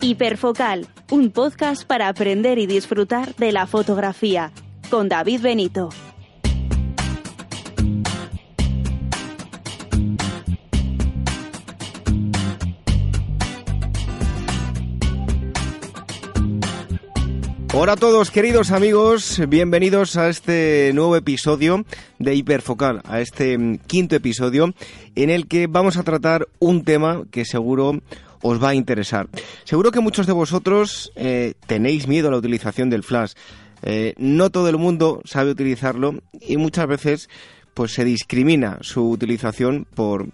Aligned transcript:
Hiperfocal, 0.00 0.86
un 1.10 1.32
podcast 1.32 1.84
para 1.84 2.06
aprender 2.06 2.58
y 2.58 2.66
disfrutar 2.66 3.34
de 3.34 3.50
la 3.50 3.66
fotografía, 3.66 4.52
con 4.90 5.08
David 5.08 5.40
Benito. 5.40 5.88
Hola 17.74 17.92
a 17.92 17.96
todos 17.96 18.30
queridos 18.30 18.70
amigos, 18.70 19.40
bienvenidos 19.48 20.16
a 20.16 20.28
este 20.28 20.90
nuevo 20.94 21.16
episodio 21.16 21.84
de 22.18 22.34
Hiperfocal, 22.34 23.02
a 23.04 23.20
este 23.20 23.58
mm, 23.58 23.78
quinto 23.86 24.16
episodio 24.16 24.74
en 25.14 25.30
el 25.30 25.46
que 25.46 25.66
vamos 25.66 25.96
a 25.96 26.02
tratar 26.02 26.48
un 26.60 26.82
tema 26.82 27.24
que 27.30 27.44
seguro 27.44 28.00
os 28.42 28.62
va 28.62 28.70
a 28.70 28.74
interesar. 28.74 29.28
Seguro 29.64 29.90
que 29.90 30.00
muchos 30.00 30.26
de 30.26 30.32
vosotros 30.32 31.12
eh, 31.16 31.54
tenéis 31.66 32.06
miedo 32.06 32.28
a 32.28 32.30
la 32.30 32.38
utilización 32.38 32.90
del 32.90 33.02
flash. 33.02 33.32
Eh, 33.82 34.14
no 34.18 34.50
todo 34.50 34.68
el 34.68 34.76
mundo 34.76 35.20
sabe 35.24 35.50
utilizarlo 35.50 36.14
y 36.40 36.56
muchas 36.56 36.86
veces 36.86 37.28
pues 37.78 37.92
se 37.92 38.04
discrimina 38.04 38.78
su 38.80 39.08
utilización 39.08 39.86
por 39.94 40.30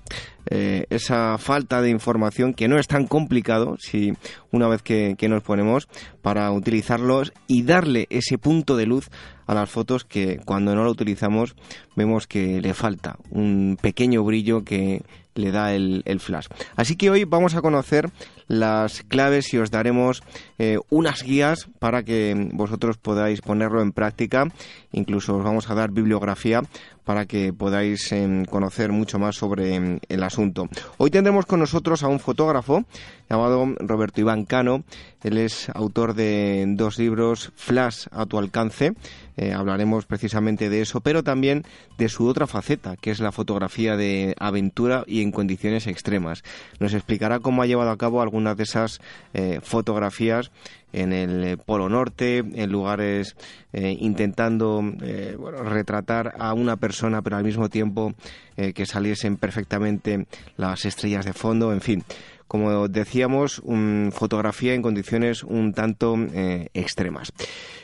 eh, 0.51 0.87
esa 0.89 1.37
falta 1.37 1.83
de 1.83 1.91
información 1.91 2.55
que 2.55 2.69
no 2.69 2.79
es 2.79 2.87
tan 2.87 3.07
complicado 3.07 3.77
si 3.79 4.15
una 4.51 4.67
vez 4.67 4.81
que, 4.81 5.15
que, 5.19 5.29
nos 5.29 5.43
ponemos 5.43 5.87
para 6.23 6.51
utilizarlos 6.53 7.35
y 7.47 7.63
darle 7.65 8.07
ese 8.09 8.39
punto 8.39 8.79
de 8.79 8.87
luz 8.87 9.11
a 9.47 9.53
las 9.53 9.69
fotos 9.69 10.05
que 10.07 10.41
cuando 10.47 10.75
no 10.75 10.85
lo 10.85 10.91
utilizamos 10.91 11.55
vemos 11.97 12.27
que 12.27 12.63
le 12.63 12.73
falta 12.73 13.19
un 13.29 13.77
pequeño 13.79 14.25
brillo 14.25 14.65
que 14.65 15.03
le 15.35 15.51
da 15.51 15.75
el, 15.75 16.03
el 16.05 16.21
flash. 16.21 16.47
Así 16.77 16.97
que 16.97 17.11
hoy 17.11 17.25
vamos 17.25 17.55
a 17.55 17.63
conocer 17.63 18.11
las 18.47 19.03
claves 19.03 19.53
y 19.55 19.59
os 19.59 19.71
daremos 19.71 20.23
eh, 20.59 20.79
unas 20.91 21.23
guías 21.23 21.69
para 21.79 22.03
que 22.03 22.51
vosotros 22.53 22.99
podáis 22.99 23.41
ponerlo 23.41 23.83
en 23.83 23.93
práctica. 23.93 24.49
Incluso 24.93 25.37
os 25.37 25.45
vamos 25.45 25.71
a 25.71 25.75
dar 25.75 25.91
bibliografía 25.91 26.63
para 27.05 27.27
que 27.27 27.53
podáis 27.53 28.11
eh, 28.13 28.45
conocer 28.51 28.91
mucho 28.93 29.19
más 29.19 29.37
sobre 29.37 29.77
eh, 29.77 30.01
el 30.09 30.23
asunto. 30.23 30.69
Hoy 30.97 31.11
tendremos 31.11 31.47
con 31.47 31.61
nosotros 31.61 32.03
a 32.03 32.09
un 32.09 32.21
fotógrafo 32.21 32.85
llamado 33.29 33.67
Roberto 33.79 34.21
Iván 34.21 34.45
Cano. 34.45 34.85
Él 35.23 35.39
es 35.39 35.69
autor 35.71 36.15
de 36.15 36.65
dos 36.69 36.99
libros, 36.99 37.53
Flash 37.57 38.07
a 38.11 38.27
tu 38.27 38.39
alcance. 38.39 38.95
Eh, 39.37 39.53
hablaremos 39.53 40.07
precisamente 40.07 40.69
de 40.69 40.83
eso, 40.83 41.01
pero 41.01 41.25
también 41.25 41.65
de 41.99 42.09
su 42.09 42.27
otra 42.27 42.47
faceta, 42.47 42.97
que 42.97 43.11
es 43.11 43.21
la 43.21 43.33
fotografía 43.33 43.97
de 43.97 44.35
aventura 44.39 45.05
y 45.07 45.23
en 45.23 45.33
condiciones 45.33 45.87
extremas. 45.87 46.43
Nos 46.79 46.95
explicará 46.95 47.41
cómo 47.41 47.63
ha 47.63 47.67
llevado 47.67 47.91
a 47.91 47.99
cabo 47.99 48.23
algunas 48.23 48.57
de 48.57 48.63
esas 48.63 49.01
eh, 49.33 49.61
fotografías 49.63 50.53
en 50.95 51.13
el 51.13 51.59
Polo 51.59 51.89
Norte, 51.89 52.39
en 52.39 52.71
lugares 52.71 53.37
eh, 53.73 53.97
intentando 53.99 54.83
eh, 55.03 55.37
retratar 55.65 56.35
a 56.39 56.55
una 56.55 56.77
persona, 56.77 57.23
pero 57.23 57.37
al 57.37 57.45
mismo 57.45 57.69
tiempo 57.69 58.15
eh, 58.57 58.73
que 58.73 58.87
saliesen 58.87 59.37
perfectamente 59.37 60.27
las 60.57 60.85
estrellas 60.85 61.25
de 61.25 61.33
fondo, 61.33 61.73
en 61.73 61.81
fin. 61.81 62.05
Como 62.47 62.89
decíamos, 62.89 63.59
un, 63.61 64.11
fotografía 64.13 64.75
en 64.75 64.83
condiciones 64.83 65.43
un 65.43 65.73
tanto 65.73 66.17
eh, 66.35 66.69
extremas. 66.75 67.33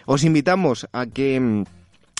Os 0.07 0.23
invitamos 0.23 0.87
a 0.93 1.07
que 1.07 1.65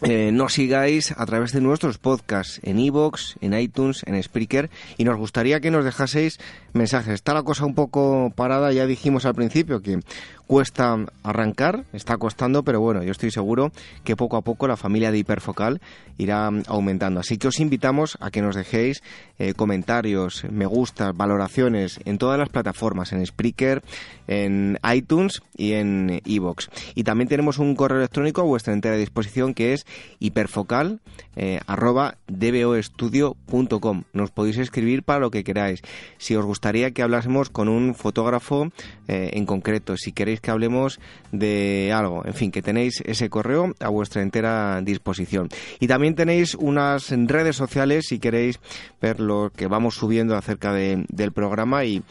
eh, 0.03 0.31
nos 0.33 0.55
sigáis 0.55 1.13
a 1.17 1.27
través 1.27 1.53
de 1.53 1.61
nuestros 1.61 1.99
podcasts 1.99 2.61
en 2.63 2.79
iVoox, 2.79 3.37
en 3.43 3.53
iTunes, 3.53 4.03
en 4.07 4.23
Spreaker 4.23 4.71
y 4.97 5.05
nos 5.05 5.19
gustaría 5.19 5.61
que 5.61 5.71
nos 5.71 5.85
dejaseis 5.85 6.39
mensajes. 6.73 7.15
Está 7.15 7.35
la 7.35 7.43
cosa 7.43 7.67
un 7.67 7.75
poco 7.75 8.33
parada, 8.35 8.73
ya 8.73 8.87
dijimos 8.87 9.27
al 9.27 9.35
principio 9.35 9.83
que 9.83 10.01
cuesta 10.47 10.99
arrancar, 11.23 11.85
está 11.93 12.17
costando, 12.17 12.65
pero 12.65 12.81
bueno, 12.81 13.05
yo 13.05 13.13
estoy 13.13 13.31
seguro 13.31 13.71
que 14.03 14.17
poco 14.17 14.37
a 14.37 14.43
poco 14.43 14.67
la 14.67 14.77
familia 14.77 15.13
de 15.13 15.19
Hiperfocal 15.19 15.81
irá 16.19 16.51
aumentando. 16.67 17.21
Así 17.21 17.39
que 17.39 17.47
os 17.47 17.61
invitamos 17.61 18.19
a 18.21 18.33
que 18.33 18.43
nos 18.43 18.57
dejéis 18.57 19.01
eh, 19.39 19.55
comentarios, 19.55 20.45
me 20.51 20.67
gustas, 20.67 21.17
valoraciones 21.17 22.01
en 22.05 22.19
todas 22.19 22.37
las 22.37 22.49
plataformas, 22.49 23.13
en 23.13 23.25
Spreaker, 23.25 23.83
en 24.27 24.77
iTunes 24.93 25.41
y 25.57 25.75
en 25.75 26.21
iVoox. 26.25 26.67
Y 26.97 27.05
también 27.05 27.29
tenemos 27.29 27.59
un 27.59 27.77
correo 27.77 27.99
electrónico 27.99 28.41
a 28.41 28.45
vuestra 28.45 28.73
entera 28.73 28.97
disposición 28.97 29.55
que 29.55 29.73
es 29.73 29.87
hiperfocal 30.19 31.01
eh, 31.37 31.61
arroba 31.67 32.17
dboestudio.com. 32.29 34.05
Nos 34.13 34.31
podéis 34.31 34.59
escribir 34.59 35.03
para 35.03 35.21
lo 35.21 35.31
que 35.31 35.45
queráis. 35.45 35.81
Si 36.19 36.37
os 36.37 36.45
gustaría 36.45 36.91
que 36.91 37.03
hablásemos 37.03 37.51
con 37.51 37.69
un 37.69 37.95
fotógrafo 37.95 38.71
eh, 39.09 39.31
en 39.35 39.47
concreto, 39.47 39.97
si 39.97 40.13
queréis 40.13 40.41
que 40.41 40.51
hablemos 40.51 41.01
de 41.33 41.93
algo, 41.95 42.25
en 42.27 42.35
fin, 42.35 42.51
que 42.51 42.63
tenéis 42.63 43.03
ese 43.07 43.31
correo 43.31 43.75
a 43.81 43.89
vuestra 43.89 44.23
entera 44.23 44.81
disposición. 44.83 45.49
Y 45.79 45.87
también 45.87 46.15
tenéis 46.15 46.55
unas 46.55 47.11
redes 47.11 47.57
sociales 47.57 48.07
si 48.09 48.19
queréis 48.19 48.61
ver 49.01 49.21
lo 49.21 49.51
que 49.55 49.67
vamos 49.67 49.95
subiendo 49.95 50.37
acerca 50.37 50.73
de, 50.73 51.05
del 51.09 51.33
programa 51.33 51.85
y, 51.85 52.03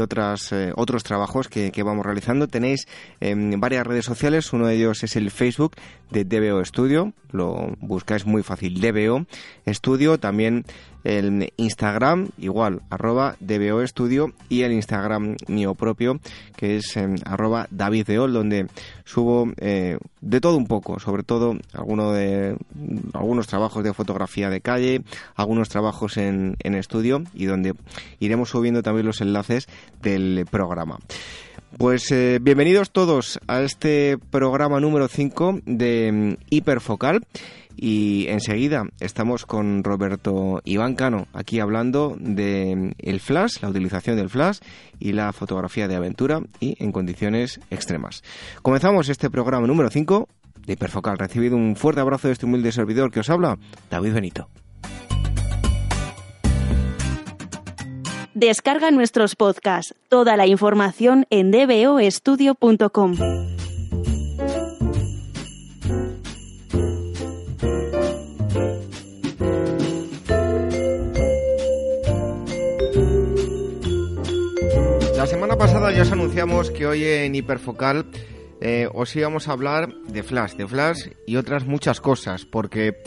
otras, 0.00 0.52
eh, 0.52 0.72
otros 0.76 1.02
trabajos 1.04 1.48
que, 1.48 1.82
vamos 1.84 2.04
realizando. 2.06 2.48
Tenéis 2.48 2.86
eh, 3.20 3.34
varias 3.36 3.86
redes 3.86 4.04
sociales, 4.04 4.52
uno 4.52 4.66
de 4.66 4.76
ellos 4.76 5.02
es 5.04 5.16
el 5.16 5.30
Facebook 5.30 5.76
de 6.10 6.24
DBO 6.24 6.64
Studio, 6.64 7.12
lo 7.34 7.74
buscáis 7.80 8.24
muy 8.24 8.42
fácil, 8.42 8.80
DBO 8.80 9.26
Studio, 9.66 10.18
también 10.18 10.64
el 11.02 11.52
Instagram, 11.56 12.28
igual, 12.38 12.80
arroba 12.88 13.36
DBO 13.40 13.82
Estudio, 13.82 14.32
y 14.48 14.62
el 14.62 14.72
Instagram 14.72 15.36
mío 15.48 15.74
propio, 15.74 16.20
que 16.56 16.76
es 16.76 16.96
eh, 16.96 17.14
arroba 17.26 17.66
David 17.70 18.06
Deol, 18.06 18.32
donde 18.32 18.68
subo 19.04 19.52
eh, 19.58 19.98
de 20.20 20.40
todo 20.40 20.56
un 20.56 20.66
poco, 20.66 20.98
sobre 21.00 21.24
todo 21.24 21.56
alguno 21.72 22.12
de, 22.12 22.56
algunos 23.12 23.48
trabajos 23.48 23.84
de 23.84 23.92
fotografía 23.92 24.48
de 24.48 24.60
calle, 24.60 25.02
algunos 25.34 25.68
trabajos 25.68 26.16
en, 26.16 26.56
en 26.60 26.74
estudio, 26.74 27.22
y 27.34 27.46
donde 27.46 27.74
iremos 28.20 28.50
subiendo 28.50 28.82
también 28.82 29.06
los 29.06 29.20
enlaces 29.20 29.68
del 30.00 30.46
programa. 30.50 30.98
Pues 31.78 32.12
eh, 32.12 32.38
bienvenidos 32.40 32.92
todos 32.92 33.40
a 33.48 33.62
este 33.62 34.16
programa 34.30 34.78
número 34.78 35.08
5 35.08 35.60
de 35.64 36.10
um, 36.12 36.36
Hiperfocal. 36.48 37.26
Y 37.76 38.26
enseguida 38.28 38.84
estamos 39.00 39.44
con 39.44 39.82
Roberto 39.82 40.60
Iván 40.64 40.94
Cano, 40.94 41.26
aquí 41.32 41.58
hablando 41.58 42.16
de 42.20 42.94
el 42.98 43.18
flash, 43.18 43.60
la 43.60 43.68
utilización 43.70 44.16
del 44.16 44.30
flash 44.30 44.58
y 45.00 45.12
la 45.12 45.32
fotografía 45.32 45.88
de 45.88 45.96
aventura 45.96 46.40
y 46.60 46.76
en 46.82 46.92
condiciones 46.92 47.58
extremas. 47.70 48.22
Comenzamos 48.62 49.08
este 49.08 49.28
programa 49.28 49.66
número 49.66 49.90
5 49.90 50.28
de 50.66 50.72
Hiperfocal. 50.74 51.18
Recibido 51.18 51.56
un 51.56 51.74
fuerte 51.74 52.00
abrazo 52.00 52.28
de 52.28 52.34
este 52.34 52.46
humilde 52.46 52.70
servidor 52.70 53.10
que 53.10 53.20
os 53.20 53.30
habla, 53.30 53.58
David 53.90 54.14
Benito. 54.14 54.48
Descarga 58.34 58.90
nuestros 58.90 59.36
podcasts, 59.36 59.94
toda 60.08 60.36
la 60.36 60.48
información 60.48 61.24
en 61.30 61.52
dboestudio.com. 61.52 63.14
La 75.16 75.26
semana 75.26 75.56
pasada 75.56 75.92
ya 75.92 76.02
os 76.02 76.10
anunciamos 76.10 76.72
que 76.72 76.88
hoy 76.88 77.04
en 77.04 77.36
Hiperfocal 77.36 78.04
eh, 78.60 78.88
os 78.92 79.14
íbamos 79.14 79.46
a 79.46 79.52
hablar 79.52 79.94
de 80.08 80.24
Flash, 80.24 80.54
de 80.54 80.66
Flash 80.66 81.10
y 81.24 81.36
otras 81.36 81.66
muchas 81.66 82.00
cosas, 82.00 82.44
porque 82.44 83.00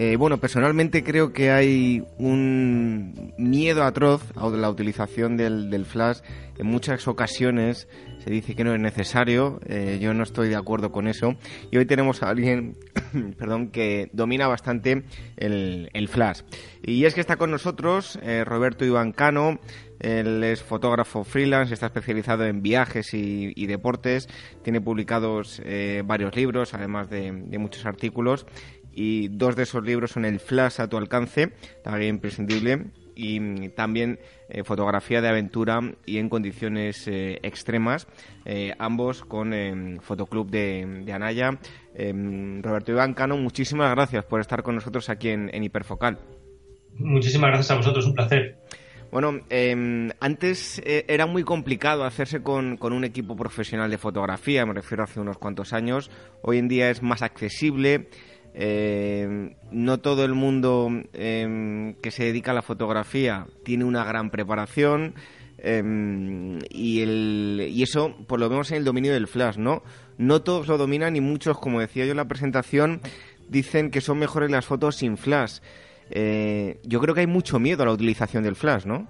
eh, 0.00 0.14
bueno, 0.16 0.38
personalmente 0.38 1.02
creo 1.02 1.32
que 1.32 1.50
hay 1.50 2.04
un 2.18 3.34
miedo 3.36 3.82
atroz 3.82 4.22
a 4.36 4.48
la 4.48 4.70
utilización 4.70 5.36
del, 5.36 5.70
del, 5.70 5.84
flash. 5.86 6.18
En 6.56 6.68
muchas 6.68 7.08
ocasiones 7.08 7.88
se 8.18 8.30
dice 8.30 8.54
que 8.54 8.62
no 8.62 8.72
es 8.72 8.80
necesario. 8.80 9.58
Eh, 9.66 9.98
yo 10.00 10.14
no 10.14 10.22
estoy 10.22 10.50
de 10.50 10.56
acuerdo 10.56 10.92
con 10.92 11.08
eso. 11.08 11.34
Y 11.72 11.78
hoy 11.78 11.84
tenemos 11.84 12.22
a 12.22 12.28
alguien, 12.28 12.76
perdón, 13.38 13.70
que 13.70 14.08
domina 14.12 14.46
bastante 14.46 15.02
el, 15.36 15.90
el, 15.92 16.08
flash. 16.08 16.42
Y 16.82 17.04
es 17.04 17.14
que 17.14 17.20
está 17.20 17.36
con 17.36 17.50
nosotros 17.50 18.20
eh, 18.22 18.44
Roberto 18.44 18.84
Iván 18.84 19.10
Cano, 19.10 19.58
Él 19.98 20.44
es 20.44 20.62
fotógrafo 20.62 21.24
freelance, 21.24 21.74
está 21.74 21.86
especializado 21.86 22.44
en 22.44 22.62
viajes 22.62 23.14
y, 23.14 23.66
deportes, 23.66 24.28
tiene 24.62 24.80
publicados 24.80 25.60
varios 26.04 26.36
libros, 26.36 26.72
además 26.72 27.10
de, 27.10 27.32
muchos 27.32 27.84
artículos, 27.84 28.46
y 28.92 29.28
dos 29.28 29.56
de 29.56 29.64
esos 29.64 29.84
libros 29.84 30.12
son 30.12 30.24
El 30.24 30.40
Flash 30.40 30.80
a 30.80 30.88
tu 30.88 30.96
alcance, 30.96 31.52
la 31.84 32.04
imprescindible, 32.04 32.86
y 33.14 33.68
también 33.70 34.20
eh, 34.48 34.62
fotografía 34.62 35.20
de 35.20 35.28
aventura 35.28 35.80
y 36.06 36.18
en 36.18 36.28
condiciones 36.28 37.08
eh, 37.08 37.38
extremas, 37.42 38.06
ambos 38.78 39.24
con 39.24 39.52
Fotoclub 40.00 40.50
de, 40.50 41.02
de 41.04 41.12
Anaya. 41.12 41.58
Roberto 41.94 42.92
Iván 42.92 43.14
Cano, 43.14 43.36
muchísimas 43.36 43.90
gracias 43.90 44.24
por 44.24 44.40
estar 44.40 44.62
con 44.62 44.76
nosotros 44.76 45.10
aquí 45.10 45.30
en, 45.30 45.50
en 45.52 45.64
Hiperfocal. 45.64 46.18
Muchísimas 46.98 47.50
gracias 47.50 47.70
a 47.70 47.76
vosotros, 47.76 48.06
un 48.06 48.14
placer. 48.14 48.56
Bueno, 49.10 49.40
em, 49.48 50.10
antes 50.20 50.82
eh, 50.84 51.06
era 51.08 51.26
muy 51.26 51.42
complicado 51.42 52.04
hacerse 52.04 52.42
con, 52.42 52.78
un 52.80 53.04
equipo 53.04 53.36
profesional 53.36 53.90
de 53.90 53.96
fotografía, 53.96 54.66
me 54.66 54.74
refiero 54.74 55.02
a 55.02 55.04
hace 55.04 55.18
unos 55.20 55.38
cuantos 55.38 55.72
años. 55.72 56.10
Hoy 56.42 56.58
en 56.58 56.68
día 56.68 56.90
es 56.90 57.02
más 57.02 57.22
accesible. 57.22 58.08
Em, 58.54 59.54
no 59.70 59.98
todo 59.98 60.24
el 60.24 60.34
mundo 60.34 60.90
em, 61.12 61.94
que 61.94 62.10
se 62.10 62.24
dedica 62.24 62.50
a 62.50 62.54
la 62.54 62.62
fotografía 62.62 63.46
tiene 63.64 63.84
una 63.84 64.04
gran 64.04 64.30
preparación. 64.30 65.14
y, 65.60 67.00
el, 67.00 67.68
y 67.68 67.82
eso 67.82 68.16
por 68.28 68.38
lo 68.38 68.48
vemos 68.48 68.70
en 68.70 68.76
el 68.76 68.84
dominio 68.84 69.12
del 69.12 69.26
flash, 69.26 69.56
¿no? 69.56 69.82
No 70.16 70.42
todos 70.42 70.68
lo 70.68 70.78
dominan 70.78 71.16
y 71.16 71.20
muchos, 71.20 71.58
como 71.58 71.80
decía 71.80 72.04
yo 72.04 72.12
en 72.12 72.16
la 72.16 72.28
presentación, 72.28 73.00
dicen 73.48 73.90
que 73.90 74.00
son 74.00 74.18
mejores 74.18 74.50
las 74.50 74.66
fotos 74.66 74.96
sin 74.96 75.16
flash. 75.16 75.58
Eh, 76.10 76.78
yo 76.84 77.00
creo 77.00 77.14
que 77.14 77.22
hay 77.22 77.26
mucho 77.26 77.58
miedo 77.58 77.82
a 77.82 77.86
la 77.86 77.92
utilización 77.92 78.42
del 78.42 78.56
flash, 78.56 78.84
¿no? 78.84 79.08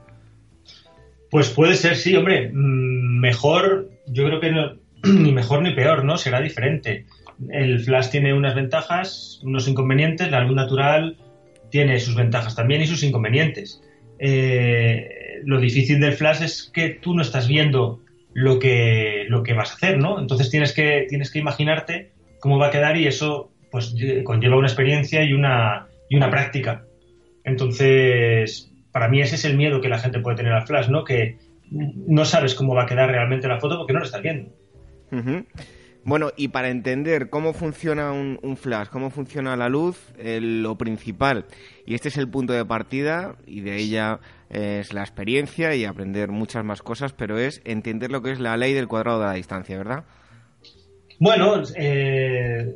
Pues 1.30 1.50
puede 1.50 1.74
ser, 1.74 1.96
sí, 1.96 2.16
hombre. 2.16 2.50
Mm, 2.52 3.20
mejor, 3.20 3.90
yo 4.06 4.24
creo 4.26 4.40
que 4.40 4.50
no, 4.50 4.76
ni 5.04 5.32
mejor 5.32 5.62
ni 5.62 5.74
peor, 5.74 6.04
¿no? 6.04 6.16
Será 6.16 6.40
diferente. 6.40 7.06
El 7.50 7.80
flash 7.80 8.10
tiene 8.10 8.34
unas 8.34 8.54
ventajas, 8.54 9.40
unos 9.42 9.68
inconvenientes, 9.68 10.30
la 10.30 10.42
luz 10.42 10.56
natural 10.56 11.16
tiene 11.70 11.98
sus 12.00 12.14
ventajas 12.14 12.56
también 12.56 12.80
y 12.82 12.86
sus 12.86 13.02
inconvenientes. 13.02 13.82
Eh, 14.18 15.40
lo 15.44 15.60
difícil 15.60 16.00
del 16.00 16.14
flash 16.14 16.42
es 16.42 16.70
que 16.72 16.90
tú 16.90 17.14
no 17.14 17.22
estás 17.22 17.46
viendo 17.46 18.00
lo 18.32 18.58
que, 18.58 19.24
lo 19.28 19.42
que 19.42 19.54
vas 19.54 19.70
a 19.70 19.74
hacer, 19.74 19.98
¿no? 19.98 20.18
Entonces 20.20 20.50
tienes 20.50 20.72
que, 20.72 21.06
tienes 21.08 21.30
que 21.30 21.38
imaginarte 21.38 22.12
cómo 22.40 22.58
va 22.58 22.68
a 22.68 22.70
quedar 22.70 22.96
y 22.96 23.06
eso 23.06 23.50
pues 23.70 23.94
conlleva 24.24 24.56
una 24.56 24.66
experiencia 24.66 25.22
y 25.22 25.32
una, 25.32 25.88
y 26.08 26.16
una 26.16 26.30
práctica. 26.30 26.84
Entonces, 27.44 28.72
para 28.92 29.08
mí 29.08 29.20
ese 29.20 29.36
es 29.36 29.44
el 29.44 29.56
miedo 29.56 29.80
que 29.80 29.88
la 29.88 29.98
gente 29.98 30.20
puede 30.20 30.36
tener 30.36 30.52
al 30.52 30.66
flash, 30.66 30.88
¿no? 30.88 31.04
Que 31.04 31.38
no 31.70 32.24
sabes 32.24 32.54
cómo 32.54 32.74
va 32.74 32.84
a 32.84 32.86
quedar 32.86 33.10
realmente 33.10 33.48
la 33.48 33.60
foto 33.60 33.76
porque 33.76 33.92
no 33.92 33.98
lo 33.98 34.06
estás 34.06 34.22
viendo. 34.22 34.50
Bueno, 36.08 36.30
y 36.38 36.48
para 36.48 36.70
entender 36.70 37.28
cómo 37.28 37.52
funciona 37.52 38.12
un, 38.12 38.56
flash, 38.56 38.88
cómo 38.88 39.10
funciona 39.10 39.56
la 39.56 39.68
luz, 39.68 39.98
lo 40.18 40.78
principal, 40.78 41.44
y 41.84 41.94
este 41.94 42.08
es 42.08 42.16
el 42.16 42.30
punto 42.30 42.54
de 42.54 42.64
partida, 42.64 43.36
y 43.46 43.60
de 43.60 43.76
ella 43.76 44.18
es 44.48 44.94
la 44.94 45.02
experiencia 45.02 45.74
y 45.74 45.84
aprender 45.84 46.30
muchas 46.30 46.64
más 46.64 46.80
cosas, 46.80 47.12
pero 47.12 47.38
es 47.38 47.60
entender 47.66 48.10
lo 48.10 48.22
que 48.22 48.30
es 48.30 48.40
la 48.40 48.56
ley 48.56 48.72
del 48.72 48.88
cuadrado 48.88 49.20
de 49.20 49.26
la 49.26 49.34
distancia, 49.34 49.76
¿verdad? 49.76 50.04
Bueno, 51.18 51.62
eh, 51.76 52.74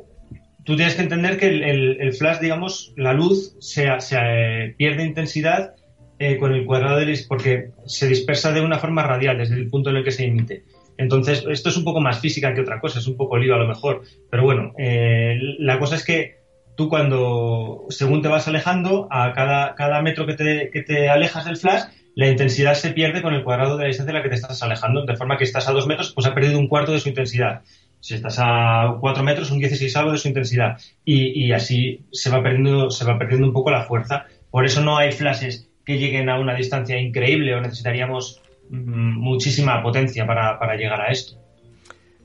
tú 0.63 0.75
tienes 0.75 0.93
que 0.93 1.01
entender 1.01 1.39
que 1.39 1.47
el, 1.47 2.13
flash, 2.13 2.39
digamos, 2.39 2.93
la 2.97 3.13
luz 3.13 3.55
se, 3.59 3.87
eh, 3.87 4.75
pierde 4.77 5.05
intensidad 5.05 5.73
eh, 6.19 6.37
con 6.37 6.53
el 6.53 6.67
cuadrado 6.67 6.99
de 6.99 7.19
porque 7.27 7.71
se 7.87 8.07
dispersa 8.07 8.51
de 8.51 8.61
una 8.61 8.77
forma 8.77 9.01
radial 9.01 9.39
desde 9.39 9.55
el 9.55 9.71
punto 9.71 9.89
en 9.89 9.95
el 9.95 10.03
que 10.03 10.11
se 10.11 10.25
emite. 10.25 10.65
Entonces, 10.97 11.45
esto 11.49 11.69
es 11.69 11.77
un 11.77 11.83
poco 11.83 12.01
más 12.01 12.19
física 12.19 12.53
que 12.53 12.61
otra 12.61 12.79
cosa, 12.79 12.99
es 12.99 13.07
un 13.07 13.17
poco 13.17 13.37
lío 13.37 13.55
a 13.55 13.59
lo 13.59 13.67
mejor. 13.67 14.01
Pero 14.29 14.43
bueno, 14.43 14.73
eh, 14.77 15.37
la 15.59 15.79
cosa 15.79 15.95
es 15.95 16.05
que 16.05 16.37
tú 16.75 16.89
cuando, 16.89 17.85
según 17.89 18.21
te 18.21 18.27
vas 18.27 18.47
alejando, 18.47 19.07
a 19.11 19.33
cada, 19.33 19.75
cada 19.75 20.01
metro 20.01 20.25
que 20.25 20.33
te, 20.33 20.69
que 20.71 20.81
te 20.81 21.09
alejas 21.09 21.45
del 21.45 21.57
flash, 21.57 21.83
la 22.15 22.29
intensidad 22.29 22.75
se 22.75 22.91
pierde 22.91 23.21
con 23.21 23.33
el 23.33 23.43
cuadrado 23.43 23.77
de 23.77 23.83
la 23.83 23.87
distancia 23.87 24.13
de 24.13 24.19
la 24.19 24.23
que 24.23 24.29
te 24.29 24.35
estás 24.35 24.61
alejando, 24.61 25.05
de 25.05 25.15
forma 25.15 25.37
que 25.37 25.43
estás 25.43 25.67
a 25.67 25.71
dos 25.71 25.87
metros, 25.87 26.13
pues 26.13 26.27
ha 26.27 26.33
perdido 26.33 26.59
un 26.59 26.67
cuarto 26.67 26.91
de 26.91 26.99
su 26.99 27.09
intensidad 27.09 27.61
si 28.03 28.15
estás 28.15 28.35
a 28.37 28.97
4 28.99 29.23
metros, 29.23 29.49
un 29.49 29.59
16 29.59 29.95
algo 29.95 30.11
de 30.11 30.17
su 30.17 30.27
intensidad. 30.27 30.77
Y, 31.05 31.53
así 31.53 32.01
se 32.11 32.29
va, 32.29 32.43
perdiendo, 32.43 32.91
se 32.91 33.05
va 33.05 33.17
perdiendo 33.17 33.47
un 33.47 33.53
poco 33.53 33.71
la 33.71 33.83
fuerza. 33.83 34.25
Por 34.51 34.65
eso 34.65 34.81
no 34.81 34.97
hay 34.97 35.13
flashes 35.13 35.69
que 35.85 35.97
lleguen 35.97 36.27
a 36.27 36.37
una 36.37 36.53
distancia 36.53 36.99
increíble 36.99 37.55
o 37.55 37.61
necesitaríamos 37.61 38.41
muchísima 38.69 39.81
potencia 39.81 40.25
para, 40.25 40.75
llegar 40.75 41.01
a 41.01 41.07
esto. 41.07 41.39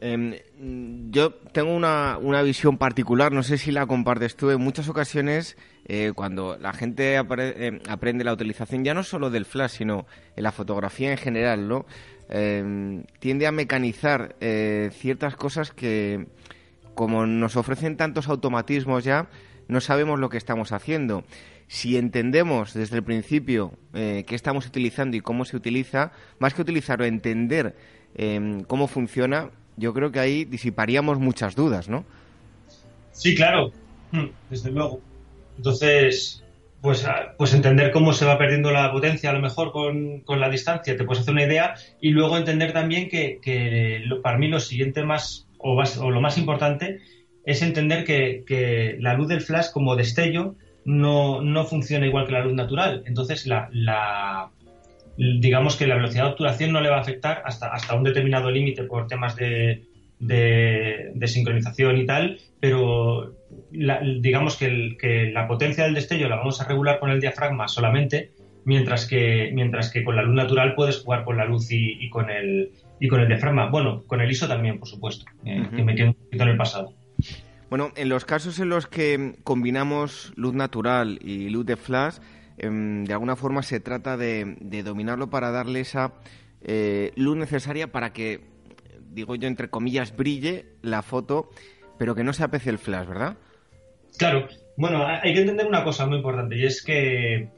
Em, 0.00 0.34
yo 1.10 1.32
tengo 1.52 1.74
una, 1.74 2.42
visión 2.42 2.78
particular, 2.78 3.32
no 3.32 3.42
sé 3.42 3.58
si 3.58 3.72
la 3.72 3.86
compartes 3.86 4.36
tú. 4.36 4.50
En 4.50 4.60
muchas 4.60 4.88
ocasiones, 4.88 5.56
eh, 5.86 6.12
cuando 6.14 6.56
la 6.58 6.72
gente 6.72 7.16
eh, 7.16 7.80
aprende 7.88 8.24
la 8.24 8.32
utilización 8.32 8.84
ya 8.84 8.94
no 8.94 9.02
solo 9.02 9.30
del 9.30 9.44
flash, 9.44 9.78
sino 9.78 10.06
en 10.36 10.44
la 10.44 10.52
fotografía 10.52 11.10
en 11.10 11.18
general, 11.18 11.68
¿no? 11.68 11.86
Em, 12.30 13.04
tiende 13.20 13.46
a 13.46 13.52
mecanizar 13.52 14.36
eh, 14.40 14.90
ciertas 14.92 15.34
cosas 15.34 15.72
que, 15.72 16.26
como 16.94 17.26
nos 17.26 17.56
ofrecen 17.56 17.96
tantos 17.96 18.28
automatismos 18.28 19.02
ya, 19.04 19.28
no 19.66 19.80
sabemos 19.80 20.18
lo 20.18 20.28
que 20.28 20.36
estamos 20.36 20.72
haciendo. 20.72 21.24
Si 21.68 21.96
entendemos 21.96 22.72
desde 22.74 22.96
el 22.96 23.02
principio 23.04 23.74
eh, 23.94 24.24
qué 24.26 24.34
estamos 24.34 24.66
utilizando 24.66 25.16
y 25.16 25.20
cómo 25.20 25.44
se 25.44 25.56
utiliza, 25.56 26.12
más 26.38 26.54
que 26.54 26.62
utilizarlo, 26.62 27.04
entender 27.04 27.76
em, 28.14 28.62
cómo 28.62 28.88
funciona, 28.88 29.50
yo 29.76 29.92
creo 29.94 30.10
que 30.10 30.18
ahí 30.18 30.44
disiparíamos 30.44 31.18
muchas 31.18 31.54
dudas, 31.54 31.88
¿no? 31.88 32.04
Sí, 33.12 33.34
claro, 33.34 33.70
mm, 34.12 34.26
desde 34.48 34.70
luego. 34.70 35.00
Entonces, 35.58 36.42
pues, 36.80 37.04
ah, 37.04 37.34
pues 37.36 37.52
entender 37.52 37.90
cómo 37.90 38.12
se 38.12 38.24
va 38.24 38.38
perdiendo 38.38 38.70
la 38.70 38.90
potencia 38.92 39.30
a 39.30 39.32
lo 39.32 39.40
mejor 39.40 39.72
con, 39.72 40.22
la 40.40 40.48
distancia, 40.48 40.96
te 40.96 41.04
puedes 41.04 41.22
hacer 41.22 41.32
una 41.32 41.44
idea 41.44 41.74
y 42.00 42.10
luego 42.10 42.36
entender 42.36 42.72
también 42.72 43.08
que, 43.08 44.00
para 44.22 44.38
mí 44.38 44.48
lo 44.48 44.60
siguiente 44.60 45.02
más 45.04 45.46
o, 45.58 46.10
lo 46.10 46.20
más 46.20 46.38
importante 46.38 47.00
es 47.44 47.62
entender 47.62 48.04
que, 48.04 48.96
la 49.00 49.14
luz 49.14 49.28
del 49.28 49.40
flash 49.40 49.70
como 49.72 49.96
destello 49.96 50.54
no, 50.88 51.64
funciona 51.66 52.06
igual 52.06 52.26
que 52.26 52.32
la 52.32 52.44
luz 52.44 52.54
natural. 52.54 53.02
Entonces, 53.06 53.46
la, 53.46 54.50
digamos 55.16 55.76
que 55.76 55.86
la 55.86 55.96
velocidad 55.96 56.24
de 56.24 56.30
obturación 56.30 56.72
no 56.72 56.80
le 56.80 56.88
va 56.88 56.96
a 56.96 57.00
afectar 57.00 57.42
hasta, 57.44 57.68
hasta 57.68 57.94
un 57.94 58.04
determinado 58.04 58.50
límite 58.50 58.84
por 58.84 59.06
temas 59.06 59.36
de, 59.36 59.84
de, 60.18 61.26
sincronización 61.26 61.98
y 61.98 62.06
tal, 62.06 62.38
pero 62.58 63.34
digamos 63.70 64.56
que, 64.56 65.30
la 65.32 65.46
potencia 65.46 65.84
del 65.84 65.94
destello 65.94 66.28
la 66.28 66.36
vamos 66.36 66.60
a 66.60 66.64
regular 66.64 66.98
con 66.98 67.10
el 67.10 67.20
diafragma 67.20 67.68
solamente, 67.68 68.32
mientras 68.64 69.06
que, 69.06 69.50
mientras 69.52 69.92
que 69.92 70.02
con 70.04 70.16
la 70.16 70.22
luz 70.22 70.34
natural 70.34 70.74
puedes 70.74 71.02
jugar 71.02 71.24
con 71.24 71.36
la 71.36 71.44
luz 71.44 71.68
y, 71.70 72.08
con, 72.08 72.30
el, 72.30 72.70
y 72.98 73.08
con 73.08 73.20
el 73.20 73.28
diafragma. 73.28 73.68
Bueno, 73.68 74.04
con 74.06 74.22
el 74.22 74.30
ISO 74.30 74.48
también, 74.48 74.78
por 74.78 74.88
supuesto, 74.88 75.26
eh, 75.44 75.66
que 75.74 75.84
me 75.84 75.94
quedo 75.94 76.08
un 76.08 76.14
poquito 76.14 76.42
en 76.44 76.48
el 76.48 76.56
pasado. 76.56 76.94
Bueno, 77.70 77.92
en 77.96 78.08
los 78.08 78.24
casos 78.24 78.58
en 78.60 78.70
los 78.70 78.86
que 78.86 79.36
combinamos 79.44 80.32
luz 80.36 80.54
natural 80.54 81.18
y 81.22 81.50
luz 81.50 81.66
de 81.66 81.76
flash, 81.76 82.16
em, 82.56 83.04
de 83.04 83.12
alguna 83.12 83.36
forma 83.36 83.62
se 83.62 83.80
trata 83.80 84.16
de, 84.16 84.56
dominarlo 84.84 85.28
para 85.28 85.50
darle 85.50 85.80
esa 85.80 86.14
eh, 86.62 87.12
luz 87.16 87.36
necesaria 87.36 87.92
para 87.92 88.12
que 88.12 88.58
digo 89.10 89.34
yo, 89.34 89.48
entre 89.48 89.68
comillas, 89.68 90.16
brille 90.16 90.66
la 90.82 91.02
foto, 91.02 91.50
pero 91.98 92.14
que 92.14 92.24
no 92.24 92.32
se 92.32 92.44
apece 92.44 92.70
el 92.70 92.78
flash, 92.78 93.06
¿verdad? 93.06 93.36
Claro. 94.16 94.48
Bueno, 94.76 95.04
hay 95.06 95.34
que 95.34 95.40
entender 95.40 95.66
una 95.66 95.82
cosa 95.82 96.06
muy 96.06 96.18
importante 96.18 96.56
y 96.56 96.64
es 96.64 96.84
que 96.84 97.48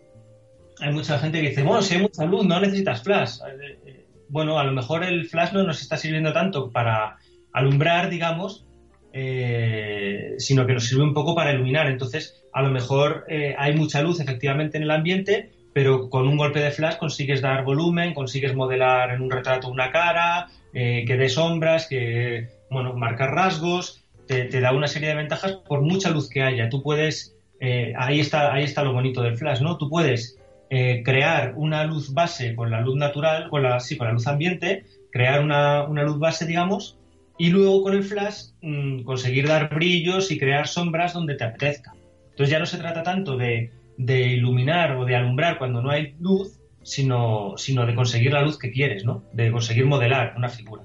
hay 0.81 0.93
mucha 0.93 1.19
gente 1.19 1.41
que 1.41 1.51
dice, 1.51 1.63
bueno, 1.63 1.83
si 1.83 1.95
hay 1.95 2.01
mucha 2.01 2.25
luz, 2.25 2.47
no 2.47 2.59
necesitas 2.61 3.03
flash. 3.03 3.41
Eh, 3.47 3.79
eh, 3.85 4.07
bueno, 4.29 4.59
a 4.59 4.65
lo 4.65 4.73
mejor 4.73 5.05
el 5.05 5.27
flash 5.27 5.53
no 5.53 5.63
nos 5.63 5.83
está 5.83 5.97
sirviendo 5.99 6.33
tanto 6.33 6.71
para 6.71 7.19
alumbrar, 7.53 8.09
digamos, 8.09 8.67
eh, 9.13 10.35
sino 10.39 10.67
que 10.67 10.75
nos 10.75 10.87
sirve 10.87 11.03
un 11.03 11.15
poco 11.15 11.35
para 11.35 11.53
iluminar. 11.53 11.89
Entonces, 11.89 12.43
a 12.53 12.63
lo 12.63 12.71
mejor 12.71 13.27
hay 13.57 13.75
mucha 13.75 14.03
luz 14.03 14.21
efectivamente 14.21 14.77
en 14.77 14.85
el 14.85 14.91
ambiente, 14.91 15.51
pero 15.73 16.11
con 16.11 16.27
un 16.27 16.37
golpe 16.37 16.61
de 16.61 16.71
flash 16.71 16.97
consigues 16.97 17.41
dar 17.41 17.65
volumen, 17.65 18.15
consigues 18.15 18.55
modelar 18.55 19.13
en 19.13 19.23
un 19.23 19.31
retrato 19.31 19.69
una 19.69 19.93
cara, 19.93 20.49
eh, 20.73 21.05
que 21.07 21.17
dé 21.17 21.29
sombras, 21.29 21.87
que, 21.89 22.49
bueno, 22.71 22.95
marcar 22.95 23.31
rasgos, 23.35 24.05
te, 24.27 24.61
da 24.61 24.73
una 24.73 24.87
serie 24.87 25.09
de 25.09 25.17
ventajas 25.17 25.57
por 25.67 25.83
mucha 25.83 26.11
luz 26.11 26.29
que 26.29 26.43
haya. 26.43 26.69
Tú 26.69 26.83
puedes, 26.83 27.37
eh, 27.59 27.93
ahí, 27.97 28.21
está, 28.21 28.53
ahí 28.53 28.63
está 28.63 28.85
lo 28.85 28.93
bonito 28.93 29.23
del 29.23 29.37
flash, 29.37 29.61
¿no? 29.61 29.77
Tú 29.77 29.89
puedes 29.89 30.39
eh, 30.71 31.03
crear 31.05 31.55
una 31.57 31.85
luz 31.85 32.15
base 32.15 32.55
con 32.55 32.71
la 32.71 32.81
luz 32.81 32.97
natural, 32.97 33.49
con 33.49 33.65
la, 33.65 33.81
sí, 33.81 33.97
con 33.97 34.07
la 34.07 34.13
luz 34.13 34.29
ambiente, 34.29 34.85
crear 35.11 35.43
una, 35.43 35.89
luz 35.89 36.21
base, 36.21 36.47
digamos, 36.47 36.97
y 37.41 37.49
luego 37.49 37.83
con 37.83 37.95
el 37.95 38.05
flash 38.05 38.51
mm, 38.61 39.01
conseguir 39.05 39.49
dar 39.49 39.75
brillos 39.75 40.31
y 40.31 40.39
crear 40.39 40.69
sombras 40.69 41.15
donde 41.15 41.37
te 41.37 41.45
apetezca. 41.45 41.95
Entonces 42.29 42.51
ya 42.51 42.59
no 42.59 42.67
se 42.67 42.77
trata 42.77 43.03
tanto 43.03 43.39
de, 43.39 43.73
de 43.97 44.27
iluminar 44.27 44.95
o 44.97 45.07
de 45.07 45.17
alumbrar 45.17 45.57
cuando 45.57 45.81
no 45.81 45.89
hay 45.89 46.15
luz, 46.21 46.61
sino, 46.83 47.55
sino 47.57 47.87
de 47.87 47.95
conseguir 47.95 48.35
la 48.35 48.43
luz 48.43 48.59
que 48.59 48.71
quieres, 48.71 49.07
¿no? 49.07 49.25
De 49.33 49.51
conseguir 49.51 49.87
modelar 49.87 50.35
una 50.37 50.51
figura. 50.51 50.83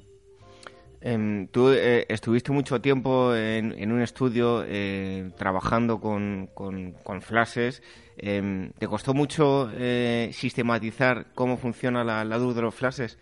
Em, 1.01 1.47
tú 1.49 1.71
eh, 1.71 2.05
estuviste 2.07 2.53
mucho 2.53 2.79
tiempo 2.79 3.35
en, 3.35 3.91
un 3.91 4.01
estudio 4.01 4.63
eh, 4.65 5.31
trabajando 5.37 5.99
con, 5.99 6.49
con, 6.53 7.21
flashes. 7.21 7.83
Em, 8.15 8.71
¿Te 8.79 8.87
costó 8.87 9.13
mucho 9.13 9.69
eh, 9.75 10.29
sistematizar 10.31 11.33
cómo 11.35 11.57
funciona 11.57 12.05
la, 12.05 12.23
luz 12.37 12.55
de 12.55 12.61
los 12.61 12.73
flashes? 12.73 13.17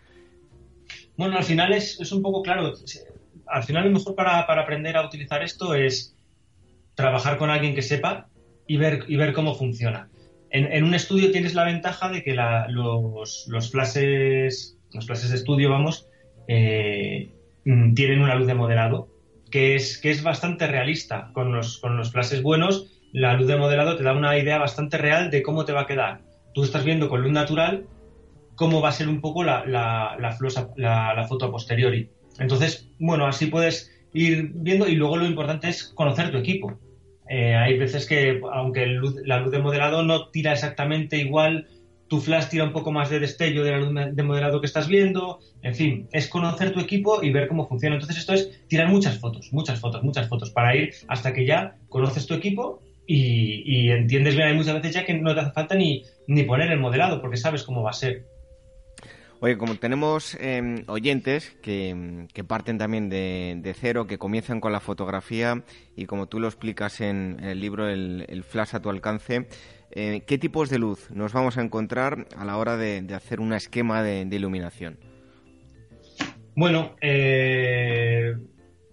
Bueno, 1.17 1.37
al 1.37 1.43
final 1.43 1.73
es, 1.73 1.99
es 1.99 2.11
un 2.11 2.21
poco 2.21 2.43
claro. 2.43 2.73
Al 3.47 3.63
final 3.63 3.85
lo 3.85 3.91
mejor 3.91 4.15
para, 4.15 4.45
para, 4.47 4.61
aprender 4.61 4.97
a 4.97 5.05
utilizar 5.05 5.43
esto 5.43 5.75
es 5.75 6.15
trabajar 6.95 7.37
con 7.37 7.49
alguien 7.49 7.75
que 7.75 7.81
sepa 7.81 8.27
y 8.67 8.77
ver, 8.77 9.05
y 9.07 9.15
ver 9.15 9.33
cómo 9.33 9.55
funciona. 9.55 10.09
En, 10.49 10.71
en 10.71 10.83
un 10.83 10.93
estudio 10.93 11.31
tienes 11.31 11.53
la 11.53 11.63
ventaja 11.63 12.09
de 12.09 12.23
que 12.23 12.35
los, 12.35 13.47
los, 13.47 13.71
flashes, 13.71 14.77
los 14.93 15.05
flashes 15.05 15.29
de 15.29 15.35
estudio, 15.35 15.69
vamos, 15.69 16.07
Mm, 17.65 17.93
tienen 17.93 18.21
una 18.21 18.35
luz 18.35 18.47
de 18.47 18.55
modelado 18.55 19.07
que 19.49 19.75
es, 19.75 19.99
que 19.99 20.09
es 20.09 20.23
bastante 20.23 20.67
realista. 20.67 21.29
Con 21.33 21.53
los, 21.53 21.77
con 21.77 21.95
los 21.97 22.11
flashes 22.11 22.41
buenos, 22.41 22.87
la 23.11 23.35
luz 23.35 23.47
de 23.47 23.55
modelado 23.55 23.95
te 23.95 24.03
da 24.03 24.13
una 24.13 24.37
idea 24.37 24.57
bastante 24.57 24.97
real 24.97 25.29
de 25.29 25.43
cómo 25.43 25.65
te 25.65 25.73
va 25.73 25.81
a 25.81 25.85
quedar. 25.85 26.21
Tú 26.53 26.63
estás 26.63 26.83
viendo 26.83 27.09
con 27.09 27.21
luz 27.21 27.31
natural 27.31 27.85
cómo 28.55 28.81
va 28.81 28.89
a 28.89 28.93
ser 28.93 29.07
un 29.07 29.21
poco 29.21 29.43
la, 29.43 29.65
la, 29.65 30.17
la, 30.19 31.27
foto 31.27 31.45
a 31.45 31.51
posteriori. 31.51 32.09
Entonces, 32.39 32.89
bueno, 32.99 33.25
así 33.27 33.47
puedes 33.47 33.91
ir 34.13 34.51
viendo 34.53 34.87
y 34.87 34.95
luego 34.95 35.17
lo 35.17 35.25
importante 35.25 35.69
es 35.69 35.83
conocer 35.83 36.31
tu 36.31 36.37
equipo. 36.37 36.77
Eh, 37.29 37.55
hay 37.55 37.77
veces 37.77 38.05
que, 38.05 38.41
aunque 38.51 38.85
la 39.25 39.39
luz 39.39 39.51
de 39.51 39.59
modelado 39.59 40.03
no 40.03 40.29
tira 40.29 40.53
exactamente 40.53 41.17
igual 41.17 41.67
tu 42.13 42.19
flash 42.19 42.47
tira 42.47 42.63
un 42.63 42.73
poco 42.73 42.91
más 42.91 43.09
de 43.09 43.19
destello 43.19 43.63
de 43.63 43.71
la 43.71 43.79
luz 43.79 44.15
de 44.15 44.21
modelado 44.23 44.59
que 44.59 44.67
estás 44.67 44.87
viendo, 44.87 45.39
en 45.63 45.73
fin, 45.73 46.07
es 46.11 46.27
conocer 46.27 46.71
tu 46.71 46.79
equipo 46.79 47.23
y 47.23 47.31
ver 47.31 47.47
cómo 47.47 47.67
funciona. 47.67 47.95
Entonces 47.95 48.19
esto 48.19 48.33
es 48.33 48.67
tirar 48.67 48.87
muchas 48.87 49.17
fotos, 49.17 49.51
muchas 49.51 49.79
fotos, 49.79 50.03
muchas 50.03 50.27
fotos, 50.27 50.51
para 50.51 50.75
ir 50.75 50.93
hasta 51.07 51.33
que 51.33 51.43
ya 51.43 51.75
conoces 51.89 52.27
tu 52.27 52.35
equipo 52.35 52.83
y, 53.07 53.89
entiendes 53.89 54.35
bien, 54.35 54.49
hay 54.49 54.55
muchas 54.55 54.75
veces 54.75 54.93
ya 54.93 55.05
que 55.05 55.15
no 55.15 55.33
te 55.33 55.41
hace 55.41 55.51
falta 55.53 55.73
ni, 55.73 56.03
ni 56.27 56.43
poner 56.43 56.71
el 56.71 56.79
modelado 56.79 57.19
porque 57.19 57.37
sabes 57.37 57.63
cómo 57.63 57.81
va 57.81 57.89
a 57.89 57.93
ser. 57.93 58.25
Oye, 59.43 59.57
como 59.57 59.75
tenemos 59.75 60.37
em, 60.39 60.85
oyentes 60.87 61.49
que, 61.61 62.23
parten 62.47 62.77
también 62.77 63.09
de, 63.09 63.75
cero, 63.77 64.07
que 64.07 64.17
comienzan 64.17 64.61
con 64.61 64.71
la 64.71 64.79
fotografía 64.79 65.63
y 65.97 66.05
como 66.05 66.27
tú 66.27 66.39
lo 66.39 66.47
explicas 66.47 67.01
en, 67.01 67.41
el 67.43 67.59
libro 67.59 67.89
el, 67.89 68.45
Flash 68.47 68.73
a 68.73 68.79
tu 68.79 68.89
alcance, 68.89 69.49
eh, 69.91 70.21
¿qué 70.25 70.37
tipos 70.37 70.69
de 70.69 70.79
luz 70.79 71.11
nos 71.11 71.33
vamos 71.33 71.57
a 71.57 71.61
encontrar 71.61 72.25
a 72.37 72.45
la 72.45 72.55
hora 72.55 72.77
de, 72.77 73.05
hacer 73.13 73.41
un 73.41 73.51
esquema 73.51 74.01
de, 74.01 74.21
iluminación? 74.21 74.97
Bueno, 76.55 76.95
eh, 77.01 78.37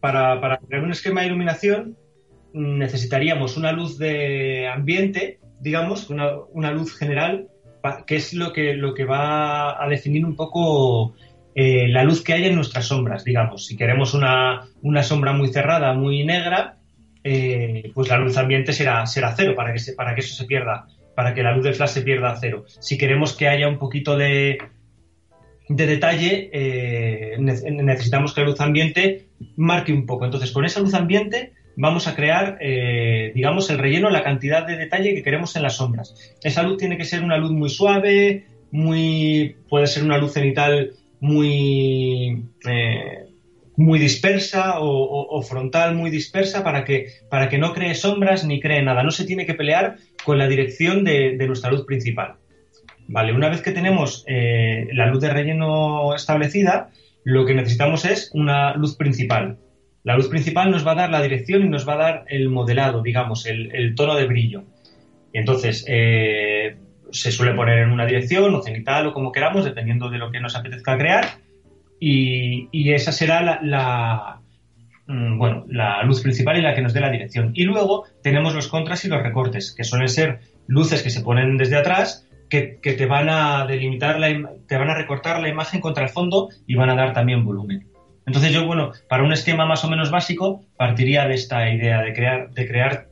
para, 0.00 0.59
crear 0.66 0.83
un 0.83 0.90
esquema 0.90 1.21
de 1.21 1.28
iluminación 1.28 1.97
necesitaríamos 2.52 3.57
una 3.57 3.71
luz 3.71 3.99
de 3.99 4.66
ambiente, 4.66 5.38
digamos, 5.61 6.11
una, 6.11 6.73
luz 6.73 6.97
general, 6.97 7.47
que 8.06 8.16
es 8.16 8.34
lo 8.34 8.52
que, 8.52 8.75
lo 8.75 8.94
que 8.94 9.04
va 9.04 9.82
a 9.82 9.88
definir 9.88 10.25
un 10.25 10.37
poco 10.37 11.14
eh, 11.54 11.88
la 11.88 12.04
luz 12.04 12.22
que 12.22 12.32
hay 12.32 12.46
en 12.46 12.54
nuestras 12.54 12.87
sombras, 12.87 13.25
digamos. 13.25 13.66
Si 13.66 13.76
queremos 13.76 14.14
una, 14.14 14.66
una 14.82 15.02
sombra 15.02 15.32
muy 15.32 15.49
cerrada, 15.49 15.92
muy 15.94 16.25
negra, 16.25 16.76
eh, 17.25 17.90
pues 17.94 18.08
la 18.08 18.18
luz 18.18 18.37
ambiente 18.37 18.72
será, 18.72 19.06
será 19.06 19.34
cero 19.37 19.54
para 19.56 19.72
que, 19.72 19.80
para 19.92 20.14
que 20.14 20.20
eso 20.20 20.34
se 20.34 20.44
pierda, 20.46 20.87
para 21.14 21.34
que 21.34 21.42
la 21.42 21.54
luz 21.54 21.64
del 21.64 21.75
flash 21.75 21.90
se 21.90 22.02
pierda 22.02 22.30
a 22.30 22.37
cero. 22.37 22.64
Si 22.66 22.96
queremos 22.96 23.37
que 23.37 23.49
haya 23.49 23.68
un 23.68 23.78
poquito 23.78 24.16
de, 24.16 24.58
de 25.68 25.87
detalle, 25.87 26.50
eh, 26.52 27.37
necesitamos 27.38 28.32
que 28.32 28.42
la 28.42 28.49
luz 28.49 28.60
ambiente 28.60 29.28
marque 29.56 29.92
un 29.92 30.06
poco. 30.06 30.25
Entonces, 30.25 30.52
con 30.52 30.64
esa 30.64 30.80
luz 30.80 30.94
ambiente 30.94 31.52
vamos 31.80 32.06
a 32.06 32.14
crear, 32.14 32.58
eh, 32.60 33.32
digamos, 33.34 33.70
el 33.70 33.78
relleno, 33.78 34.10
la 34.10 34.22
cantidad 34.22 34.66
de 34.66 34.76
detalle 34.76 35.14
que 35.14 35.22
queremos 35.22 35.56
en 35.56 35.62
las 35.62 35.76
sombras. 35.76 36.14
Esa 36.42 36.62
luz 36.62 36.76
tiene 36.76 36.99
que 36.99 37.04
ser 37.04 37.22
una 37.22 37.38
luz 37.38 37.52
muy 37.52 37.70
suave, 37.70 38.44
muy, 38.70 39.56
puede 39.68 39.87
ser 39.87 40.04
una 40.04 40.18
luz 40.18 40.34
cenital 40.34 40.92
muy, 41.20 42.44
muy 43.76 43.99
dispersa 43.99 44.75
o, 44.78 45.42
frontal 45.42 45.94
muy 45.94 46.10
dispersa 46.10 46.62
para 46.62 46.84
que, 46.84 47.06
para 47.30 47.49
que 47.49 47.58
no 47.58 47.72
cree 47.72 47.94
sombras 47.94 48.44
ni 48.44 48.60
cree 48.60 48.82
nada. 48.82 49.02
No 49.02 49.10
se 49.10 49.25
tiene 49.25 49.46
que 49.46 49.54
pelear 49.54 49.96
con 50.25 50.38
la 50.38 50.46
dirección 50.49 51.02
de, 51.02 51.34
nuestra 51.46 51.70
luz 51.70 51.87
principal. 51.87 52.34
Vale, 53.08 53.32
una 53.32 53.49
vez 53.49 53.62
que 53.62 53.72
tenemos 53.72 54.25
eh, 54.28 54.88
la 54.92 55.06
luz 55.06 55.20
de 55.20 55.30
relleno 55.30 56.14
establecida, 56.14 56.90
lo 57.25 57.46
que 57.46 57.54
necesitamos 57.54 58.04
es 58.04 58.30
una 58.34 58.75
luz 58.75 58.96
principal. 58.96 59.58
La 60.02 60.16
luz 60.16 60.28
principal 60.28 60.71
nos 60.71 60.87
va 60.87 60.92
a 60.92 60.97
dar 60.97 61.11
la 61.11 61.23
dirección 61.23 61.62
y 61.62 61.69
nos 61.69 61.87
va 61.87 61.95
a 61.95 61.99
dar 61.99 62.25
el 62.28 62.49
modelado, 62.49 63.02
digamos, 63.02 63.47
el, 63.47 63.95
tono 63.95 64.14
de 64.14 64.26
brillo. 64.26 64.64
Y 65.33 65.38
entonces 65.38 65.85
eh, 65.87 66.76
se 67.11 67.30
suele 67.30 67.54
poner 67.54 67.80
en 67.80 67.90
una 67.90 68.07
dirección 68.07 68.54
o 68.54 68.62
cenital 68.62 69.07
o 69.07 69.12
como 69.12 69.33
queramos, 69.33 69.64
dependiendo 69.64 70.09
de 70.09 70.19
lo 70.19 70.30
que 70.30 70.40
nos 70.40 70.57
apetezca 70.57 70.97
crear 70.97 71.26
y, 72.00 72.92
esa 72.92 73.12
será 73.12 73.61
la, 73.62 74.40
mm, 75.07 75.38
bueno, 75.38 75.66
la 75.69 76.02
luz 76.02 76.23
principal 76.23 76.57
y 76.57 76.62
la 76.62 76.75
que 76.75 76.80
nos 76.80 76.95
dé 76.95 77.00
la 77.00 77.11
dirección. 77.11 77.52
Y 77.54 77.64
luego 77.64 78.07
tenemos 78.23 78.54
los 78.54 78.69
contras 78.69 79.04
y 79.04 79.09
los 79.09 79.23
recortes, 79.23 79.75
que 79.75 79.85
suelen 79.85 80.09
ser 80.09 80.40
luces 80.66 81.02
que 81.02 81.11
se 81.11 81.21
ponen 81.21 81.59
desde 81.59 81.76
atrás, 81.76 82.26
que, 82.49 82.78
te 82.83 83.07
van 83.07 83.28
a 83.28 83.66
delimitar, 83.66 84.19
la, 84.19 84.50
te 84.66 84.76
van 84.76 84.90
a 84.90 84.95
recortar 84.95 85.40
la 85.40 85.49
imagen 85.49 85.80
contra 85.80 86.04
el 86.04 86.11
fondo 86.11 86.49
y 86.66 86.75
van 86.75 86.90
a 86.90 86.97
dar 86.97 87.12
también 87.12 87.45
volumen. 87.45 87.89
Entonces 88.30 88.52
yo, 88.52 88.64
bueno, 88.64 88.92
para 89.08 89.25
un 89.25 89.32
esquema 89.32 89.66
más 89.66 89.84
o 89.84 89.90
menos 89.90 90.12
básico, 90.12 90.64
partiría 90.76 91.26
de 91.26 91.34
esta 91.34 91.68
idea 91.68 92.00
de 92.00 92.12
crear, 92.12 92.49
de 92.52 92.68
crear 92.68 93.08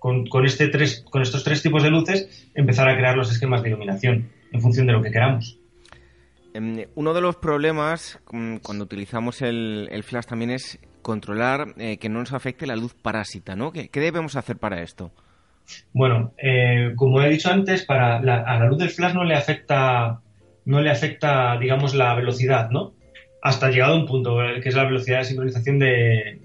con, 0.00 0.26
con, 0.26 0.44
este 0.44 0.66
tres, 0.66 1.04
con 1.08 1.22
estos 1.22 1.44
tres 1.44 1.62
tipos 1.62 1.84
de 1.84 1.90
luces, 1.90 2.50
empezar 2.56 2.88
a 2.88 2.96
crear 2.96 3.16
los 3.16 3.30
esquemas 3.30 3.62
de 3.62 3.68
iluminación 3.68 4.32
en 4.50 4.60
función 4.60 4.88
de 4.88 4.94
lo 4.94 5.00
que 5.00 5.12
queramos. 5.12 5.60
Em, 6.54 6.86
uno 6.96 7.14
de 7.14 7.20
los 7.20 7.36
problemas 7.36 8.18
mm, 8.32 8.56
cuando 8.56 8.82
utilizamos 8.82 9.42
el, 9.42 10.02
flash 10.02 10.24
también 10.24 10.50
es 10.50 10.80
controlar 11.02 11.74
eh, 11.76 11.98
que 11.98 12.08
no 12.08 12.18
nos 12.18 12.32
afecte 12.32 12.66
la 12.66 12.74
luz 12.74 12.94
parásita, 12.94 13.54
¿no? 13.54 13.70
¿Qué, 13.70 13.88
debemos 13.92 14.34
hacer 14.34 14.56
para 14.56 14.82
esto? 14.82 15.12
Bueno, 15.92 16.32
eh, 16.36 16.94
como 16.96 17.22
he 17.22 17.28
dicho 17.28 17.48
antes, 17.48 17.84
para 17.84 18.16
a 18.16 18.58
la 18.58 18.66
luz 18.66 18.78
del 18.78 18.90
flash 18.90 19.14
no 19.14 19.22
le 19.22 19.36
afecta, 19.36 20.20
no 20.64 20.80
le 20.80 20.90
afecta, 20.90 21.56
digamos, 21.60 21.94
la 21.94 22.12
velocidad, 22.16 22.70
¿no? 22.70 22.97
Hasta 23.40 23.70
llegado 23.70 23.94
a 23.94 23.96
un 23.96 24.06
punto, 24.06 24.42
eh, 24.42 24.60
que 24.60 24.68
es 24.68 24.74
la 24.74 24.84
velocidad 24.84 25.18
de 25.18 25.24
sincronización 25.24 25.78
de, 25.78 26.40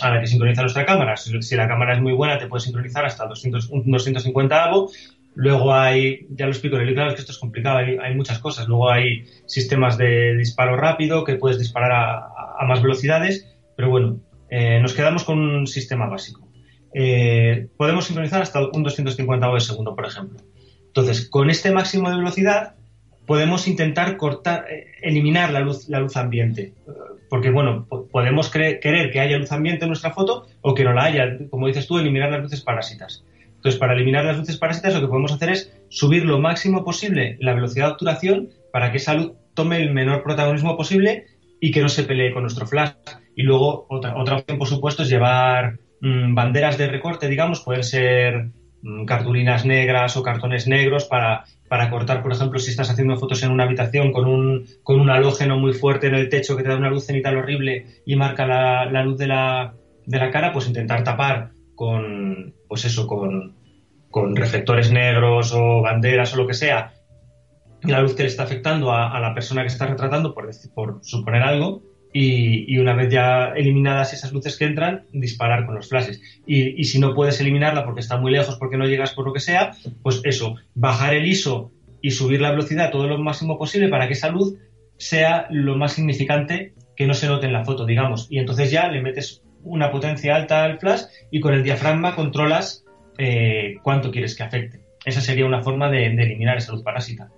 a 0.00 0.10
la 0.10 0.20
que 0.20 0.26
sincroniza 0.26 0.62
nuestra 0.62 0.86
cámara. 0.86 1.16
Si, 1.16 1.56
la 1.56 1.68
cámara 1.68 1.94
es 1.94 2.00
muy 2.00 2.12
buena, 2.12 2.38
te 2.38 2.46
puede 2.46 2.62
sincronizar 2.62 3.04
hasta 3.04 3.26
200, 3.26 3.70
250 3.84 4.64
algo 4.64 4.90
Luego 5.34 5.72
hay, 5.72 6.26
ya 6.30 6.46
lo 6.46 6.52
explico 6.52 6.76
libro, 6.76 7.06
es 7.06 7.14
que 7.14 7.20
esto 7.20 7.32
es 7.32 7.38
complicado, 7.38 7.78
hay, 7.78 8.14
muchas 8.14 8.38
cosas. 8.40 8.66
Luego 8.66 8.90
hay 8.90 9.24
sistemas 9.46 9.96
de 9.96 10.36
disparo 10.36 10.76
rápido 10.76 11.24
que 11.24 11.36
puedes 11.36 11.58
disparar 11.58 11.92
a, 11.92 12.66
más 12.66 12.82
velocidades, 12.82 13.46
pero 13.76 13.90
bueno, 13.90 14.20
eh, 14.50 14.80
nos 14.80 14.92
quedamos 14.92 15.24
con 15.24 15.38
un 15.38 15.66
sistema 15.66 16.06
básico. 16.06 16.46
Eh, 16.92 17.68
podemos 17.76 18.04
sincronizar 18.04 18.42
hasta 18.42 18.60
un 18.68 18.82
250 18.82 19.52
de 19.54 19.60
segundo, 19.60 19.94
por 19.94 20.06
ejemplo. 20.06 20.40
Entonces, 20.86 21.30
con 21.30 21.48
este 21.48 21.70
máximo 21.70 22.10
de 22.10 22.16
velocidad 22.16 22.74
podemos 23.30 23.68
intentar 23.68 24.16
cortar, 24.16 24.66
eh, 24.68 24.88
eliminar 25.02 25.52
la 25.52 25.60
luz, 25.60 25.88
la 25.88 26.00
luz 26.00 26.16
ambiente. 26.16 26.72
Porque, 27.28 27.52
bueno, 27.52 27.86
podemos 28.10 28.50
querer 28.50 28.80
que 28.80 29.20
haya 29.20 29.38
luz 29.38 29.52
ambiente 29.52 29.84
en 29.84 29.90
nuestra 29.90 30.10
foto 30.10 30.48
o 30.62 30.74
que 30.74 30.82
no 30.82 30.92
la 30.92 31.04
haya. 31.04 31.38
Como 31.48 31.68
dices 31.68 31.86
tú, 31.86 32.00
eliminar 32.00 32.32
las 32.32 32.42
luces 32.42 32.60
parásitas. 32.60 33.24
Entonces, 33.54 33.78
para 33.78 33.92
eliminar 33.92 34.24
las 34.24 34.36
luces 34.36 34.56
parásitas, 34.56 34.94
lo 34.94 35.00
que 35.00 35.06
podemos 35.06 35.30
hacer 35.30 35.50
es 35.50 35.72
subir 35.90 36.24
lo 36.24 36.40
máximo 36.40 36.84
posible 36.84 37.36
la 37.38 37.54
velocidad 37.54 37.86
de 37.86 37.92
obturación 37.92 38.48
para 38.72 38.90
que 38.90 38.96
esa 38.96 39.14
luz 39.14 39.34
tome 39.54 39.76
el 39.76 39.92
menor 39.94 40.24
protagonismo 40.24 40.76
posible 40.76 41.26
y 41.60 41.70
que 41.70 41.82
no 41.82 41.88
se 41.88 42.02
pelee 42.02 42.32
con 42.32 42.42
nuestro 42.42 42.66
flash. 42.66 42.94
Y 43.36 43.44
luego, 43.44 43.86
otra, 43.90 44.20
otra 44.20 44.38
opción, 44.38 44.58
por 44.58 44.66
supuesto, 44.66 45.04
es 45.04 45.08
llevar 45.08 45.78
mm, 46.00 46.34
banderas 46.34 46.76
de 46.78 46.88
recorte, 46.88 47.28
digamos, 47.28 47.60
pueden 47.60 47.84
ser 47.84 48.50
cartulinas 49.06 49.64
negras 49.64 50.16
o 50.16 50.22
cartones 50.22 50.66
negros 50.66 51.04
para, 51.04 51.44
para 51.68 51.90
cortar, 51.90 52.22
por 52.22 52.32
ejemplo, 52.32 52.58
si 52.58 52.70
estás 52.70 52.90
haciendo 52.90 53.16
fotos 53.16 53.42
en 53.42 53.50
una 53.50 53.64
habitación 53.64 54.12
con 54.12 54.26
un, 54.26 54.66
con 54.82 55.00
un 55.00 55.10
halógeno 55.10 55.58
muy 55.58 55.72
fuerte 55.72 56.06
en 56.06 56.14
el 56.14 56.28
techo 56.28 56.56
que 56.56 56.62
te 56.62 56.70
da 56.70 56.76
una 56.76 56.90
luz 56.90 57.06
cenital 57.06 57.36
horrible 57.36 57.86
y 58.06 58.16
marca 58.16 58.46
la, 58.46 58.86
la 58.86 59.04
luz 59.04 59.18
de 59.18 59.26
la, 59.26 59.74
de 60.06 60.18
la 60.18 60.30
cara, 60.30 60.52
pues 60.52 60.66
intentar 60.66 61.04
tapar 61.04 61.50
con, 61.74 62.54
pues 62.68 62.84
eso, 62.84 63.06
con, 63.06 63.54
con 64.10 64.36
reflectores 64.36 64.90
negros 64.90 65.52
o 65.54 65.82
banderas 65.82 66.34
o 66.34 66.36
lo 66.36 66.46
que 66.46 66.54
sea, 66.54 66.94
la 67.82 68.00
luz 68.00 68.14
que 68.14 68.22
le 68.22 68.28
está 68.28 68.42
afectando 68.42 68.92
a, 68.92 69.18
la 69.20 69.34
persona 69.34 69.62
que 69.62 69.68
está 69.68 69.86
retratando, 69.86 70.34
por, 70.34 70.50
por 70.74 70.98
suponer 71.02 71.42
algo, 71.42 71.82
y, 72.12 72.76
una 72.78 72.94
vez 72.94 73.12
ya 73.12 73.52
eliminadas 73.54 74.12
esas 74.12 74.32
luces 74.32 74.56
que 74.56 74.64
entran, 74.64 75.04
disparar 75.12 75.66
con 75.66 75.76
los 75.76 75.88
flashes. 75.88 76.20
Y, 76.46 76.84
si 76.84 76.98
no 76.98 77.14
puedes 77.14 77.40
eliminarla 77.40 77.84
porque 77.84 78.00
está 78.00 78.16
muy 78.16 78.32
lejos, 78.32 78.56
porque 78.56 78.76
no 78.76 78.86
llegas 78.86 79.12
por 79.12 79.26
lo 79.26 79.32
que 79.32 79.40
sea, 79.40 79.72
pues 80.02 80.20
eso, 80.24 80.56
bajar 80.74 81.14
el 81.14 81.26
ISO 81.26 81.70
y 82.02 82.10
subir 82.10 82.40
la 82.40 82.50
velocidad 82.50 82.90
todo 82.90 83.06
lo 83.06 83.18
máximo 83.18 83.58
posible 83.58 83.88
para 83.88 84.06
que 84.06 84.14
esa 84.14 84.30
luz 84.30 84.54
sea 84.96 85.46
lo 85.50 85.76
más 85.76 85.92
significante 85.92 86.74
que 86.96 87.06
no 87.06 87.14
se 87.14 87.28
note 87.28 87.46
en 87.46 87.52
la 87.52 87.64
foto, 87.64 87.86
digamos. 87.86 88.26
Y 88.30 88.38
entonces 88.38 88.70
ya 88.70 88.88
le 88.88 89.00
metes 89.00 89.42
una 89.62 89.90
potencia 89.90 90.36
alta 90.36 90.64
al 90.64 90.78
flash 90.78 91.02
y 91.30 91.40
con 91.40 91.54
el 91.54 91.62
diafragma 91.62 92.14
controlas 92.14 92.84
eh, 93.18 93.76
cuánto 93.82 94.10
quieres 94.10 94.34
que 94.34 94.42
afecte. 94.42 94.80
Esa 95.04 95.20
sería 95.20 95.46
una 95.46 95.62
forma 95.62 95.90
de, 95.90 96.06
eliminar 96.06 96.58
esa 96.58 96.72
luz 96.72 96.82
parásita. 96.82 97.30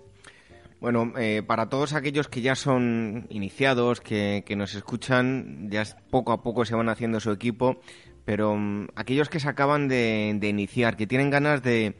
Bueno, 0.82 1.12
eh, 1.16 1.44
para 1.46 1.68
todos 1.68 1.92
aquellos 1.92 2.26
que 2.26 2.40
ya 2.40 2.56
son 2.56 3.28
iniciados, 3.30 4.00
que, 4.00 4.42
nos 4.56 4.74
escuchan, 4.74 5.70
ya 5.70 5.84
poco 6.10 6.32
a 6.32 6.42
poco 6.42 6.64
se 6.64 6.74
van 6.74 6.88
haciendo 6.88 7.20
su 7.20 7.30
equipo, 7.30 7.80
pero 8.24 8.56
mm, 8.56 8.88
aquellos 8.96 9.28
que 9.28 9.38
se 9.38 9.48
acaban 9.48 9.86
de, 9.86 10.36
iniciar, 10.42 10.96
que 10.96 11.06
tienen 11.06 11.30
ganas 11.30 11.62
de, 11.62 11.94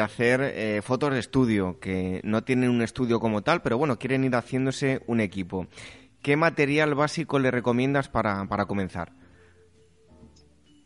hacer 0.00 0.40
eh, 0.40 0.80
fotos 0.82 1.12
de 1.12 1.18
estudio, 1.18 1.78
que 1.78 2.22
no 2.24 2.42
tienen 2.42 2.70
un 2.70 2.80
estudio 2.80 3.20
como 3.20 3.42
tal, 3.42 3.60
pero 3.60 3.76
bueno, 3.76 3.98
quieren 3.98 4.24
ir 4.24 4.34
haciéndose 4.34 5.02
un 5.06 5.20
equipo. 5.20 5.66
¿Qué 6.22 6.34
material 6.38 6.94
básico 6.94 7.38
le 7.38 7.50
recomiendas 7.50 8.08
para, 8.08 8.46
comenzar? 8.66 9.12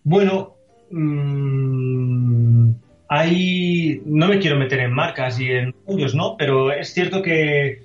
Bueno, 0.03 0.57
mmm, 0.91 2.73
hay. 3.09 4.03
No 4.05 4.29
me 4.29 4.39
quiero 4.39 4.59
meter 4.59 4.81
en 4.81 4.93
marcas 4.93 5.41
y 5.41 5.51
en 5.51 5.75
tuyos, 5.87 6.15
¿no? 6.15 6.37
Pero 6.37 6.73
es 6.73 6.93
cierto 6.93 7.23
que, 7.23 7.83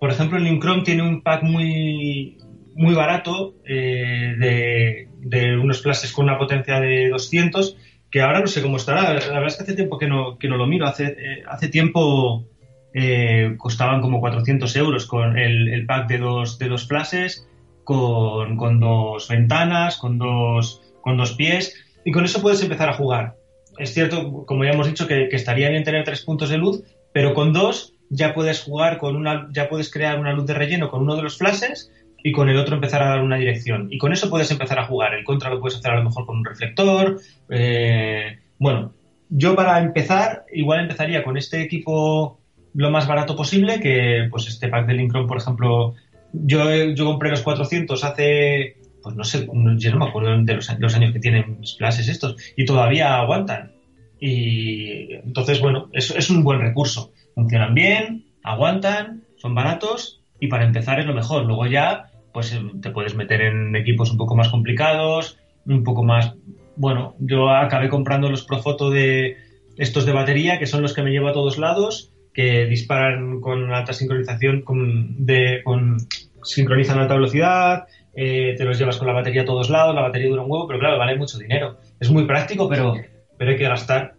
por 0.00 0.10
ejemplo, 0.10 0.38
el 0.38 0.44
Lincrom 0.44 0.84
tiene 0.84 1.02
un 1.02 1.22
pack 1.22 1.42
muy, 1.42 2.38
muy 2.74 2.94
barato 2.94 3.54
eh, 3.64 5.06
de, 5.18 5.56
unos 5.56 5.82
flashes 5.82 6.12
con 6.12 6.26
una 6.26 6.38
potencia 6.38 6.80
de 6.80 7.08
200 7.08 7.76
que 8.10 8.22
ahora 8.22 8.40
no 8.40 8.46
sé 8.46 8.62
cómo 8.62 8.76
estará. 8.76 9.02
La 9.02 9.12
verdad 9.12 9.46
es 9.46 9.56
que 9.56 9.62
hace 9.64 9.74
tiempo 9.74 9.98
que 9.98 10.06
no, 10.06 10.38
que 10.38 10.48
no 10.48 10.56
lo 10.56 10.66
miro. 10.66 10.86
Hace, 10.86 11.16
eh, 11.18 11.42
hace 11.48 11.68
tiempo 11.68 12.46
eh, 12.92 13.54
costaban 13.58 14.00
como 14.00 14.20
400 14.20 14.76
euros 14.76 15.06
con 15.06 15.36
el, 15.36 15.84
pack 15.86 16.06
de 16.06 16.18
dos, 16.18 16.58
de 16.60 16.68
dos 16.68 16.86
flashes, 16.86 17.48
con, 17.82 18.56
con, 18.56 18.78
dos 18.78 19.26
ventanas, 19.28 19.96
con 19.96 20.18
dos, 20.18 20.80
con 21.00 21.16
dos 21.16 21.32
pies, 21.32 21.74
y 22.04 22.12
con 22.12 22.24
eso 22.24 22.40
puedes 22.40 22.62
empezar 22.62 22.88
a 22.88 22.94
jugar. 22.94 23.34
Es 23.78 23.92
cierto, 23.92 24.44
como 24.46 24.64
ya 24.64 24.70
hemos 24.70 24.86
dicho, 24.86 25.06
que, 25.06 25.28
estaría 25.32 25.68
bien 25.68 25.84
tener 25.84 26.04
tres 26.04 26.22
puntos 26.22 26.48
de 26.48 26.58
luz, 26.58 26.82
pero 27.12 27.34
con 27.34 27.52
dos 27.52 27.94
ya 28.10 28.34
puedes 28.34 28.62
jugar 28.62 28.98
con 28.98 29.16
una, 29.16 29.48
ya 29.52 29.68
puedes 29.68 29.90
crear 29.90 30.18
una 30.18 30.32
luz 30.32 30.46
de 30.46 30.54
relleno 30.54 30.88
con 30.88 31.02
uno 31.02 31.16
de 31.16 31.22
los 31.22 31.38
flashes 31.38 31.90
y 32.22 32.32
con 32.32 32.48
el 32.48 32.58
otro 32.58 32.76
empezar 32.76 33.02
a 33.02 33.08
dar 33.08 33.22
una 33.22 33.36
dirección. 33.36 33.88
Y 33.90 33.98
con 33.98 34.12
eso 34.12 34.30
puedes 34.30 34.50
empezar 34.50 34.78
a 34.78 34.86
jugar. 34.86 35.14
El 35.14 35.24
contra 35.24 35.50
lo 35.50 35.60
puedes 35.60 35.78
hacer 35.78 35.90
a 35.90 35.96
lo 35.96 36.04
mejor 36.04 36.24
con 36.26 36.38
un 36.38 36.44
reflector. 36.44 37.20
Eh, 37.50 38.38
bueno, 38.58 38.92
yo 39.28 39.54
para 39.54 39.78
empezar, 39.80 40.44
igual 40.52 40.80
empezaría 40.80 41.22
con 41.22 41.36
este 41.36 41.62
equipo 41.62 42.38
lo 42.74 42.90
más 42.90 43.06
barato 43.06 43.36
posible, 43.36 43.80
que 43.80 44.28
pues 44.30 44.48
este 44.48 44.68
pack 44.68 44.86
de 44.86 44.94
Linkron, 44.94 45.26
por 45.26 45.38
ejemplo, 45.38 45.94
yo, 46.32 46.72
yo 46.94 47.04
compré 47.04 47.30
los 47.30 47.42
400 47.42 48.04
hace, 48.04 48.76
pues 49.04 49.14
no 49.16 49.22
sé, 49.22 49.46
yo 49.46 49.90
no 49.90 49.98
me 49.98 50.06
acuerdo 50.06 50.42
de 50.42 50.54
los, 50.54 50.70
años 50.70 51.12
que 51.12 51.20
tienen 51.20 51.60
mis 51.60 51.76
flashes 51.76 52.08
estos, 52.08 52.36
y 52.56 52.64
todavía 52.64 53.18
aguantan. 53.18 53.72
Y 54.18 55.12
entonces, 55.12 55.60
bueno, 55.60 55.90
es, 55.92 56.10
es 56.10 56.30
un 56.30 56.42
buen 56.42 56.60
recurso. 56.60 57.12
Funcionan 57.34 57.74
bien, 57.74 58.24
aguantan, 58.42 59.24
son 59.36 59.54
baratos, 59.54 60.22
y 60.40 60.46
para 60.46 60.64
empezar 60.64 60.98
es 61.00 61.06
lo 61.06 61.12
mejor. 61.12 61.44
Luego 61.44 61.66
ya, 61.66 62.10
pues 62.32 62.54
eh, 62.54 62.62
te 62.80 62.90
puedes 62.90 63.14
meter 63.14 63.42
en 63.42 63.76
equipos 63.76 64.10
un 64.10 64.16
poco 64.16 64.34
más 64.36 64.48
complicados, 64.48 65.38
un 65.66 65.84
poco 65.84 66.02
más... 66.02 66.32
Bueno, 66.76 67.14
yo 67.18 67.50
acabé 67.50 67.90
comprando 67.90 68.30
los 68.30 68.44
Profoto 68.44 68.88
de 68.88 69.36
estos 69.76 70.06
de 70.06 70.12
batería, 70.12 70.58
que 70.58 70.66
son 70.66 70.80
los 70.80 70.94
que 70.94 71.02
me 71.02 71.10
llevo 71.10 71.28
a 71.28 71.34
todos 71.34 71.58
lados, 71.58 72.10
que 72.32 72.64
disparan 72.64 73.40
con 73.40 73.70
alta 73.70 73.92
sincronización, 73.92 74.62
con, 74.62 75.26
de, 75.26 75.60
con 75.62 75.98
sincronizan 76.42 76.98
alta 76.98 77.14
velocidad, 77.14 77.84
eh, 78.16 78.54
te 78.56 78.64
los 78.64 78.78
llevas 78.78 78.96
con 78.96 79.06
la 79.06 79.12
batería 79.12 79.42
a 79.42 79.44
todos 79.44 79.70
lados, 79.70 79.94
la 79.94 80.02
batería 80.02 80.28
dura 80.28 80.42
un 80.42 80.50
huevo, 80.50 80.66
pero 80.66 80.78
claro, 80.78 80.98
vale 80.98 81.16
mucho 81.16 81.38
dinero. 81.38 81.78
Es 82.00 82.10
muy 82.10 82.26
práctico, 82.26 82.68
pero, 82.68 82.94
pero 83.38 83.50
hay 83.50 83.56
que 83.56 83.68
gastar. 83.68 84.14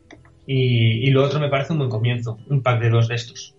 Y, 0.48 1.10
lo 1.12 1.24
otro 1.24 1.40
me 1.40 1.50
parece 1.50 1.74
un 1.74 1.80
buen 1.80 1.90
comienzo, 1.90 2.38
un 2.50 2.62
pack 2.62 2.80
de 2.80 2.90
dos 2.90 3.08
de 3.08 3.16
estos. 3.16 3.56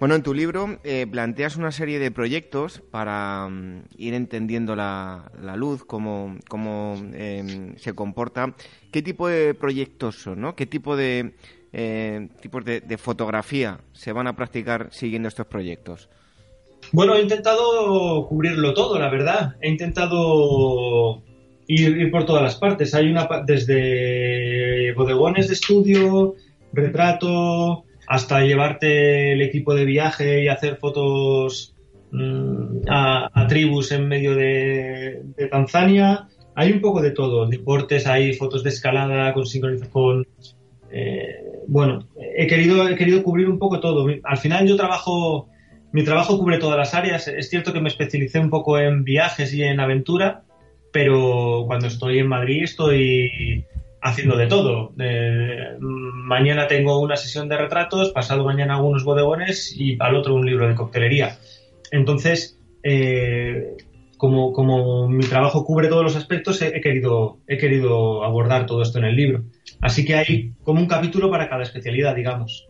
Bueno, 0.00 0.14
en 0.14 0.22
tu 0.22 0.32
libro 0.32 0.78
eh, 0.84 1.08
planteas 1.10 1.56
una 1.56 1.72
serie 1.72 1.98
de 1.98 2.12
proyectos 2.12 2.80
para 2.92 3.48
mm, 3.48 3.82
ir 3.96 4.14
entendiendo 4.14 4.76
la, 4.76 5.28
luz, 5.56 5.84
cómo, 5.84 6.36
cómo 6.48 6.94
em, 7.14 7.76
se 7.76 7.94
comporta. 7.94 8.54
¿Qué 8.92 9.02
tipo 9.02 9.26
de 9.26 9.54
proyectos 9.54 10.22
son? 10.22 10.40
¿no? 10.40 10.54
¿Qué 10.54 10.66
tipo 10.66 10.96
de 10.96 11.34
eh, 11.72 12.28
tipos 12.40 12.64
de, 12.64 12.96
fotografía 12.96 13.80
se 13.92 14.12
van 14.12 14.28
a 14.28 14.36
practicar 14.36 14.88
siguiendo 14.92 15.28
estos 15.28 15.46
proyectos? 15.46 16.08
Bueno, 16.92 17.14
he 17.14 17.22
intentado 17.22 18.26
cubrirlo 18.26 18.74
todo, 18.74 18.98
la 18.98 19.10
verdad. 19.10 19.56
He 19.60 19.68
intentado 19.68 21.22
ir, 21.66 22.10
por 22.10 22.24
todas 22.24 22.42
las 22.42 22.56
partes. 22.56 22.94
Hay 22.94 23.10
una 23.10 23.28
desde 23.46 24.92
bodegones 24.94 25.48
de 25.48 25.54
estudio, 25.54 26.34
retrato, 26.72 27.84
hasta 28.06 28.40
llevarte 28.40 29.32
el 29.32 29.42
equipo 29.42 29.74
de 29.74 29.84
viaje 29.84 30.42
y 30.42 30.48
hacer 30.48 30.76
fotos 30.76 31.74
mm, 32.10 32.88
a, 32.88 33.46
tribus 33.48 33.92
en 33.92 34.08
medio 34.08 34.34
de, 34.34 35.22
Tanzania. 35.50 36.28
Hay 36.54 36.72
un 36.72 36.80
poco 36.80 37.02
de 37.02 37.12
todo, 37.12 37.46
deportes, 37.46 38.06
hay 38.06 38.32
fotos 38.32 38.64
de 38.64 38.70
escalada 38.70 39.32
con 39.32 39.46
sincronización. 39.46 40.26
Eh, 40.90 41.36
bueno, 41.68 42.08
he 42.36 42.46
querido, 42.46 42.88
he 42.88 42.96
querido 42.96 43.22
cubrir 43.22 43.48
un 43.48 43.58
poco 43.58 43.78
todo. 43.78 44.06
Al 44.24 44.38
final 44.38 44.66
yo 44.66 44.74
trabajo, 44.76 45.48
mi 45.92 46.04
trabajo 46.04 46.38
cubre 46.38 46.58
todas 46.58 46.78
las 46.78 46.94
áreas. 46.94 47.28
Es 47.28 47.48
cierto 47.48 47.72
que 47.72 47.80
me 47.80 47.88
especialicé 47.88 48.38
un 48.38 48.50
poco 48.50 48.78
en 48.78 49.04
viajes 49.04 49.52
y 49.54 49.62
en 49.62 49.80
aventura, 49.80 50.42
pero 50.92 51.64
cuando 51.66 51.86
estoy 51.86 52.18
en 52.18 52.28
Madrid 52.28 52.64
estoy 52.64 53.64
haciendo 54.00 54.36
de 54.36 54.46
todo. 54.46 54.92
mañana 54.96 56.66
tengo 56.68 57.00
una 57.00 57.16
sesión 57.16 57.48
de 57.48 57.56
retratos, 57.56 58.10
pasado 58.10 58.44
mañana 58.44 58.76
algunos 58.76 59.04
bodegones 59.04 59.74
y 59.76 59.96
al 60.00 60.14
otro 60.14 60.34
un 60.34 60.46
libro 60.46 60.68
de 60.68 60.74
coctelería. 60.74 61.38
Entonces, 61.90 62.58
eh, 62.82 63.76
como, 64.18 65.08
mi 65.08 65.24
trabajo 65.24 65.64
cubre 65.64 65.88
todos 65.88 66.04
los 66.04 66.16
aspectos, 66.16 66.60
he, 66.60 66.80
querido, 66.80 67.38
he 67.46 67.56
querido 67.56 68.24
abordar 68.24 68.66
todo 68.66 68.82
esto 68.82 68.98
en 68.98 69.04
el 69.04 69.16
libro. 69.16 69.44
Así 69.80 70.04
que 70.04 70.16
hay 70.16 70.52
como 70.62 70.80
un 70.80 70.86
capítulo 70.86 71.30
para 71.30 71.48
cada 71.48 71.62
especialidad, 71.62 72.14
digamos. 72.14 72.67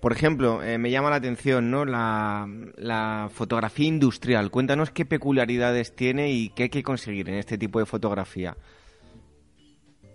Por 0.00 0.12
ejemplo, 0.12 0.62
eh, 0.62 0.78
me 0.78 0.90
llama 0.90 1.10
la 1.10 1.16
atención 1.16 1.70
¿no? 1.70 1.84
La, 1.84 3.28
fotografía 3.32 3.86
industrial. 3.86 4.50
Cuéntanos 4.50 4.90
qué 4.90 5.04
peculiaridades 5.04 5.96
tiene 5.96 6.32
y 6.32 6.50
qué 6.50 6.64
hay 6.64 6.68
que 6.68 6.82
conseguir 6.82 7.28
en 7.28 7.36
este 7.36 7.58
tipo 7.58 7.78
de 7.78 7.86
fotografía. 7.86 8.56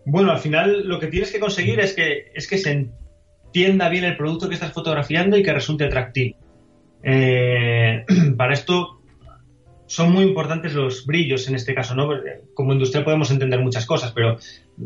Bueno, 0.05 0.31
al 0.31 0.39
final 0.39 0.87
lo 0.87 0.99
que 0.99 1.07
tienes 1.07 1.31
que 1.31 1.39
conseguir 1.39 1.79
es 1.79 1.93
que, 1.93 2.31
es 2.33 2.47
que 2.47 2.57
se 2.57 2.71
entienda 2.71 3.89
bien 3.89 4.05
el 4.05 4.15
producto 4.15 4.47
que 4.47 4.55
estás 4.55 4.71
fotografiando 4.71 5.37
y 5.37 5.43
que 5.43 5.53
resulte 5.53 5.85
atractivo. 5.85 6.37
Eh, 7.03 8.05
para 8.37 8.53
esto 8.53 8.97
son 9.87 10.11
muy 10.11 10.25
importantes 10.25 10.73
los 10.73 11.05
brillos 11.05 11.47
en 11.47 11.55
este 11.55 11.73
caso, 11.73 11.95
¿no? 11.95 12.09
Como 12.53 12.73
industrial 12.73 13.05
podemos 13.05 13.31
entender 13.31 13.59
muchas 13.61 13.85
cosas, 13.85 14.11
pero 14.11 14.37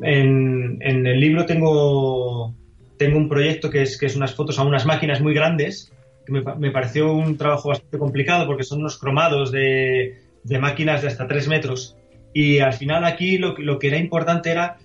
en, 0.02 0.80
el 0.82 1.20
libro 1.20 1.46
tengo, 1.46 2.56
tengo 3.02 3.18
un 3.18 3.28
proyecto 3.28 3.72
que 3.72 3.82
es, 3.82 3.98
que 3.98 4.06
es 4.06 4.16
unas 4.16 4.36
fotos 4.36 4.60
a 4.60 4.64
unas 4.64 4.86
máquinas 4.86 5.22
muy 5.22 5.34
grandes, 5.34 5.92
que 6.24 6.34
me, 6.34 6.72
pareció 6.72 7.12
un 7.12 7.36
trabajo 7.36 7.70
bastante 7.70 7.98
complicado 7.98 8.46
porque 8.46 8.64
son 8.64 8.82
unos 8.82 9.00
cromados 9.00 9.52
de, 9.52 10.20
máquinas 10.60 11.02
de 11.02 11.08
hasta 11.08 11.28
3 11.28 11.48
metros. 11.48 11.98
Y 12.32 12.60
al 12.60 12.74
final 12.74 13.04
aquí 13.04 13.40
lo, 13.40 13.58
lo, 13.58 13.80
que 13.80 13.88
era 13.88 13.98
importante 13.98 14.52
era 14.52 14.78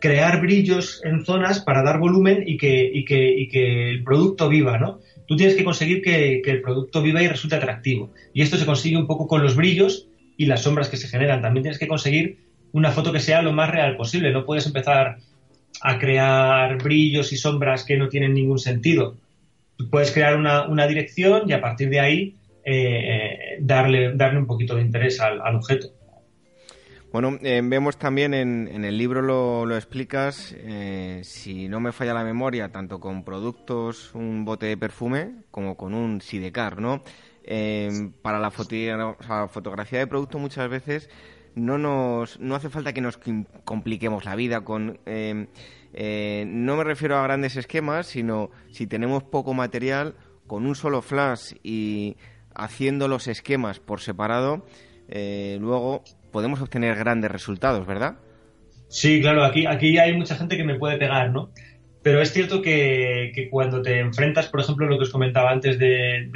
crear 0.00 0.42
brillos 0.42 1.00
en 1.02 1.24
zonas 1.24 1.60
para 1.60 1.82
dar 1.82 1.98
volumen 1.98 2.44
y 2.46 2.58
que, 2.58 2.90
y 2.92 3.06
que, 3.06 3.40
y 3.40 3.48
que 3.48 3.88
el 3.88 4.04
producto 4.04 4.50
viva, 4.50 4.76
¿no? 4.76 4.98
tú 5.26 5.36
tienes 5.36 5.56
que 5.56 5.64
conseguir 5.64 6.02
que, 6.02 6.42
el 6.44 6.60
producto 6.60 7.00
viva 7.00 7.22
y 7.22 7.26
resulte 7.26 7.56
atractivo. 7.56 8.10
Y 8.34 8.42
esto 8.42 8.58
se 8.58 8.66
consigue 8.66 8.98
un 8.98 9.06
poco 9.06 9.26
con 9.26 9.42
los 9.42 9.56
brillos 9.56 10.08
y 10.36 10.44
las 10.44 10.60
sombras 10.62 10.90
que 10.90 10.98
se 10.98 11.08
generan. 11.08 11.40
También 11.40 11.62
tienes 11.62 11.78
que 11.78 11.88
conseguir 11.88 12.36
una 12.72 12.90
foto 12.90 13.12
que 13.12 13.18
sea 13.18 13.40
lo 13.40 13.52
más 13.52 13.70
real 13.70 13.96
posible. 13.96 14.30
No 14.30 14.44
puedes 14.44 14.66
empezar 14.66 15.16
a 15.80 15.98
crear 15.98 16.82
brillos 16.82 17.32
y 17.32 17.36
sombras 17.36 17.84
que 17.84 17.96
no 17.96 18.08
tienen 18.08 18.34
ningún 18.34 18.58
sentido. 18.58 19.16
puedes 19.90 20.12
crear 20.12 20.36
una, 20.36 20.86
dirección 20.86 21.48
y 21.48 21.52
a 21.52 21.60
partir 21.60 21.88
de 21.88 22.00
ahí 22.00 22.36
eh, 22.64 23.56
darle, 23.60 24.14
darle 24.14 24.38
un 24.38 24.46
poquito 24.46 24.76
de 24.76 24.82
interés 24.82 25.20
al 25.20 25.56
objeto. 25.56 25.88
Bueno, 27.12 27.38
eh, 27.42 27.60
vemos 27.62 27.98
también 27.98 28.32
en, 28.32 28.84
el 28.86 28.96
libro 28.96 29.20
lo, 29.20 29.66
lo 29.66 29.76
explicas, 29.76 30.56
eh, 30.56 31.20
si 31.24 31.68
no 31.68 31.78
me 31.78 31.92
falla 31.92 32.14
la 32.14 32.24
memoria, 32.24 32.70
tanto 32.70 33.00
con 33.00 33.22
productos, 33.22 34.14
un 34.14 34.46
bote 34.46 34.64
de 34.64 34.78
perfume, 34.78 35.32
como 35.50 35.76
con 35.76 35.92
un 35.92 36.22
sidecar, 36.22 36.80
¿no? 36.80 37.02
Para 38.22 38.38
la, 38.38 38.50
fotografía 38.50 39.98
de 39.98 40.06
producto 40.06 40.38
muchas 40.38 40.70
veces 40.70 41.10
no 41.54 41.78
nos 41.78 42.40
no 42.40 42.54
hace 42.54 42.70
falta 42.70 42.92
que 42.92 43.00
nos 43.00 43.18
compliquemos 43.64 44.24
la 44.24 44.36
vida 44.36 44.62
con 44.62 44.98
em, 45.06 45.48
eh, 45.94 46.44
no 46.46 46.76
me 46.76 46.84
refiero 46.84 47.16
a 47.16 47.22
grandes 47.22 47.56
esquemas, 47.56 48.06
sino 48.06 48.50
si 48.70 48.86
tenemos 48.86 49.22
poco 49.22 49.54
material 49.54 50.14
con 50.46 50.66
un 50.66 50.74
solo 50.74 51.02
flash 51.02 51.54
y 51.62 52.16
haciendo 52.54 53.08
los 53.08 53.28
esquemas 53.28 53.80
por 53.80 54.00
separado, 54.00 54.64
eh, 55.08 55.58
luego 55.60 56.02
podemos 56.30 56.60
obtener 56.60 56.96
grandes 56.96 57.30
resultados, 57.30 57.86
¿verdad? 57.86 58.16
Sí, 58.88 59.20
claro, 59.20 59.44
aquí, 59.44 59.66
aquí 59.66 59.98
hay 59.98 60.14
mucha 60.14 60.36
gente 60.36 60.56
que 60.56 60.64
me 60.64 60.78
puede 60.78 60.98
pegar, 60.98 61.30
¿no? 61.30 61.50
Pero 62.02 62.20
es 62.20 62.32
cierto 62.32 62.62
que, 62.62 63.48
cuando 63.50 63.80
te 63.80 64.00
enfrentas, 64.00 64.48
por 64.48 64.60
ejemplo, 64.60 64.86
lo 64.86 64.98
que 64.98 65.04
os 65.04 65.10
comentaba 65.10 65.50
antes 65.50 65.78
de, 65.78 66.28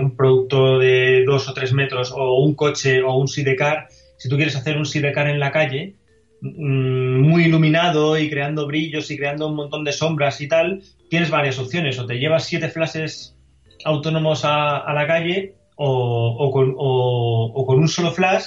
un 0.00 0.16
producto 0.16 0.78
de 0.78 1.24
dos 1.26 1.48
o 1.48 1.52
tres 1.54 1.74
metros 1.74 2.10
o 2.10 2.40
un 2.40 2.54
coche 2.54 3.02
o 3.02 3.16
un 3.16 3.28
sidecar, 3.28 3.88
si 4.16 4.30
tú 4.30 4.36
quieres 4.36 4.56
hacer 4.56 4.78
un 4.78 4.86
sidecar 4.86 5.28
en 5.28 5.40
la 5.40 5.52
calle, 5.52 5.94
mm, 6.40 7.20
muy 7.20 7.44
iluminado 7.44 8.18
y 8.18 8.30
creando 8.30 8.66
brillos 8.66 9.10
y 9.10 9.18
creando 9.18 9.46
un 9.46 9.56
montón 9.56 9.84
de 9.84 9.92
sombras 9.92 10.40
y 10.40 10.48
tal, 10.48 10.82
tienes 11.10 11.28
varias 11.28 11.58
opciones. 11.58 11.98
O 11.98 12.06
te 12.06 12.18
llevas 12.18 12.46
siete 12.46 12.70
flashes 12.70 13.36
autónomos 13.84 14.40
a, 14.44 14.90
la 14.94 15.06
calle 15.06 15.54
o, 15.76 16.50
con, 16.50 16.74
o 16.78 17.64
con 17.66 17.78
un 17.78 17.88
solo 17.88 18.10
flash, 18.10 18.46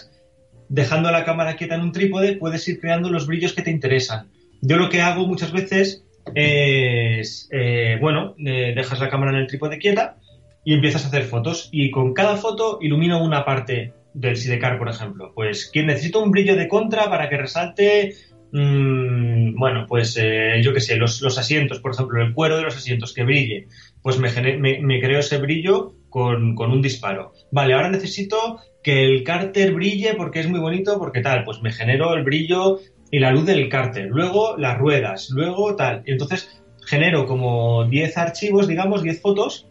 dejando 0.69 1.11
la 1.11 1.23
cámara 1.23 1.55
quieta 1.55 1.75
en 1.75 1.81
un 1.81 1.91
trípode, 1.91 2.33
puedes 2.37 2.67
ir 2.67 2.79
creando 2.79 3.11
los 3.11 3.27
brillos 3.27 3.53
que 3.53 3.61
te 3.61 3.69
interesan 3.69 4.27
yo 4.61 4.77
lo 4.77 4.89
que 4.89 5.01
hago 5.01 5.25
muchas 5.25 5.51
veces 5.51 6.03
es, 6.35 7.47
eh, 7.51 7.97
bueno, 8.01 8.35
eh, 8.37 8.73
dejas 8.75 8.99
la 8.99 9.09
cámara 9.09 9.31
en 9.31 9.37
el 9.37 9.47
trípode 9.47 9.77
quieta 9.77 10.17
y 10.63 10.73
empiezas 10.73 11.05
a 11.05 11.07
hacer 11.07 11.23
fotos. 11.23 11.69
Y 11.71 11.91
con 11.91 12.13
cada 12.13 12.37
foto 12.37 12.79
ilumino 12.81 13.23
una 13.23 13.45
parte 13.45 13.93
del 14.13 14.37
sidecar, 14.37 14.77
por 14.77 14.89
ejemplo. 14.89 15.31
Pues 15.33 15.69
que 15.71 15.83
necesito 15.83 16.21
un 16.21 16.31
brillo 16.31 16.55
de 16.55 16.67
contra 16.67 17.09
para 17.09 17.29
que 17.29 17.37
resalte, 17.37 18.13
mm, 18.51 19.55
bueno, 19.55 19.85
pues 19.87 20.17
eh, 20.19 20.61
yo 20.61 20.73
qué 20.73 20.81
sé, 20.81 20.97
los, 20.97 21.37
asientos, 21.37 21.79
por 21.79 21.93
ejemplo, 21.93 22.21
el 22.21 22.33
cuero 22.33 22.57
de 22.57 22.63
los 22.63 22.75
asientos 22.75 23.13
que 23.13 23.23
brille. 23.23 23.67
Pues 24.01 24.19
me, 24.19 24.29
me, 24.57 25.01
creo 25.01 25.19
ese 25.19 25.37
brillo 25.37 25.93
con, 26.09 26.55
con, 26.55 26.71
un 26.71 26.81
disparo. 26.81 27.33
Vale, 27.51 27.73
ahora 27.73 27.89
necesito 27.89 28.59
que 28.83 29.03
el 29.03 29.23
cárter 29.23 29.73
brille 29.73 30.13
porque 30.15 30.39
es 30.39 30.47
muy 30.47 30.59
bonito, 30.59 30.97
porque 30.97 31.21
tal, 31.21 31.43
pues 31.43 31.61
me 31.61 31.71
genero 31.71 32.13
el 32.13 32.23
brillo 32.23 32.79
y 33.11 33.19
la 33.19 33.31
luz 33.31 33.45
del 33.45 33.69
cárter, 33.69 34.07
luego 34.09 34.57
las 34.57 34.77
ruedas, 34.77 35.29
luego 35.31 35.75
tal. 35.75 36.03
Y 36.05 36.11
entonces 36.11 36.61
genero 36.85 37.25
como 37.25 37.85
10 37.85 38.17
archivos, 38.17 38.67
digamos, 38.67 39.03
10 39.03 39.21
fotos 39.21 39.67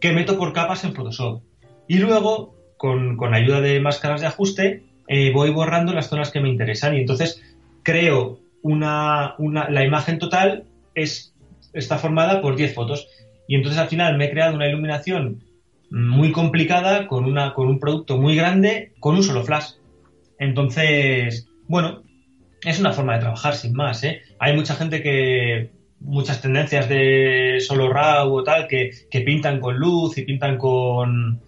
que 0.00 0.12
meto 0.12 0.38
por 0.38 0.52
capas 0.52 0.84
en 0.84 0.94
Photoshop. 0.94 1.42
Y 1.88 1.98
luego, 1.98 2.54
con, 2.76 3.16
con 3.16 3.34
ayuda 3.34 3.60
de 3.60 3.80
máscaras 3.80 4.20
de 4.20 4.26
ajuste, 4.26 4.82
eh, 5.08 5.32
voy 5.32 5.50
borrando 5.50 5.92
las 5.92 6.08
zonas 6.08 6.30
que 6.30 6.40
me 6.40 6.48
interesan. 6.48 6.94
Y 6.94 7.00
entonces 7.00 7.42
creo 7.82 8.40
una, 8.62 9.34
una, 9.38 9.70
la 9.70 9.84
imagen 9.84 10.18
total 10.18 10.64
es, 10.94 11.34
está 11.72 11.98
formada 11.98 12.40
por 12.40 12.56
10 12.56 12.74
fotos. 12.74 13.08
Y 13.48 13.54
entonces 13.54 13.80
al 13.80 13.88
final 13.88 14.16
me 14.16 14.26
he 14.26 14.30
creado 14.30 14.56
una 14.56 14.68
iluminación 14.68 15.44
muy 15.90 16.32
complicada 16.32 17.06
con, 17.06 17.24
una, 17.24 17.54
con 17.54 17.68
un 17.68 17.78
producto 17.78 18.18
muy 18.18 18.34
grande 18.34 18.92
con 18.98 19.14
un 19.14 19.22
solo 19.22 19.44
flash. 19.44 19.74
Entonces, 20.38 21.48
bueno, 21.68 22.02
es 22.66 22.80
una 22.80 22.92
forma 22.92 23.14
de 23.14 23.20
trabajar 23.20 23.54
sin 23.54 23.72
más. 23.74 24.02
¿eh? 24.02 24.22
Hay 24.40 24.54
mucha 24.56 24.74
gente 24.74 25.00
que, 25.00 25.70
muchas 26.00 26.42
tendencias 26.42 26.88
de 26.88 27.58
solo 27.60 27.92
RAW 27.92 28.34
o 28.34 28.42
tal, 28.42 28.66
que, 28.66 28.90
pintan 29.24 29.60
con 29.60 29.76
luz 29.76 30.18
y 30.18 30.24
pintan 30.24 30.58
con, 30.58 31.40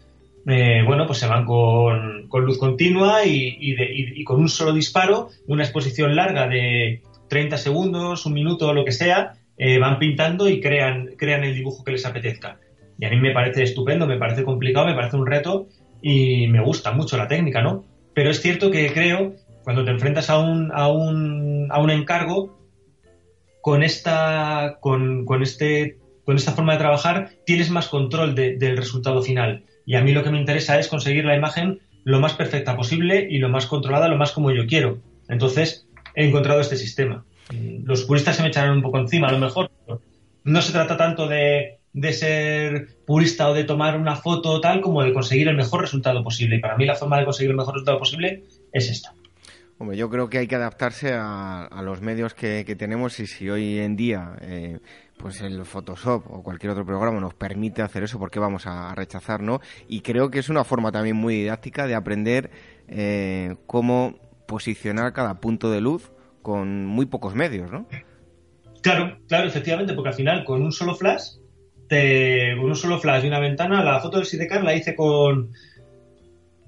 eh, 0.47 0.83
bueno, 0.87 1.07
pues 1.07 1.19
se 1.19 1.27
van 1.27 1.45
con, 1.45 2.29
luz 2.31 2.59
continua 2.59 3.25
y, 3.27 4.23
con 4.25 4.39
un 4.39 4.49
solo 4.49 4.73
disparo, 4.73 5.31
una 5.49 5.65
exposición 5.65 6.15
larga 6.15 6.47
de 6.47 7.03
30 7.29 7.59
segundos, 7.59 8.25
un 8.25 8.35
minuto 8.35 8.73
lo 8.73 8.85
que 8.85 8.93
sea, 8.93 9.35
eh, 9.57 9.79
van 9.79 9.99
pintando 9.99 10.49
y 10.49 10.61
crean, 10.61 11.11
crean 11.17 11.43
el 11.43 11.55
dibujo 11.55 11.83
que 11.83 11.93
les 11.93 12.07
apetezca. 12.07 12.61
Y 12.97 13.07
a 13.07 13.11
mí 13.11 13.17
me 13.17 13.33
parece 13.33 13.65
estupendo, 13.65 14.07
me 14.07 14.19
parece 14.19 14.45
complicado, 14.45 14.87
me 14.87 14.95
parece 14.95 15.17
un 15.17 15.27
reto 15.27 15.67
y 16.01 16.47
me 16.47 16.63
gusta 16.63 16.93
mucho 16.93 17.17
la 17.17 17.27
técnica, 17.27 17.61
¿no? 17.61 17.85
Pero 18.15 18.31
es 18.31 18.41
cierto 18.41 18.71
que 18.71 18.93
creo 18.93 19.35
cuando 19.69 19.85
te 19.85 19.91
enfrentas 19.91 20.31
a 20.31 20.39
un, 20.39 20.73
a 20.73 20.89
un, 20.89 21.69
a 21.69 21.79
un 21.79 21.91
encargo, 21.91 22.59
con 23.61 23.83
esta, 23.83 24.79
con, 24.81 25.27
con, 25.27 25.43
este, 25.43 25.99
con 26.25 26.37
esta 26.37 26.53
forma 26.53 26.73
de 26.73 26.79
trabajar 26.79 27.33
tienes 27.45 27.69
más 27.69 27.89
control 27.89 28.35
del 28.35 28.79
resultado 28.79 29.21
final. 29.21 29.65
Y 29.85 29.97
a 29.97 30.01
mí 30.01 30.13
lo 30.13 30.23
que 30.23 30.31
me 30.31 30.41
interesa 30.41 30.79
es 30.79 30.89
conseguir 30.89 31.27
la 31.27 31.37
imagen 31.37 31.81
lo 32.05 32.19
más 32.19 32.33
perfecta 32.33 32.79
posible 32.79 33.29
y 33.29 33.37
lo 33.37 33.51
más 33.51 33.67
controlada, 33.67 34.09
lo 34.09 34.17
más 34.17 34.33
como 34.33 34.53
yo 34.53 34.67
quiero. 34.67 35.01
Entonces, 35.29 35.87
he 36.15 36.27
encontrado 36.27 36.63
este 36.63 36.77
sistema. 36.77 37.27
Los 37.85 38.05
puristas 38.05 38.37
se 38.37 38.43
me 38.43 38.49
echarán 38.49 38.75
un 38.75 38.83
poco 38.83 38.97
encima, 38.97 39.29
a 39.29 39.33
lo 39.33 39.39
mejor. 39.39 39.71
No 40.45 40.63
se 40.63 40.73
trata 40.73 40.97
tanto 40.97 41.29
de, 41.29 41.81
de 41.93 42.13
ser 42.15 42.89
purista 43.07 43.51
o 43.51 43.53
de 43.53 43.65
tomar 43.65 43.99
una 44.01 44.17
foto 44.17 44.63
tal 44.63 44.81
como 44.81 45.03
de 45.03 45.13
conseguir 45.13 45.47
el 45.47 45.57
mejor 45.57 45.83
resultado 45.83 46.25
posible. 46.25 46.57
Y 46.57 46.61
para 46.61 46.79
mí 46.79 46.87
la 46.87 46.95
forma 46.95 47.19
de 47.19 47.27
conseguir 47.27 47.51
el 47.51 47.57
mejor 47.59 47.75
resultado 47.75 47.99
posible 47.99 48.45
es 48.73 48.89
esta. 48.89 49.13
Hombre, 49.81 49.97
yo 49.97 50.11
creo 50.11 50.29
que 50.29 50.39
hay 50.39 50.49
que 50.49 50.57
adaptarse 50.57 51.13
a, 51.15 51.69
los 51.85 52.01
medios 52.01 52.35
que, 52.35 52.65
tenemos 52.77 53.21
y 53.21 53.29
si 53.29 53.49
hoy 53.49 53.79
en 53.79 53.95
día 53.95 54.35
eh, 54.41 54.81
pues 55.17 55.41
el 55.41 55.65
Photoshop 55.65 56.25
o 56.29 56.43
cualquier 56.43 56.73
otro 56.73 56.85
programa 56.85 57.21
nos 57.21 57.35
permite 57.35 57.83
hacer 57.83 58.03
eso, 58.03 58.19
¿por 58.19 58.31
qué 58.31 58.41
vamos 58.41 58.67
a, 58.67 58.93
rechazar, 58.97 59.41
no? 59.41 59.61
Y 59.87 60.01
creo 60.01 60.31
que 60.31 60.41
es 60.41 60.49
una 60.49 60.65
forma 60.65 60.91
también 60.91 61.15
muy 61.15 61.37
didáctica 61.37 61.87
de 61.87 61.95
aprender 61.95 62.51
eh, 62.89 63.55
cómo 63.67 64.19
posicionar 64.49 65.13
cada 65.13 65.39
punto 65.39 65.71
de 65.71 65.81
luz 65.81 66.11
con 66.43 66.85
muy 66.85 67.07
pocos 67.07 67.37
medios, 67.37 67.71
¿no? 67.71 67.87
Claro, 68.83 69.19
claro, 69.29 69.47
efectivamente, 69.47 69.95
porque 69.95 70.09
al 70.09 70.15
final 70.15 70.45
con 70.45 70.61
un 70.61 70.73
solo 70.73 70.97
flash, 70.97 71.37
te, 71.89 72.57
con 72.57 72.67
un 72.67 72.77
solo 72.77 72.99
flash 72.99 73.25
y 73.25 73.29
una 73.29 73.39
ventana, 73.39 73.85
la 73.85 74.01
foto 74.01 74.17
del 74.17 74.27
sidecar 74.27 74.65
la 74.65 74.75
hice 74.75 74.97
con 74.97 75.51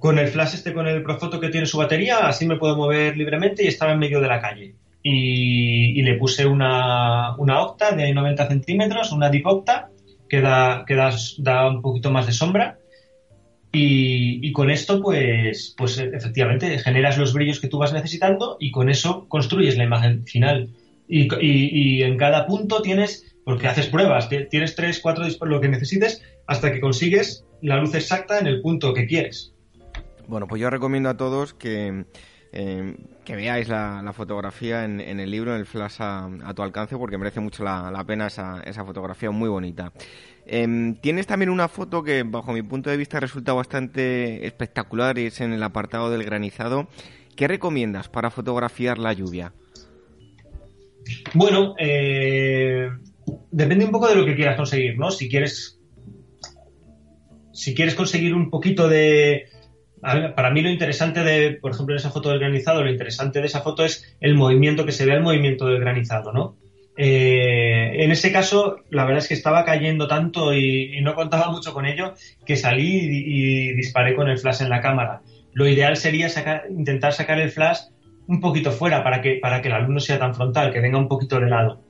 con 0.01 0.19
el 0.19 0.29
flash 0.29 0.55
este, 0.55 0.73
con 0.73 0.89
el 0.89 1.03
Profoto 1.03 1.39
que 1.39 1.51
tiene 1.51 1.67
su 1.67 1.77
batería, 1.77 2.27
así 2.27 2.47
me 2.47 2.57
puedo 2.57 2.75
mover 2.75 3.17
libremente 3.19 3.63
y 3.63 3.69
estaba 3.69 3.93
en 3.93 3.99
medio 3.99 4.21
de 4.21 4.29
la 4.29 4.41
calle. 4.41 4.75
Y, 5.03 6.03
le 6.03 6.15
puse 6.15 6.47
una, 6.47 7.37
una, 7.37 7.61
octa 7.61 7.95
de 7.95 8.13
90 8.13 8.49
centímetros, 8.49 9.13
una 9.13 9.29
deep 9.29 9.47
octa, 9.47 9.91
que, 10.29 10.41
da, 10.41 10.85
que 10.87 10.95
da, 10.95 11.69
un 11.69 11.83
poquito 11.83 12.11
más 12.11 12.27
de 12.27 12.33
sombra. 12.33 12.79
Y, 13.73 14.51
con 14.53 14.71
esto, 14.71 15.03
pues, 15.03 15.75
pues 15.77 15.99
efectivamente, 15.99 16.79
generas 16.79 17.19
los 17.19 17.35
brillos 17.35 17.61
que 17.61 17.69
tú 17.69 17.77
vas 17.79 17.93
necesitando 17.93 18.57
y 18.59 18.71
con 18.71 18.89
eso 18.89 19.29
construyes 19.29 19.77
la 19.77 19.85
imagen 19.85 20.25
final. 20.27 20.71
Y, 21.09 21.29
y 21.41 22.03
en 22.03 22.17
cada 22.17 22.47
punto 22.47 22.81
tienes, 22.81 23.37
porque 23.45 23.69
haces 23.69 23.89
pruebas, 23.89 24.31
tienes 24.49 24.75
tres, 24.75 24.99
cuatro, 25.01 25.27
lo 25.43 25.61
que 25.61 25.69
necesites, 25.69 26.23
hasta 26.47 26.73
que 26.73 26.81
consigues 26.81 27.45
la 27.61 27.77
luz 27.77 27.95
exacta 27.95 28.39
en 28.39 28.47
el 28.47 28.63
punto 28.63 28.95
que 28.95 29.07
quieres. 29.07 29.53
Bueno, 30.31 30.47
pues 30.47 30.63
yo 30.63 30.71
recomiendo 30.71 31.09
a 31.09 31.17
todos 31.17 31.55
que, 31.55 32.05
eh, 32.53 32.97
que 33.25 33.35
veáis 33.35 33.69
la, 33.69 34.13
fotografía 34.15 34.85
en, 34.85 35.01
el 35.01 35.29
libro, 35.29 35.53
en 35.53 35.59
el 35.59 35.67
flash 35.67 35.97
a, 35.99 36.31
tu 36.55 36.63
alcance, 36.63 36.97
porque 36.97 37.19
merece 37.19 37.41
mucho 37.41 37.65
la, 37.65 38.05
pena 38.07 38.29
esa, 38.29 38.63
esa, 38.65 38.85
fotografía 38.85 39.33
muy 39.33 39.49
bonita. 39.49 39.93
Em, 40.47 40.95
tienes 40.95 41.27
también 41.27 41.51
una 41.51 41.67
foto 41.67 42.05
que, 42.05 42.23
bajo 42.23 42.53
mi 42.53 42.63
punto 42.63 42.91
de 42.91 42.97
vista, 42.97 43.19
resulta 43.19 43.55
bastante 43.55 44.47
espectacular 44.47 45.19
y 45.19 45.27
es 45.27 45.41
en 45.41 45.53
el 45.53 45.65
apartado 45.65 46.13
del 46.13 46.23
granizado. 46.23 46.87
¿Qué 47.35 47.49
recomiendas 47.49 48.09
para 48.09 48.31
fotografiar 48.31 48.99
la 48.99 49.13
lluvia? 49.13 49.53
Bueno, 51.35 51.75
eh, 51.77 52.89
depende 53.51 53.85
un 53.85 53.91
poco 53.91 54.07
de 54.07 54.15
lo 54.15 54.25
que 54.25 54.37
quieras 54.37 54.57
conseguir, 54.57 54.97
¿no? 54.97 55.11
Si 55.11 55.29
quieres, 55.29 55.81
si 57.53 57.75
quieres 57.75 57.97
conseguir 57.97 58.33
un 58.33 58.49
poquito 58.49 58.89
de, 58.89 59.49
para 60.01 60.51
mí 60.51 60.63
lo 60.63 60.71
interesante 60.71 61.23
de, 61.23 61.53
por 61.53 61.73
ejemplo, 61.73 61.95
en 61.95 61.99
esa 61.99 62.11
foto 62.11 62.31
del 62.31 62.39
granizado, 62.39 62.83
lo 62.83 62.91
interesante 62.91 63.41
de 63.41 63.47
esa 63.47 63.61
foto 63.61 63.85
es 63.85 64.17
el 64.21 64.35
movimiento, 64.35 64.87
que 64.87 64.93
se 64.93 65.05
vea 65.05 65.17
el 65.17 65.23
movimiento 65.23 65.67
del 65.67 65.81
granizado, 65.81 66.33
¿no? 66.33 66.57
Eh, 66.97 68.05
en 68.05 68.11
ese 68.11 68.31
caso, 68.33 68.77
la 68.91 69.05
verdad 69.05 69.23
es 69.23 69.29
que 69.29 69.35
estaba 69.35 69.65
cayendo 69.65 70.07
tanto 70.07 70.55
y, 70.55 71.01
no 71.01 71.15
contaba 71.15 71.51
mucho 71.51 71.73
con 71.73 71.87
ello 71.87 72.15
que 72.45 72.57
salí 72.57 72.99
y, 73.11 73.73
disparé 73.75 74.15
con 74.15 74.29
el 74.29 74.39
flash 74.39 74.63
en 74.63 74.69
la 74.69 74.81
cámara. 74.81 75.23
Lo 75.53 75.67
ideal 75.67 75.97
sería 75.97 76.29
intentar 76.69 77.13
sacar 77.13 77.41
el 77.41 77.51
flash 77.51 77.79
un 78.27 78.41
poquito 78.41 78.71
fuera 78.71 79.03
para 79.03 79.23
que, 79.23 79.37
para 79.37 79.63
que 79.63 79.69
la 79.69 79.81
luz 79.81 79.89
no 79.89 80.01
sea 80.01 80.19
tan 80.19 80.35
frontal, 80.35 80.73
que 80.73 80.81
venga 80.81 80.99
un 80.99 81.09
poquito 81.09 81.41
de 81.41 81.49
lado. 81.49 81.81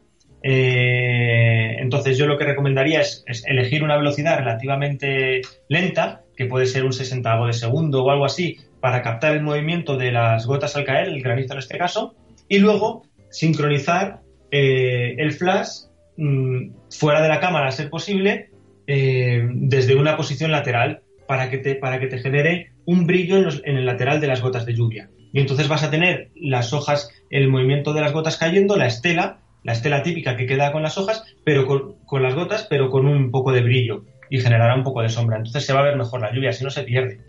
Eh, 0.42 1.76
entonces 1.78 2.16
yo 2.16 2.26
lo 2.26 2.38
que 2.38 2.44
recomendaría 2.44 3.00
es, 3.00 3.24
elegir 3.46 3.82
una 3.82 3.96
velocidad 3.96 4.38
relativamente 4.38 5.42
lenta, 5.68 6.22
que 6.40 6.46
puede 6.46 6.64
ser 6.64 6.86
un 6.86 6.94
sesentavo 6.94 7.48
de 7.48 7.52
segundo 7.52 8.02
o 8.02 8.10
algo 8.10 8.24
así, 8.24 8.56
para 8.80 9.02
captar 9.02 9.34
el 9.34 9.42
movimiento 9.42 9.98
de 9.98 10.10
las 10.10 10.46
gotas 10.46 10.74
al 10.74 10.84
caer, 10.84 11.08
el 11.08 11.22
granizo 11.22 11.52
en 11.52 11.58
este 11.58 11.76
caso, 11.76 12.14
y 12.48 12.60
luego 12.60 13.04
sincronizar 13.28 14.22
eh, 14.50 15.16
el 15.18 15.32
flash 15.32 15.68
mm, 16.16 16.70
fuera 16.88 17.20
de 17.20 17.28
la 17.28 17.40
cámara, 17.40 17.68
a 17.68 17.72
ser 17.72 17.90
posible, 17.90 18.48
eh, 18.86 19.46
desde 19.52 19.96
una 19.96 20.16
posición 20.16 20.50
lateral, 20.50 21.02
para 21.28 21.50
que 21.50 21.58
te, 21.58 21.74
para 21.74 22.00
que 22.00 22.06
te 22.06 22.16
genere 22.16 22.72
un 22.86 23.06
brillo 23.06 23.36
en, 23.36 23.76
el 23.76 23.84
lateral 23.84 24.18
de 24.18 24.26
las 24.26 24.40
gotas 24.40 24.64
de 24.64 24.72
lluvia. 24.72 25.10
y 25.34 25.40
entonces 25.40 25.68
vas 25.68 25.82
a 25.82 25.90
tener 25.90 26.30
las 26.34 26.72
hojas, 26.72 27.10
el 27.28 27.48
movimiento 27.48 27.92
de 27.92 28.00
las 28.00 28.14
gotas 28.14 28.38
cayendo, 28.38 28.78
la 28.78 28.86
estela, 28.86 29.40
la 29.62 29.72
estela 29.72 30.02
típica 30.02 30.38
que 30.38 30.46
queda 30.46 30.72
con 30.72 30.82
las 30.82 30.96
hojas, 30.96 31.22
pero 31.44 31.66
con, 31.66 32.22
las 32.22 32.34
gotas, 32.34 32.66
pero 32.70 32.88
con 32.88 33.06
un 33.06 33.30
poco 33.30 33.52
de 33.52 33.60
brillo 33.60 34.06
y 34.30 34.40
generará 34.40 34.74
un 34.74 34.84
poco 34.84 35.02
de 35.02 35.08
sombra. 35.08 35.36
Entonces 35.36 35.66
se 35.66 35.72
va 35.72 35.80
a 35.80 35.82
ver 35.82 35.96
mejor 35.96 36.20
la 36.20 36.32
lluvia, 36.32 36.52
si 36.52 36.64
no 36.64 36.70
se 36.70 36.84
pierde. 36.84 37.20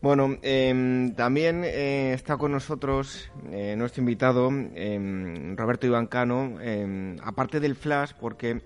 Bueno, 0.00 0.38
em, 0.40 1.14
también 1.14 1.62
eh, 1.64 2.14
está 2.14 2.38
con 2.38 2.52
nosotros 2.52 3.30
eh, 3.52 3.74
nuestro 3.76 4.00
invitado, 4.00 4.48
em, 4.48 5.54
Roberto 5.56 5.86
Ivancano, 5.86 6.58
em, 6.62 7.18
aparte 7.22 7.60
del 7.60 7.74
flash, 7.74 8.12
porque 8.18 8.62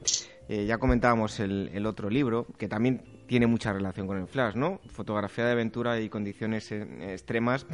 eh, 0.49 0.65
ya 0.67 0.79
comentábamos 0.79 1.41
el, 1.41 1.87
otro 1.87 2.09
libro, 2.09 2.47
que 2.57 2.69
también 2.69 3.03
tiene 3.27 3.49
mucha 3.49 3.73
relación 3.73 4.07
con 4.07 4.19
el 4.19 4.29
flash, 4.29 4.55
¿no? 4.55 4.81
Fotografía 4.87 5.47
de 5.47 5.53
aventura 5.53 5.99
y 5.99 6.09
condiciones 6.09 6.71
extremas. 6.71 7.67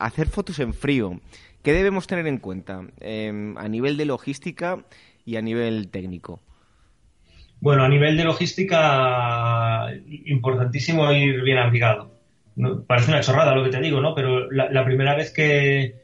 hacer 0.00 0.28
fotos 0.28 0.58
en 0.58 0.74
frío. 0.74 1.20
¿Qué 1.62 1.72
debemos 1.72 2.06
tener 2.06 2.26
en 2.26 2.38
cuenta 2.38 2.80
a 2.80 3.68
nivel 3.68 3.96
de 3.96 4.04
logística 4.04 4.84
y 5.24 5.36
a 5.36 5.42
nivel 5.42 5.88
técnico? 5.90 6.40
Bueno, 7.62 7.82
a 7.84 7.88
nivel 7.88 8.18
de 8.18 8.24
logística, 8.24 9.86
importantísimo 10.26 11.10
ir 11.12 11.40
bien 11.42 11.56
abrigado 11.56 12.12
parece 12.86 13.10
una 13.10 13.20
chorrada 13.20 13.54
lo 13.54 13.64
que 13.64 13.70
te 13.70 13.80
digo, 13.80 14.00
¿no? 14.00 14.14
Pero 14.14 14.50
la, 14.50 14.84
primera 14.84 15.14
vez 15.14 15.32
que, 15.32 15.94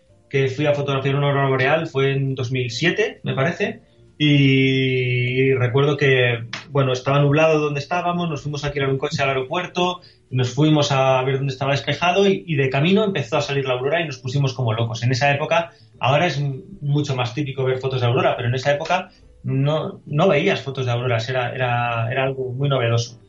fui 0.55 0.67
a 0.67 0.75
fotografiar 0.75 1.17
un 1.17 1.25
aurora 1.25 1.49
boreal 1.49 1.87
fue 1.87 2.13
en 2.13 2.35
2007, 2.35 3.21
me 3.23 3.35
parece. 3.35 3.83
Y 4.21 5.53
recuerdo 5.55 5.97
que, 5.97 6.47
bueno, 6.71 6.93
estaba 6.93 7.21
nublado 7.21 7.61
donde 7.61 7.79
estábamos, 7.79 8.29
nos 8.29 8.43
fuimos 8.43 8.65
a 8.65 8.69
alquilar 8.69 8.89
un 8.89 8.99
coche 8.99 9.23
al 9.23 9.29
aeropuerto, 9.29 10.01
nos 10.31 10.53
fuimos 10.53 10.91
a 10.91 11.23
ver 11.23 11.37
dónde 11.39 11.53
estaba 11.53 11.71
despejado 11.71 12.27
y, 12.27 12.57
de 12.57 12.69
camino 12.69 13.05
empezó 13.05 13.37
a 13.37 13.43
salir 13.43 13.67
la 13.67 13.75
aurora 13.75 14.01
y 14.01 14.07
nos 14.07 14.19
pusimos 14.19 14.55
como 14.55 14.73
locos. 14.73 15.05
En 15.05 15.13
esa 15.13 15.33
época, 15.33 15.71
ahora 16.01 16.27
es 16.27 16.41
mucho 16.81 17.15
más 17.15 17.33
típico 17.33 17.65
ver 17.65 17.79
fotos 17.79 18.01
de 18.01 18.09
aurora, 18.09 18.35
pero 18.37 18.49
en 18.49 18.57
esa 18.57 18.73
época 18.73 19.11
no, 19.43 20.01
no 20.07 20.29
veías 20.29 20.63
fotos 20.63 20.87
de 20.87 20.93
auroras, 20.93 21.29
era, 21.29 21.55
era, 21.55 22.11
era 22.11 22.25
algo 22.25 22.53
muy 22.53 22.69
novedoso. 22.69 23.21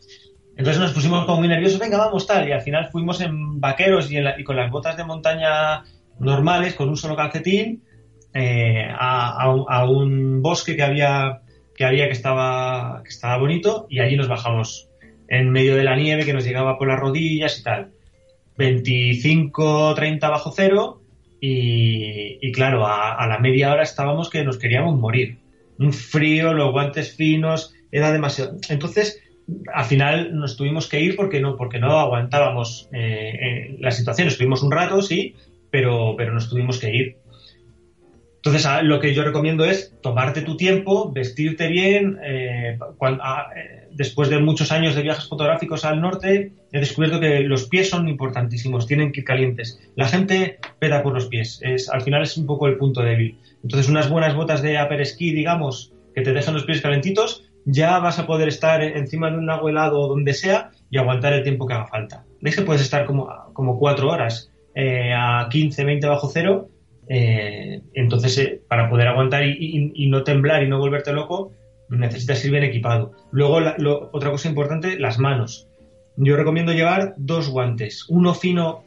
Entonces 0.59 0.81
nos 0.81 0.91
pusimos 0.91 1.25
como 1.25 1.39
muy 1.39 1.47
nerviosos, 1.47 1.79
venga, 1.79 1.97
vamos 1.97 2.27
tal, 2.27 2.49
y 2.49 2.51
al 2.51 2.59
final 2.59 2.89
fuimos 2.91 3.21
en 3.21 3.61
vaqueros 3.61 4.11
y, 4.11 4.43
con 4.43 4.57
las 4.57 4.69
botas 4.69 4.97
de 4.97 5.05
montaña 5.05 5.83
normales, 6.19 6.75
con 6.75 6.89
un 6.89 6.97
solo 6.97 7.15
calcetín, 7.15 7.81
eh, 8.33 8.85
a, 8.91 9.49
un, 9.89 10.41
bosque 10.41 10.75
que 10.75 10.83
había 10.83 11.41
que 11.77 11.85
había 11.85 12.07
que 12.07 12.11
estaba, 12.11 13.01
que 13.03 13.09
estaba 13.09 13.37
bonito 13.37 13.87
y 13.89 14.01
allí 14.01 14.17
nos 14.17 14.27
bajamos 14.27 14.89
en 15.29 15.49
medio 15.49 15.77
de 15.77 15.85
la 15.85 15.95
nieve 15.95 16.25
que 16.25 16.33
nos 16.33 16.43
llegaba 16.43 16.77
por 16.77 16.89
las 16.89 16.99
rodillas 16.99 17.57
y 17.57 17.63
tal. 17.63 17.91
25, 18.57 19.93
30 19.95 20.29
bajo 20.29 20.51
cero 20.53 21.01
y, 21.39 22.51
claro, 22.51 22.85
a, 22.85 23.13
a, 23.13 23.27
la 23.27 23.39
media 23.39 23.71
hora 23.71 23.83
estábamos 23.83 24.29
que 24.29 24.43
nos 24.43 24.57
queríamos 24.57 24.99
morir. 24.99 25.37
Un 25.79 25.93
frío, 25.93 26.53
los 26.53 26.71
guantes 26.71 27.15
finos, 27.15 27.73
era 27.91 28.11
demasiado. 28.11 28.57
Entonces, 28.69 29.21
al 29.73 29.85
final 29.85 30.35
nos 30.35 30.57
tuvimos 30.57 30.87
que 30.87 30.99
ir 30.99 31.15
porque 31.15 31.39
no, 31.39 31.55
porque 31.55 31.79
no 31.79 31.99
aguantábamos 31.99 32.89
eh, 32.93 33.33
eh, 33.41 33.77
la 33.79 33.91
situación. 33.91 34.27
Estuvimos 34.27 34.61
un 34.61 34.71
rato, 34.71 35.01
sí, 35.01 35.35
pero, 35.71 36.15
pero 36.17 36.33
nos 36.33 36.49
tuvimos 36.49 36.79
que 36.79 36.93
ir. 36.93 37.17
Entonces, 38.37 38.65
ah, 38.65 38.81
lo 38.81 39.01
que 39.01 39.13
yo 39.13 39.23
recomiendo 39.23 39.65
es 39.65 39.93
tomarte 40.01 40.41
tu 40.41 40.55
tiempo, 40.55 41.11
vestirte 41.11 41.67
bien. 41.67 42.17
Eh, 42.23 42.77
ah, 43.01 43.47
después 43.91 44.29
de 44.29 44.39
muchos 44.39 44.71
años 44.71 44.95
de 44.95 45.01
viajes 45.01 45.27
fotográficos 45.27 45.83
al 45.83 45.99
norte, 45.99 46.53
he 46.71 46.79
descubierto 46.79 47.19
que 47.19 47.41
los 47.41 47.67
pies 47.67 47.89
son 47.89 48.07
importantísimos, 48.07 48.87
tienen 48.87 49.11
que 49.11 49.21
ir 49.21 49.25
calientes. 49.25 49.79
La 49.95 50.07
gente 50.07 50.59
peda 50.79 51.03
por 51.03 51.13
los 51.13 51.27
pies, 51.27 51.59
es, 51.63 51.89
al 51.89 52.01
final 52.01 52.23
es 52.23 52.37
un 52.37 52.45
poco 52.45 52.67
el 52.67 52.77
punto 52.77 53.01
débil. 53.01 53.37
Entonces, 53.63 53.89
unas 53.89 54.09
buenas 54.09 54.35
botas 54.35 54.61
de 54.61 54.81
upper 54.81 55.05
ski, 55.05 55.33
digamos, 55.33 55.93
que 56.15 56.21
te 56.21 56.33
dejen 56.33 56.53
los 56.53 56.63
pies 56.63 56.81
calentitos, 56.81 57.49
ya 57.65 57.99
vas 57.99 58.19
a 58.19 58.25
poder 58.25 58.47
estar 58.47 58.81
encima 58.81 59.29
de 59.29 59.37
un 59.37 59.45
lago 59.45 59.69
helado 59.69 59.99
o 59.99 60.07
donde 60.07 60.33
sea 60.33 60.71
y 60.89 60.97
aguantar 60.97 61.33
el 61.33 61.43
tiempo 61.43 61.67
que 61.67 61.73
haga 61.73 61.87
falta. 61.87 62.25
¿Ves 62.41 62.55
que 62.55 62.63
puedes 62.63 62.81
estar 62.81 63.05
como, 63.05 63.27
como 63.53 63.77
cuatro 63.77 64.09
horas 64.09 64.51
eh, 64.75 65.13
a 65.15 65.47
15, 65.49 65.83
20 65.83 66.07
bajo 66.07 66.29
cero? 66.29 66.69
Eh, 67.07 67.81
entonces, 67.93 68.37
eh, 68.37 68.61
para 68.67 68.89
poder 68.89 69.07
aguantar 69.07 69.43
y, 69.45 70.07
no 70.07 70.23
temblar 70.23 70.63
y 70.63 70.69
no 70.69 70.79
volverte 70.79 71.11
loco, 71.11 71.51
necesitas 71.89 72.43
ir 72.45 72.51
bien 72.51 72.63
equipado. 72.63 73.11
Luego, 73.31 73.59
otra 74.11 74.31
cosa 74.31 74.47
importante, 74.47 74.99
las 74.99 75.19
manos. 75.19 75.67
Yo 76.17 76.35
recomiendo 76.35 76.71
llevar 76.71 77.15
dos 77.17 77.49
guantes. 77.49 78.05
Uno 78.09 78.33
fino, 78.33 78.83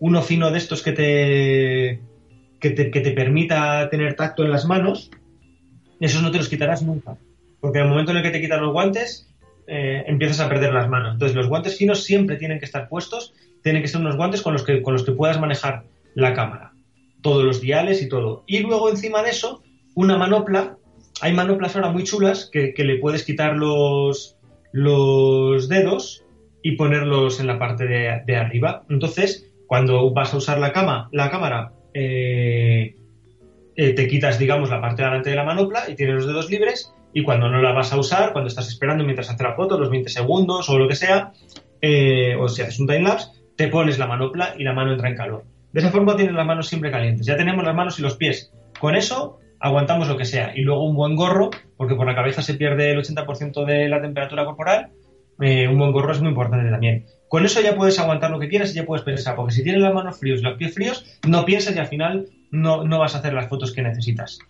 uno 0.00 0.22
fino 0.22 0.50
de 0.50 0.58
estos 0.58 0.82
que 0.82 0.92
te, 0.92 2.00
que 2.60 2.70
te, 2.70 2.90
que 2.90 3.00
permita 3.12 3.88
tener 3.90 4.14
tacto 4.14 4.44
en 4.44 4.50
las 4.50 4.66
manos. 4.66 5.10
Esos 5.98 6.22
no 6.22 6.30
te 6.30 6.38
los 6.38 6.48
quitarás 6.48 6.82
nunca 6.82 7.16
porque 7.60 7.78
en 7.78 7.84
el 7.84 7.90
momento 7.90 8.12
en 8.12 8.18
el 8.18 8.22
que 8.22 8.30
te 8.30 8.40
quitan 8.40 8.62
los 8.62 8.72
guantes, 8.72 9.28
eh, 9.66 10.04
empiezas 10.06 10.40
a 10.40 10.48
perder 10.48 10.72
las 10.72 10.88
manos. 10.88 11.12
Entonces, 11.12 11.36
los 11.36 11.48
guantes 11.48 11.76
finos 11.76 12.02
siempre 12.02 12.36
tienen 12.36 12.58
que 12.58 12.64
estar 12.64 12.88
puestos, 12.88 13.34
tienen 13.62 13.82
que 13.82 13.88
ser 13.88 14.00
unos 14.00 14.16
guantes 14.16 14.42
con 14.42 14.54
los 14.54 14.64
que, 14.64 14.82
con 14.82 14.94
los 14.94 15.04
que 15.04 15.12
puedas 15.12 15.38
manejar 15.38 15.84
la 16.14 16.34
cámara, 16.34 16.72
todos 17.20 17.44
los 17.44 17.60
diales 17.60 18.02
y 18.02 18.08
todo. 18.08 18.44
Y 18.46 18.60
luego, 18.60 18.88
encima 18.88 19.22
de 19.22 19.30
eso, 19.30 19.62
una 19.94 20.16
manopla. 20.16 20.76
Hay 21.20 21.34
manoplas 21.34 21.76
ahora 21.76 21.90
muy 21.90 22.04
chulas 22.04 22.48
que, 22.50 22.72
le 22.76 22.96
puedes 22.96 23.24
quitar 23.24 23.56
los, 23.56 24.36
los 24.72 25.68
dedos 25.68 26.24
y 26.62 26.72
ponerlos 26.72 27.40
en 27.40 27.46
la 27.46 27.58
parte 27.58 27.86
de, 27.86 28.36
arriba. 28.36 28.84
Entonces, 28.88 29.46
cuando 29.66 30.10
vas 30.12 30.32
a 30.32 30.38
usar 30.38 30.58
la, 30.58 30.72
cama, 30.72 31.10
la 31.12 31.30
cámara, 31.30 31.72
eh, 31.94 32.94
eh, 33.76 33.92
te 33.94 34.06
quitas, 34.06 34.38
digamos, 34.38 34.70
la 34.70 34.80
parte 34.80 35.02
de 35.02 35.08
delante 35.08 35.30
de 35.30 35.36
la 35.36 35.44
manopla 35.44 35.88
y 35.88 35.94
tienes 35.94 36.16
los 36.16 36.26
dedos 36.26 36.50
libres 36.50 36.92
y 37.12 37.22
cuando 37.22 37.48
no 37.48 37.60
la 37.60 37.72
vas 37.72 37.92
a 37.92 37.98
usar, 37.98 38.32
cuando 38.32 38.48
estás 38.48 38.68
esperando 38.68 39.04
mientras 39.04 39.30
hace 39.30 39.42
la 39.42 39.54
foto, 39.54 39.78
los 39.78 39.90
20 39.90 40.08
segundos 40.10 40.68
o 40.68 40.78
lo 40.78 40.88
que 40.88 40.94
sea, 40.94 41.32
eh, 41.80 42.36
o 42.38 42.48
si 42.48 42.62
haces 42.62 42.78
un 42.78 42.86
timelapse, 42.86 43.28
te 43.56 43.68
pones 43.68 43.98
la 43.98 44.06
manopla 44.06 44.54
y 44.56 44.64
la 44.64 44.72
mano 44.72 44.92
entra 44.92 45.08
en 45.08 45.16
calor. 45.16 45.44
De 45.72 45.80
esa 45.80 45.90
forma 45.90 46.16
tienes 46.16 46.34
las 46.34 46.46
manos 46.46 46.68
siempre 46.68 46.90
calientes. 46.90 47.26
Ya 47.26 47.36
tenemos 47.36 47.64
las 47.64 47.74
manos 47.74 47.98
y 47.98 48.02
los 48.02 48.16
pies. 48.16 48.52
Con 48.78 48.96
eso 48.96 49.38
aguantamos 49.60 50.08
lo 50.08 50.16
que 50.16 50.24
sea. 50.24 50.52
Y 50.54 50.62
luego 50.62 50.84
un 50.84 50.96
buen 50.96 51.14
gorro, 51.14 51.50
porque 51.76 51.94
por 51.94 52.06
la 52.06 52.14
cabeza 52.14 52.42
se 52.42 52.54
pierde 52.54 52.90
el 52.90 52.98
80% 52.98 53.64
de 53.64 53.88
la 53.88 54.00
temperatura 54.00 54.44
corporal. 54.44 54.90
Un 55.38 55.78
buen 55.78 55.92
gorro 55.92 56.12
es 56.12 56.20
muy 56.20 56.30
importante 56.30 56.70
también. 56.70 57.06
Con 57.30 57.46
eso 57.46 57.60
ya 57.60 57.76
puedes 57.76 57.96
aguantar 58.00 58.32
lo 58.32 58.40
que 58.40 58.48
quieras 58.48 58.72
y 58.72 58.74
ya 58.74 58.84
puedes 58.84 59.04
pensar, 59.04 59.36
porque 59.36 59.54
si 59.54 59.62
tienes 59.62 59.80
las 59.80 59.94
manos 59.94 60.18
fríos 60.18 60.40
y 60.40 60.42
los 60.42 60.58
pies 60.58 60.74
fríos, 60.74 61.06
no 61.24 61.44
piensas 61.44 61.76
y 61.76 61.78
al 61.78 61.86
final 61.86 62.26
no, 62.50 62.82
no 62.82 62.98
vas 62.98 63.14
a 63.14 63.18
hacer 63.18 63.34
las 63.34 63.48
fotos 63.48 63.70
que 63.70 63.82
necesitas. 63.82 64.40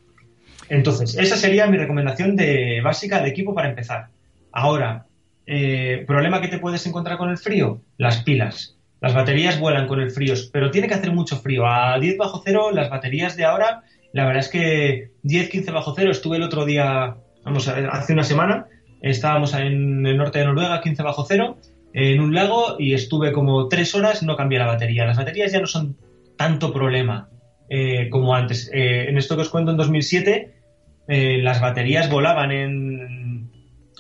Entonces, 0.71 1.14
esa 1.19 1.37
sería 1.37 1.66
mi 1.66 1.77
recomendación 1.77 2.37
de 2.37 2.81
básica 2.83 3.21
de 3.21 3.29
equipo 3.29 3.55
para 3.55 3.69
empezar. 3.69 4.07
Ahora, 4.51 5.05
eh, 5.45 6.05
¿problema 6.07 6.40
que 6.40 6.49
te 6.49 6.59
puedes 6.59 6.87
encontrar 6.87 7.19
con 7.19 7.29
el 7.29 7.37
frío? 7.37 7.83
Las 7.99 8.23
pilas. 8.23 8.79
Las 9.03 9.12
baterías 9.12 9.61
vuelan 9.61 9.87
con 9.87 10.01
el 10.01 10.11
frío, 10.11 10.33
pero 10.51 10.71
tiene 10.71 10.88
que 10.88 10.95
hacer 10.95 11.12
mucho 11.12 11.37
frío. 11.37 11.66
A 11.66 11.99
10 12.01 12.16
bajo 12.16 12.40
cero, 12.43 12.71
las 12.73 12.88
baterías 12.88 13.37
de 13.37 13.45
ahora, 13.45 13.83
la 14.14 14.25
verdad 14.25 14.40
es 14.40 14.49
que 14.49 15.11
10, 15.23 15.51
15 15.51 15.71
bajo 15.71 15.93
cero, 15.95 16.11
estuve 16.12 16.38
el 16.38 16.45
otro 16.45 16.64
día, 16.64 17.14
vamos 17.45 17.69
hace 17.69 18.14
una 18.14 18.25
semana, 18.25 18.69
estábamos 19.03 19.53
en 19.53 20.07
el 20.07 20.16
norte 20.16 20.38
de 20.38 20.47
Noruega, 20.47 20.81
15 20.81 21.03
bajo 21.03 21.27
cero, 21.29 21.59
en 21.92 22.20
un 22.20 22.35
lago 22.35 22.76
y 22.79 22.94
estuve 22.94 23.33
como 23.33 23.68
tres 23.68 23.94
horas, 23.94 24.22
no 24.22 24.37
cambié 24.37 24.59
la 24.59 24.66
batería. 24.66 25.07
Las 25.07 25.16
baterías 25.16 25.53
ya 25.53 25.61
no 25.61 25.66
son 25.66 25.96
tanto 26.37 26.72
problema 26.72 27.29
eh, 27.68 28.09
como 28.11 28.35
antes. 28.35 28.70
Eh, 28.72 29.09
en 29.09 29.18
esto 29.18 29.37
que 29.37 29.42
os 29.42 29.48
cuento 29.48 29.72
en 29.72 29.76
2007, 29.76 30.55
eh, 31.09 31.38
las 31.42 31.61
baterías 31.61 32.09
volaban 32.09 32.53
en, 32.53 33.50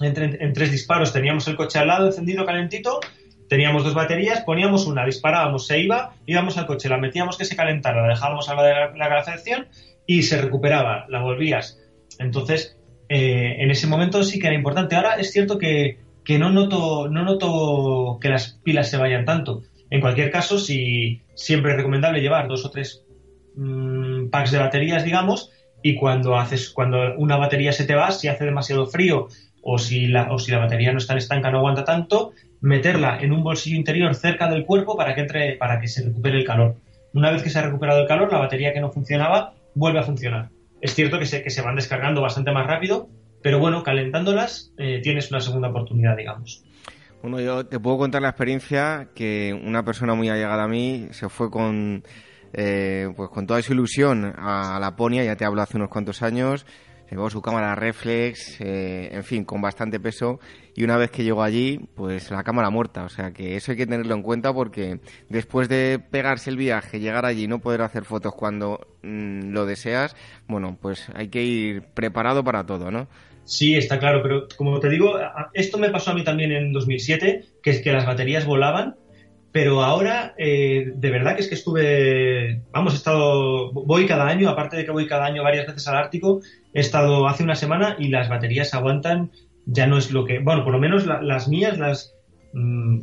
en, 0.00 0.52
tres 0.52 0.70
disparos. 0.70 1.12
Teníamos 1.12 1.46
el 1.48 1.56
coche 1.56 1.78
al 1.78 1.88
lado 1.88 2.06
encendido 2.06 2.46
calentito, 2.46 3.00
teníamos 3.48 3.84
dos 3.84 3.94
baterías, 3.94 4.42
poníamos 4.42 4.86
una, 4.86 5.04
disparábamos, 5.04 5.66
se 5.66 5.80
iba, 5.80 6.14
íbamos 6.26 6.56
al 6.56 6.66
coche, 6.66 6.88
la 6.88 6.98
metíamos 6.98 7.36
que 7.36 7.44
se 7.44 7.56
calentara, 7.56 8.02
la 8.02 8.08
dejábamos 8.08 8.48
a 8.48 8.54
la 8.54 8.62
de 8.62 8.98
la, 8.98 9.38
y 10.06 10.22
se 10.22 10.40
recuperaba, 10.40 11.06
la 11.08 11.22
volvías. 11.22 11.78
Entonces, 12.18 12.76
en 13.08 13.70
ese 13.70 13.86
momento 13.86 14.22
sí 14.22 14.38
que 14.38 14.46
era 14.46 14.56
importante. 14.56 14.94
Ahora 14.94 15.14
es 15.14 15.32
cierto 15.32 15.58
que, 15.58 15.98
no, 16.28 16.50
noto, 16.50 17.08
no 17.08 17.24
noto 17.24 18.18
que 18.20 18.28
las 18.28 18.58
pilas 18.62 18.90
se 18.90 18.96
vayan 18.96 19.24
tanto. 19.24 19.62
En 19.90 20.00
cualquier 20.00 20.30
caso, 20.30 20.58
si 20.58 21.22
siempre 21.34 21.72
es 21.72 21.76
recomendable 21.76 22.20
llevar 22.20 22.46
dos 22.46 22.64
o 22.64 22.70
tres 22.70 23.04
mm, 23.56 24.28
packs 24.28 24.52
de 24.52 24.58
baterías, 24.58 25.04
digamos, 25.04 25.50
y 25.82 25.96
cuando 25.96 26.36
haces 26.36 26.70
cuando 26.70 27.14
una 27.16 27.36
batería 27.36 27.72
se 27.72 27.84
te 27.84 27.94
va, 27.94 28.10
si 28.12 28.28
hace 28.28 28.44
demasiado 28.44 28.86
frío 28.86 29.28
o 29.62 29.78
si 29.78 30.06
la, 30.06 30.32
o 30.32 30.38
si 30.38 30.52
la 30.52 30.58
batería 30.58 30.92
no 30.92 30.98
está 30.98 31.16
estanca, 31.16 31.50
no 31.50 31.58
aguanta 31.58 31.84
tanto, 31.84 32.32
meterla 32.60 33.18
en 33.20 33.32
un 33.32 33.42
bolsillo 33.42 33.76
interior 33.76 34.14
cerca 34.14 34.48
del 34.48 34.64
cuerpo 34.64 34.96
para 34.96 35.14
que 35.14 35.22
entre 35.22 35.56
para 35.56 35.80
que 35.80 35.88
se 35.88 36.04
recupere 36.04 36.38
el 36.38 36.44
calor. 36.44 36.76
Una 37.12 37.30
vez 37.30 37.42
que 37.42 37.50
se 37.50 37.58
ha 37.58 37.62
recuperado 37.62 38.02
el 38.02 38.08
calor, 38.08 38.32
la 38.32 38.38
batería 38.38 38.72
que 38.72 38.80
no 38.80 38.90
funcionaba 38.90 39.54
vuelve 39.74 39.98
a 39.98 40.04
funcionar. 40.04 40.50
Es 40.80 40.94
cierto 40.94 41.18
que 41.18 41.26
se, 41.26 41.42
que 41.42 41.50
se 41.50 41.62
van 41.62 41.76
descargando 41.76 42.22
bastante 42.22 42.52
más 42.52 42.66
rápido, 42.66 43.08
pero 43.42 43.58
bueno, 43.58 43.82
calentándolas 43.82 44.72
eh, 44.76 45.00
tienes 45.02 45.30
una 45.30 45.40
segunda 45.40 45.68
oportunidad, 45.68 46.16
digamos. 46.16 46.64
Bueno, 47.22 47.40
yo 47.40 47.66
te 47.66 47.78
puedo 47.78 47.98
contar 47.98 48.22
la 48.22 48.30
experiencia 48.30 49.08
que 49.14 49.52
una 49.52 49.84
persona 49.84 50.14
muy 50.14 50.30
allegada 50.30 50.64
a 50.64 50.68
mí 50.68 51.08
se 51.10 51.28
fue 51.28 51.50
con, 51.50 52.02
eh, 52.54 53.12
pues 53.14 53.28
con 53.28 53.46
toda 53.46 53.60
su 53.60 53.74
ilusión 53.74 54.32
a 54.36 54.78
Laponia, 54.80 55.22
ya 55.22 55.36
te 55.36 55.44
hablo 55.44 55.60
hace 55.60 55.76
unos 55.76 55.90
cuantos 55.90 56.22
años, 56.22 56.64
llevó 57.10 57.28
su 57.28 57.42
cámara 57.42 57.74
reflex, 57.74 58.60
eh, 58.60 59.10
en 59.12 59.24
fin, 59.24 59.44
con 59.44 59.60
bastante 59.60 60.00
peso, 60.00 60.38
y 60.74 60.84
una 60.84 60.96
vez 60.96 61.10
que 61.10 61.24
llegó 61.24 61.42
allí, 61.42 61.78
pues 61.94 62.30
la 62.30 62.42
cámara 62.42 62.70
muerta, 62.70 63.04
o 63.04 63.08
sea 63.08 63.32
que 63.32 63.56
eso 63.56 63.72
hay 63.72 63.76
que 63.76 63.86
tenerlo 63.86 64.14
en 64.14 64.22
cuenta 64.22 64.52
porque 64.54 65.00
después 65.28 65.68
de 65.68 65.98
pegarse 65.98 66.50
el 66.50 66.56
viaje, 66.56 67.00
llegar 67.00 67.26
allí 67.26 67.44
y 67.44 67.48
no 67.48 67.58
poder 67.58 67.82
hacer 67.82 68.04
fotos 68.04 68.34
cuando 68.34 68.86
mm, 69.02 69.50
lo 69.50 69.66
deseas, 69.66 70.16
bueno, 70.46 70.78
pues 70.80 71.10
hay 71.14 71.28
que 71.28 71.42
ir 71.42 71.82
preparado 71.94 72.44
para 72.44 72.64
todo, 72.64 72.90
¿no? 72.90 73.08
Sí, 73.50 73.74
está 73.74 73.98
claro, 73.98 74.22
pero 74.22 74.46
como 74.56 74.78
te 74.78 74.88
digo, 74.88 75.18
esto 75.54 75.76
me 75.76 75.90
pasó 75.90 76.12
a 76.12 76.14
mí 76.14 76.22
también 76.22 76.52
en 76.52 76.72
2007, 76.72 77.46
que 77.60 77.70
es 77.70 77.82
que 77.82 77.90
las 77.90 78.06
baterías 78.06 78.46
volaban, 78.46 78.94
pero 79.50 79.82
ahora 79.82 80.34
eh, 80.38 80.92
de 80.94 81.10
verdad 81.10 81.34
que 81.34 81.42
es 81.42 81.48
que 81.48 81.56
estuve, 81.56 82.62
vamos, 82.70 82.92
he 82.92 82.96
estado, 82.98 83.72
voy 83.72 84.06
cada 84.06 84.28
año, 84.28 84.48
aparte 84.48 84.76
de 84.76 84.84
que 84.84 84.92
voy 84.92 85.08
cada 85.08 85.24
año 85.24 85.42
varias 85.42 85.66
veces 85.66 85.88
al 85.88 85.96
Ártico, 85.96 86.42
he 86.72 86.78
estado 86.78 87.26
hace 87.26 87.42
una 87.42 87.56
semana 87.56 87.96
y 87.98 88.06
las 88.06 88.28
baterías 88.28 88.72
aguantan, 88.72 89.32
ya 89.66 89.88
no 89.88 89.98
es 89.98 90.12
lo 90.12 90.24
que, 90.24 90.38
bueno, 90.38 90.62
por 90.62 90.72
lo 90.72 90.78
menos 90.78 91.04
las 91.04 91.48
mías, 91.48 91.76
las, 91.76 92.14
mm, 92.52 93.00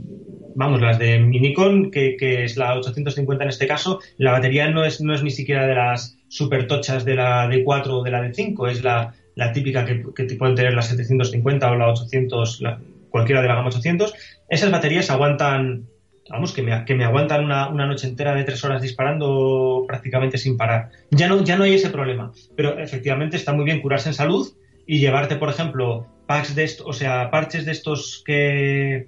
vamos, 0.55 0.79
las 0.79 0.97
de 0.97 1.19
mi 1.19 1.41
Nikon, 1.41 1.91
que, 1.91 2.15
que, 2.15 2.45
es 2.45 2.55
la 2.55 2.73
850 2.77 3.43
en 3.43 3.49
este 3.49 3.67
caso, 3.67 3.99
la 4.17 4.31
batería 4.31 4.69
no 4.69 4.85
es, 4.85 5.01
no 5.01 5.13
es 5.13 5.23
ni 5.23 5.31
siquiera 5.31 5.67
de 5.67 5.75
las 5.75 6.17
super 6.29 6.67
tochas 6.67 7.03
de 7.03 7.15
la 7.15 7.49
D4 7.49 7.87
o 7.89 8.01
de 8.01 8.11
la 8.11 8.21
D5, 8.21 8.71
es 8.71 8.81
la, 8.81 9.13
la 9.37 9.53
típica 9.53 9.85
que, 9.85 10.03
que 10.15 10.35
pueden 10.35 10.55
tener 10.55 10.73
la 10.73 10.81
750 10.81 11.71
o 11.71 11.75
la 11.75 11.89
800, 11.89 12.63
cualquiera 13.09 13.41
de 13.43 13.47
la 13.47 13.55
gama 13.55 13.67
800, 13.67 14.13
esas 14.49 14.71
baterías 14.71 15.11
aguantan, 15.11 15.85
vamos, 16.27 16.53
que 16.53 16.63
me, 16.63 16.83
que 16.85 16.95
me 16.95 17.05
aguantan 17.05 17.45
una, 17.45 17.69
una, 17.69 17.85
noche 17.85 18.07
entera 18.07 18.33
de 18.33 18.43
tres 18.43 18.63
horas 18.63 18.81
disparando 18.81 19.85
prácticamente 19.87 20.39
sin 20.39 20.57
parar. 20.57 20.89
Ya 21.11 21.27
no, 21.27 21.43
ya 21.43 21.55
no 21.55 21.65
hay 21.65 21.75
ese 21.75 21.91
problema, 21.91 22.31
pero 22.55 22.79
efectivamente 22.79 23.37
está 23.37 23.53
muy 23.53 23.63
bien 23.63 23.79
curarse 23.79 24.09
en 24.09 24.15
salud 24.15 24.47
y 24.87 24.97
llevarte, 24.97 25.35
por 25.35 25.49
ejemplo, 25.49 26.07
packs 26.25 26.55
de 26.55 26.67
o 26.83 26.93
sea, 26.93 27.29
parches 27.29 27.63
de 27.65 27.73
estos 27.73 28.23
que, 28.25 29.05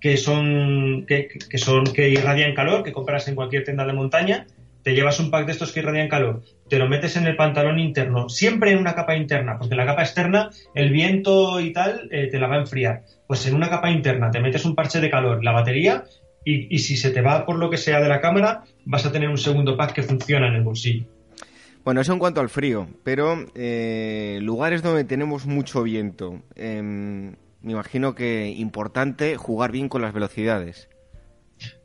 que 0.00 0.16
son, 0.16 1.04
que, 1.06 1.28
que 1.28 1.58
son, 1.58 1.84
que 1.84 2.08
irradian 2.08 2.54
calor, 2.54 2.82
que 2.82 2.92
compras 2.92 3.28
en 3.28 3.34
cualquier 3.34 3.64
tienda 3.64 3.84
de 3.84 3.92
montaña, 3.92 4.46
te 4.84 4.94
llevas 4.94 5.18
un 5.18 5.30
pack 5.30 5.46
de 5.46 5.52
estos 5.52 5.72
que 5.72 5.80
irradian 5.80 6.08
calor, 6.08 6.42
te 6.68 6.78
lo 6.78 6.86
metes 6.88 7.16
en 7.16 7.26
el 7.26 7.36
pantalón 7.36 7.78
interno, 7.80 8.28
siempre 8.28 8.70
en 8.70 8.78
una 8.78 8.94
capa 8.94 9.16
interna, 9.16 9.58
porque 9.58 9.74
la 9.74 9.86
capa 9.86 10.02
externa, 10.02 10.50
el 10.74 10.92
viento 10.92 11.58
y 11.58 11.72
tal, 11.72 12.08
eh, 12.12 12.28
te 12.30 12.38
la 12.38 12.46
va 12.46 12.56
a 12.56 12.60
enfriar. 12.60 13.02
Pues 13.26 13.46
en 13.46 13.54
una 13.54 13.70
capa 13.70 13.90
interna 13.90 14.30
te 14.30 14.40
metes 14.40 14.64
un 14.66 14.74
parche 14.74 15.00
de 15.00 15.10
calor, 15.10 15.42
la 15.42 15.52
batería, 15.52 16.04
y, 16.46 16.78
si 16.80 16.98
se 16.98 17.10
te 17.10 17.22
va 17.22 17.46
por 17.46 17.56
lo 17.56 17.70
que 17.70 17.78
sea 17.78 18.02
de 18.02 18.08
la 18.08 18.20
cámara, 18.20 18.64
vas 18.84 19.06
a 19.06 19.10
tener 19.10 19.30
un 19.30 19.38
segundo 19.38 19.78
pack 19.78 19.94
que 19.94 20.02
funciona 20.02 20.48
en 20.48 20.56
el 20.56 20.62
bolsillo. 20.62 21.06
Bueno, 21.84 22.02
eso 22.02 22.12
en 22.12 22.18
cuanto 22.18 22.42
al 22.42 22.50
frío, 22.50 22.86
pero 23.02 23.46
eh, 23.54 24.38
lugares 24.42 24.82
donde 24.82 25.04
tenemos 25.04 25.46
mucho 25.46 25.82
viento, 25.82 26.42
em, 26.54 27.36
me 27.62 27.72
imagino 27.72 28.14
que 28.14 28.48
importante 28.48 29.36
jugar 29.36 29.72
bien 29.72 29.88
con 29.88 30.02
las 30.02 30.12
velocidades. 30.12 30.90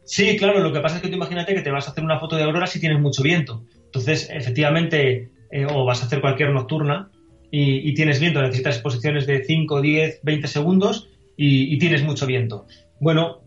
Sí, 0.09 0.37
claro, 0.37 0.59
lo 0.59 0.73
que 0.73 0.79
pasa 0.79 0.95
es 0.95 1.03
que 1.03 1.07
tú 1.07 1.17
imagínate 1.17 1.53
que 1.53 1.61
te 1.61 1.69
vas 1.69 1.87
a 1.87 1.91
hacer 1.91 2.03
una 2.03 2.19
foto 2.19 2.35
de 2.35 2.41
aurora 2.41 2.65
si 2.65 2.79
tienes 2.79 2.99
mucho 2.99 3.21
viento. 3.21 3.63
Entonces, 3.85 4.27
efectivamente, 4.33 5.29
eh, 5.51 5.67
o 5.69 5.85
vas 5.85 6.01
a 6.01 6.07
hacer 6.07 6.19
cualquier 6.19 6.49
nocturna 6.49 7.11
y, 7.51 7.93
tienes 7.93 8.19
viento, 8.19 8.41
necesitas 8.41 8.77
exposiciones 8.77 9.27
de 9.27 9.43
5, 9.45 9.81
10, 9.81 10.21
20 10.23 10.47
segundos 10.47 11.09
y, 11.37 11.77
tienes 11.77 12.01
mucho 12.01 12.25
viento. 12.25 12.65
Bueno, 12.99 13.41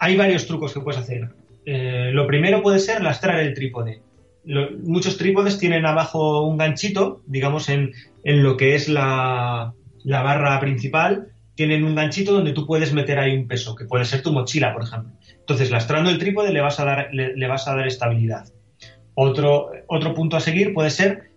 hay 0.00 0.16
varios 0.16 0.46
trucos 0.46 0.72
que 0.72 0.80
puedes 0.80 1.02
hacer. 1.02 1.28
Eh, 1.66 2.12
lo 2.14 2.26
primero 2.26 2.62
puede 2.62 2.78
ser 2.78 3.02
lastrar 3.02 3.40
el 3.40 3.52
trípode. 3.52 4.00
muchos 4.82 5.18
trípodes 5.18 5.58
tienen 5.58 5.84
abajo 5.84 6.46
un 6.46 6.56
ganchito, 6.56 7.20
digamos, 7.26 7.68
en, 7.68 7.92
lo 8.24 8.56
que 8.56 8.74
es 8.74 8.88
la, 8.88 9.74
la 10.02 10.22
barra 10.22 10.58
principal, 10.60 11.33
tienen 11.54 11.84
un 11.84 11.94
ganchito 11.94 12.32
donde 12.32 12.52
tú 12.52 12.66
puedes 12.66 12.92
meter 12.92 13.18
ahí 13.18 13.36
un 13.36 13.46
peso, 13.46 13.76
que 13.76 13.84
puede 13.84 14.04
ser 14.04 14.22
tu 14.22 14.32
mochila, 14.32 14.72
por 14.72 14.82
ejemplo. 14.82 15.12
Entonces, 15.38 15.70
lastrando 15.70 16.10
el 16.10 16.18
trípode 16.18 16.52
le 16.52 16.60
vas 16.60 16.80
a 16.80 16.84
dar, 16.84 17.08
le, 17.12 17.46
vas 17.46 17.68
a 17.68 17.76
dar 17.76 17.86
estabilidad. 17.86 18.46
Otro, 19.14 19.70
otro 19.86 20.14
punto 20.14 20.36
a 20.36 20.40
seguir 20.40 20.74
puede 20.74 20.90
ser 20.90 21.30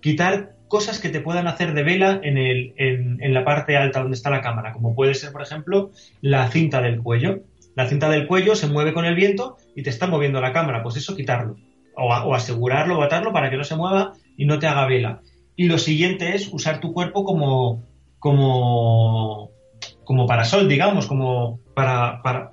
quitar 0.00 0.56
cosas 0.68 0.98
que 0.98 1.10
te 1.10 1.20
puedan 1.20 1.46
hacer 1.46 1.74
de 1.74 1.82
vela 1.82 2.18
en, 2.22 2.38
el, 2.38 2.74
en, 2.76 3.34
la 3.34 3.44
parte 3.44 3.76
alta 3.76 4.00
donde 4.00 4.16
está 4.16 4.30
la 4.30 4.40
cámara, 4.40 4.72
como 4.72 4.94
puede 4.94 5.14
ser, 5.14 5.30
por 5.30 5.42
ejemplo, 5.42 5.90
la 6.20 6.48
cinta 6.48 6.80
del 6.80 7.00
cuello. 7.00 7.42
La 7.76 7.86
cinta 7.86 8.08
del 8.08 8.26
cuello 8.26 8.56
se 8.56 8.66
mueve 8.66 8.92
con 8.92 9.04
el 9.04 9.14
viento 9.14 9.56
y 9.76 9.82
te 9.82 9.90
está 9.90 10.06
moviendo 10.06 10.40
la 10.40 10.52
cámara, 10.52 10.82
pues 10.82 10.96
eso 10.96 11.14
quitarlo. 11.14 11.56
O, 11.94 12.08
o 12.08 12.34
asegurarlo 12.34 12.98
o 12.98 13.02
atarlo 13.02 13.32
para 13.32 13.50
que 13.50 13.56
no 13.56 13.64
se 13.64 13.76
mueva 13.76 14.14
y 14.36 14.46
no 14.46 14.58
te 14.58 14.66
haga 14.66 14.86
vela. 14.86 15.20
Y 15.54 15.68
lo 15.68 15.78
siguiente 15.78 16.34
es 16.34 16.48
usar 16.52 16.80
tu 16.80 16.92
cuerpo 16.92 17.24
como, 17.24 17.84
como, 18.18 19.51
como 20.04 20.26
parasol, 20.26 20.68
digamos, 20.68 21.06
como 21.06 21.60
para, 21.74 22.22
para, 22.22 22.52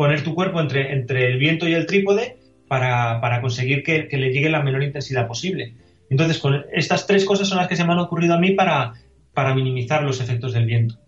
poner 0.00 0.24
tu 0.24 0.34
cuerpo 0.34 0.62
entre, 0.62 0.94
entre 0.94 1.26
el 1.26 1.36
viento 1.36 1.68
y 1.68 1.74
el 1.74 1.84
trípode 1.84 2.38
para, 2.68 3.20
para 3.20 3.42
conseguir 3.42 3.82
que, 3.82 4.08
le 4.10 4.32
llegue 4.32 4.48
la 4.48 4.62
menor 4.62 4.82
intensidad 4.82 5.28
posible. 5.28 5.74
Entonces, 6.08 6.38
con 6.38 6.64
estas 6.72 7.06
tres 7.06 7.26
cosas 7.26 7.48
son 7.48 7.58
las 7.58 7.68
que 7.68 7.76
se 7.76 7.84
me 7.84 7.92
han 7.92 7.98
ocurrido 7.98 8.32
a 8.32 8.38
mí 8.38 8.52
para, 8.52 8.94
para 9.34 9.54
minimizar 9.54 10.02
los 10.02 10.22
efectos 10.22 10.54
del 10.54 10.64
viento. 10.64 10.98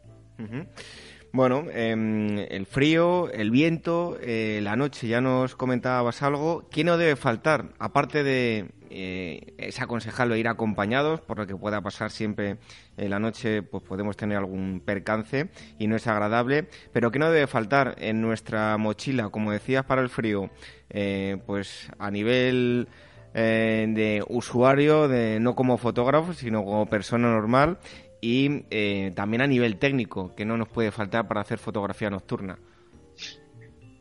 Bueno, 1.34 1.64
em, 1.72 2.40
el 2.50 2.66
frío, 2.66 3.30
el 3.30 3.50
viento, 3.50 4.18
eh, 4.20 4.60
la 4.62 4.76
noche, 4.76 5.08
ya 5.08 5.22
nos 5.22 5.56
comentabas 5.56 6.22
algo. 6.22 6.68
¿Qué 6.70 6.84
no 6.84 6.98
debe 6.98 7.16
faltar? 7.16 7.70
Aparte 7.78 8.22
de, 8.22 8.68
eh, 8.90 9.54
es 9.56 9.80
aconsejable 9.80 10.38
ir 10.38 10.46
acompañados, 10.46 11.22
por 11.22 11.38
lo 11.38 11.46
que 11.46 11.56
pueda 11.56 11.80
pasar 11.80 12.10
siempre 12.10 12.58
en 12.98 13.08
la 13.08 13.18
noche, 13.18 13.62
pues 13.62 13.82
podemos 13.82 14.14
tener 14.14 14.36
algún 14.36 14.82
percance 14.84 15.48
y 15.78 15.86
no 15.86 15.96
es 15.96 16.06
agradable. 16.06 16.68
Pero 16.92 17.10
¿qué 17.10 17.18
no 17.18 17.30
debe 17.30 17.46
faltar 17.46 17.94
en 17.98 18.20
nuestra 18.20 18.76
mochila? 18.76 19.30
Como 19.30 19.52
decías, 19.52 19.86
para 19.86 20.02
el 20.02 20.10
frío, 20.10 20.50
eh, 20.90 21.38
pues 21.46 21.88
a 21.98 22.10
nivel 22.10 22.88
de 23.32 24.22
usuario, 24.28 25.08
de, 25.08 25.40
no 25.40 25.54
como 25.54 25.78
fotógrafo, 25.78 26.34
sino 26.34 26.62
como 26.66 26.84
persona 26.84 27.28
normal 27.32 27.78
y 28.22 28.64
eh, 28.70 29.10
también 29.16 29.42
a 29.42 29.48
nivel 29.48 29.76
técnico, 29.76 30.32
que 30.36 30.44
no 30.44 30.56
nos 30.56 30.68
puede 30.68 30.92
faltar 30.92 31.26
para 31.26 31.40
hacer 31.40 31.58
fotografía 31.58 32.08
nocturna. 32.08 32.56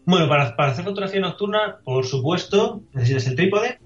Bueno, 0.06 0.30
para, 0.30 0.54
hacer 0.56 0.86
fotografía 0.86 1.20
nocturna, 1.20 1.80
por 1.84 2.06
supuesto, 2.06 2.84
necesitas 2.94 3.28
el 3.28 3.36
trípode. 3.36 3.80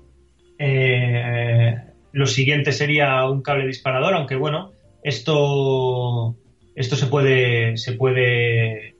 Eh, 0.59 1.73
lo 2.11 2.25
siguiente 2.25 2.73
sería 2.73 3.25
un 3.29 3.41
cable 3.41 3.65
disparador, 3.65 4.13
aunque 4.13 4.35
bueno, 4.35 4.73
esto, 5.03 6.35
esto 6.75 6.97
se 6.97 7.07
puede, 7.07 7.77
se 7.77 7.93
puede, 7.93 8.95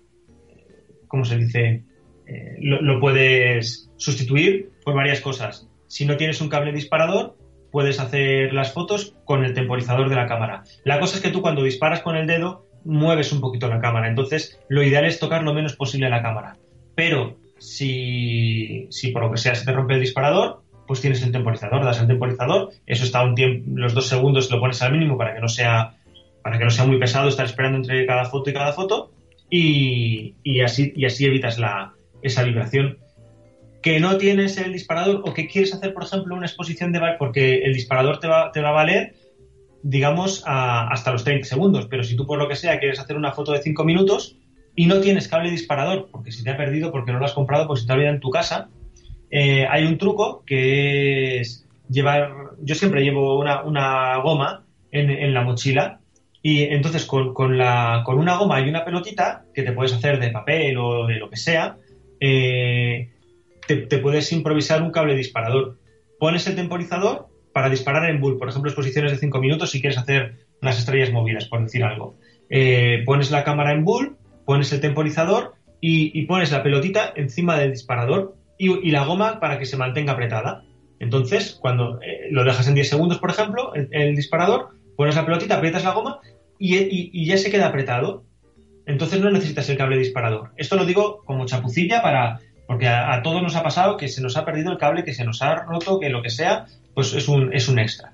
¿cómo 1.10 1.26
se 1.26 1.38
dice? 1.38 1.84
Eh, 2.28 2.56
lo 2.60 3.00
puedes 3.02 3.92
sustituir 3.98 4.72
por 4.86 4.96
varias 4.96 5.20
cosas. 5.20 5.68
Si 5.88 6.06
no 6.06 6.16
tienes 6.16 6.40
un 6.40 6.48
cable 6.48 6.72
disparador, 6.72 7.36
puedes 7.76 8.00
hacer 8.00 8.54
las 8.54 8.72
fotos 8.72 9.16
con 9.26 9.44
el 9.44 9.54
temporizador 9.54 10.08
de 10.08 10.16
la 10.16 10.28
cámara. 10.28 10.64
La 10.86 10.98
cosa 10.98 11.18
es 11.18 11.22
que 11.22 11.30
tú 11.30 11.42
cuando 11.42 11.62
disparas 11.62 12.00
con 12.00 12.16
el 12.16 12.26
dedo 12.26 12.66
mueves 12.86 13.34
un 13.34 13.42
poquito 13.42 13.68
la 13.68 13.82
cámara, 13.82 14.08
entonces 14.08 14.58
lo 14.70 14.82
ideal 14.82 15.04
es 15.04 15.20
tocar 15.20 15.44
lo 15.44 15.54
menos 15.54 15.76
posible 15.76 16.10
la 16.10 16.22
cámara. 16.22 16.56
Pero 16.96 17.36
si, 17.58 18.88
si 18.92 19.12
por 19.12 19.24
lo 19.24 19.32
que 19.32 19.40
sea 19.40 19.56
se 19.56 19.66
te 19.66 19.74
rompe 19.74 19.96
el 19.96 20.00
disparador, 20.00 20.62
pues 20.88 21.02
tienes 21.02 21.22
el 21.22 21.34
temporizador, 21.34 21.84
das 21.84 22.00
el 22.00 22.08
temporizador, 22.08 22.70
eso 22.86 23.04
está 23.04 23.26
un 23.26 23.36
tiempo, 23.36 23.70
los 23.76 23.94
dos 23.94 24.08
segundos 24.08 24.50
lo 24.50 24.62
pones 24.62 24.82
al 24.82 24.94
mínimo 24.94 25.18
para 25.18 25.36
que 25.36 25.42
no 25.42 25.50
sea, 25.50 25.98
para 26.44 26.58
que 26.58 26.64
no 26.64 26.70
sea 26.70 26.86
muy 26.86 26.98
pesado 26.98 27.28
estar 27.28 27.46
esperando 27.46 27.80
entre 27.80 28.06
cada 28.06 28.24
foto 28.24 28.52
y 28.52 28.54
cada 28.54 28.72
foto, 28.72 29.12
y, 29.50 30.36
y 30.44 30.62
así, 30.62 30.94
y 30.96 31.04
así 31.04 31.26
evitas 31.26 31.60
la, 31.60 31.92
esa 32.22 32.44
vibración 32.44 33.00
que 33.86 34.00
no 34.00 34.18
tienes 34.18 34.58
el 34.58 34.74
disparador 34.74 35.22
o 35.26 35.32
que 35.36 35.46
quieres 35.46 35.72
hacer, 35.72 35.94
por 35.94 36.06
ejemplo, 36.06 36.34
una 36.36 36.48
exposición 36.48 36.92
de 36.92 37.00
porque 37.20 37.60
el 37.66 37.76
disparador 37.76 38.20
te 38.20 38.28
va, 38.28 38.52
te 38.52 38.60
va 38.60 38.70
a 38.70 38.72
valer, 38.72 39.14
digamos, 39.84 40.42
hasta 40.44 41.12
los 41.12 41.24
30 41.24 41.48
segundos. 41.48 41.86
Pero 41.88 42.04
si 42.04 42.16
tú, 42.16 42.26
por 42.26 42.40
lo 42.40 42.48
que 42.48 42.56
sea, 42.56 42.80
quieres 42.80 43.00
hacer 43.00 43.16
una 43.16 43.32
foto 43.32 43.52
de 43.52 43.62
5 43.62 43.84
minutos 43.84 44.38
y 44.76 44.88
no 44.88 45.02
tienes 45.02 45.28
cable 45.28 45.52
disparador, 45.52 46.10
porque 46.12 46.32
si 46.32 46.44
te 46.44 46.50
ha 46.50 46.58
perdido, 46.58 46.92
porque 46.92 47.12
no 47.12 47.20
lo 47.20 47.26
has 47.26 47.34
comprado, 47.34 47.68
porque 47.68 47.82
si 47.82 47.86
te 47.86 47.94
ha 47.94 47.96
olvidado 47.96 48.16
en 48.16 48.22
tu 48.22 48.32
casa, 48.32 48.70
eh, 49.30 49.68
hay 49.70 49.86
un 49.86 50.00
truco 50.00 50.44
que 50.48 51.42
es 51.42 51.68
llevar. 51.88 52.34
Yo 52.64 52.74
siempre 52.74 53.04
llevo 53.04 53.38
una, 53.38 54.18
goma 54.18 54.66
en, 54.92 55.32
la 55.32 55.44
mochila. 55.44 56.00
Y 56.42 56.64
entonces 56.64 57.06
con, 57.06 57.36
con, 57.36 57.60
la, 57.60 58.02
con 58.04 58.18
una 58.18 58.36
goma 58.36 58.62
y 58.62 58.68
una 58.68 58.84
pelotita 58.84 59.46
que 59.54 59.62
te 59.62 59.74
puedes 59.74 59.94
hacer 59.94 60.20
de 60.20 60.32
papel 60.32 60.76
o 60.80 61.06
de 61.06 61.18
lo 61.18 61.30
que 61.30 61.38
sea, 61.38 61.78
eh, 62.20 63.10
te, 63.68 63.98
puedes 63.98 64.32
improvisar 64.32 64.82
un 64.82 64.92
cable 64.92 65.16
disparador. 65.16 65.78
Pones 66.20 66.48
el 66.48 66.56
temporizador 66.56 67.28
para 67.54 67.70
disparar 67.70 68.10
en 68.10 68.20
bull, 68.20 68.38
por 68.38 68.50
ejemplo, 68.50 68.70
exposiciones 68.70 69.12
de 69.12 69.18
5 69.18 69.40
minutos 69.40 69.72
si 69.72 69.82
quieres 69.82 69.98
hacer 69.98 70.46
unas 70.62 70.78
estrellas 70.78 71.12
movidas, 71.12 71.46
por 71.46 71.62
decir 71.64 71.84
algo. 71.84 72.18
Eh, 72.50 73.04
pones 73.06 73.32
la 73.32 73.44
cámara 73.44 73.72
en 73.72 73.84
bull 73.84 74.18
pones 74.46 74.72
el 74.72 74.80
temporizador 74.80 75.56
y, 75.82 76.26
pones 76.26 76.52
la 76.52 76.64
pelotita 76.64 77.14
encima 77.16 77.58
del 77.58 77.72
disparador 77.72 78.36
y, 78.58 78.90
la 78.90 79.06
goma 79.06 79.40
para 79.40 79.60
que 79.60 79.66
se 79.66 79.78
mantenga 79.78 80.14
apretada. 80.14 80.64
Entonces, 81.00 81.58
cuando 81.60 82.00
eh, 82.02 82.30
lo 82.32 82.44
dejas 82.44 82.68
en 82.68 82.76
10 82.76 82.90
segundos, 82.90 83.20
por 83.20 83.30
ejemplo, 83.30 83.76
el, 83.76 83.90
el, 83.92 84.16
disparador, 84.16 84.70
pones 84.96 85.16
la 85.16 85.26
pelotita, 85.26 85.58
aprietas 85.58 85.84
la 85.84 85.92
goma 85.92 86.22
y, 86.58 87.26
ya 87.26 87.38
se 87.38 87.52
queda 87.52 87.68
apretado. 87.68 88.24
Entonces 88.88 89.20
no 89.20 89.30
necesitas 89.30 89.68
el 89.70 89.78
cable 89.78 89.98
disparador. 89.98 90.52
Esto 90.58 90.76
lo 90.76 90.86
digo 90.86 91.24
como 91.26 91.46
chapucilla 91.46 92.02
para, 92.02 92.40
porque 92.68 92.88
a, 92.88 93.22
todos 93.22 93.42
nos 93.42 93.56
ha 93.56 93.64
pasado 93.64 93.98
que 93.98 94.08
se 94.08 94.22
nos 94.22 94.38
ha 94.38 94.46
perdido 94.46 94.72
el 94.72 94.78
cable, 94.78 95.04
que 95.04 95.14
se 95.14 95.24
nos 95.24 95.42
ha 95.42 95.56
roto, 95.56 96.00
que 96.00 96.10
lo 96.10 96.22
que 96.22 96.30
sea, 96.30 96.66
pues 96.94 97.14
es 97.14 97.28
un, 97.28 97.54
es 97.54 97.68
un 97.68 97.80
extra. 97.80 98.14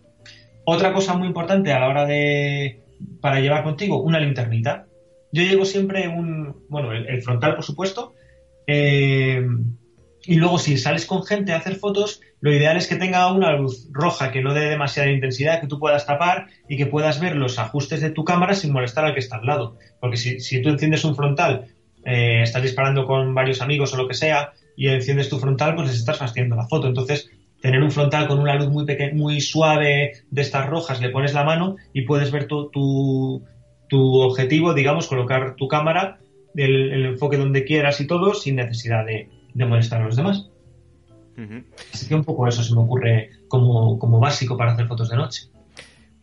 Otra 0.66 0.94
cosa 0.94 1.16
muy 1.16 1.28
importante 1.28 1.72
a 1.72 1.80
la 1.80 1.88
hora 1.88 2.06
de, 2.06 2.82
para 3.22 3.40
llevar 3.40 3.64
contigo, 3.64 4.02
una 4.02 4.20
linternita. 4.20 4.86
Yo 5.32 5.44
llevo 5.44 5.66
siempre 5.66 6.08
un, 6.08 6.66
bueno, 6.70 6.92
el, 6.92 7.22
frontal, 7.22 7.56
por 7.56 7.64
supuesto, 7.64 8.14
eh, 8.68 9.42
y 10.24 10.36
luego 10.36 10.60
si 10.60 10.78
sales 10.78 11.06
con 11.06 11.24
gente 11.24 11.54
a 11.54 11.58
hacer 11.58 11.76
fotos, 11.76 12.22
lo 12.42 12.54
ideal 12.54 12.78
es 12.78 12.88
que 12.88 12.96
tenga 12.96 13.32
una 13.32 13.56
luz 13.56 13.88
roja 13.92 14.32
que 14.32 14.42
no 14.42 14.54
dé 14.54 14.70
demasiada 14.70 15.10
intensidad, 15.10 15.62
que 15.62 15.68
tú 15.68 15.80
puedas 15.80 16.06
tapar 16.06 16.48
y 16.68 16.78
que 16.78 16.86
puedas 16.86 17.20
ver 17.20 17.36
los 17.36 17.58
ajustes 17.58 18.02
de 18.02 18.12
tu 18.12 18.24
cámara 18.24 18.54
sin 18.54 18.74
molestar 18.74 19.06
al 19.06 19.14
que 19.14 19.20
está 19.20 19.38
al 19.38 19.46
lado. 19.46 19.78
Porque 20.00 20.18
si, 20.18 20.40
si 20.40 20.62
tú 20.62 20.70
enciendes 20.70 21.06
un 21.06 21.16
frontal, 21.16 21.68
eh, 22.06 22.42
estás 22.44 22.62
disparando 22.62 23.06
con 23.06 23.34
varios 23.34 23.62
amigos 23.62 23.94
o 23.94 23.98
lo 23.98 24.08
que 24.08 24.14
sea, 24.14 24.54
y 24.76 24.88
enciendes 24.88 25.30
tu 25.30 25.40
frontal, 25.40 25.76
pues 25.76 25.90
les 25.90 25.98
estás 25.98 26.18
fastidiando 26.18 26.56
la 26.56 26.68
foto. 26.68 26.88
Entonces, 26.88 27.30
tener 27.62 27.82
un 27.84 27.92
frontal 27.92 28.28
con 28.28 28.40
una 28.40 28.56
luz 28.56 28.70
muy 28.70 28.86
pequeña, 28.86 29.14
muy 29.14 29.42
suave 29.42 30.14
de 30.30 30.42
estas 30.42 30.68
rojas, 30.68 31.02
le 31.02 31.10
pones 31.10 31.34
la 31.34 31.44
mano 31.44 31.76
y 31.94 32.04
puedes 32.04 32.32
ver 32.32 32.48
tu, 32.48 32.70
tu, 32.70 34.22
objetivo, 34.22 34.74
digamos, 34.74 35.08
colocar 35.08 35.56
tu 35.56 35.68
cámara, 35.68 36.20
el, 36.56 36.92
el 36.92 37.06
enfoque 37.06 37.38
donde 37.38 37.64
quieras 37.64 38.02
y 38.02 38.08
todo, 38.08 38.34
sin 38.34 38.56
necesidad 38.56 39.06
de, 39.06 39.30
de 39.54 39.66
molestar 39.66 40.02
a 40.02 40.06
los 40.06 40.16
demás. 40.16 40.48
Así 41.94 42.08
que 42.08 42.16
un 42.16 42.24
poco 42.24 42.48
eso 42.48 42.62
se 42.62 42.74
me 42.76 42.82
ocurre 42.82 43.30
como, 43.48 43.98
como 43.98 44.20
básico 44.20 44.58
para 44.58 44.74
hacer 44.74 44.88
fotos 44.88 45.10
de 45.10 45.16
noche. 45.16 45.51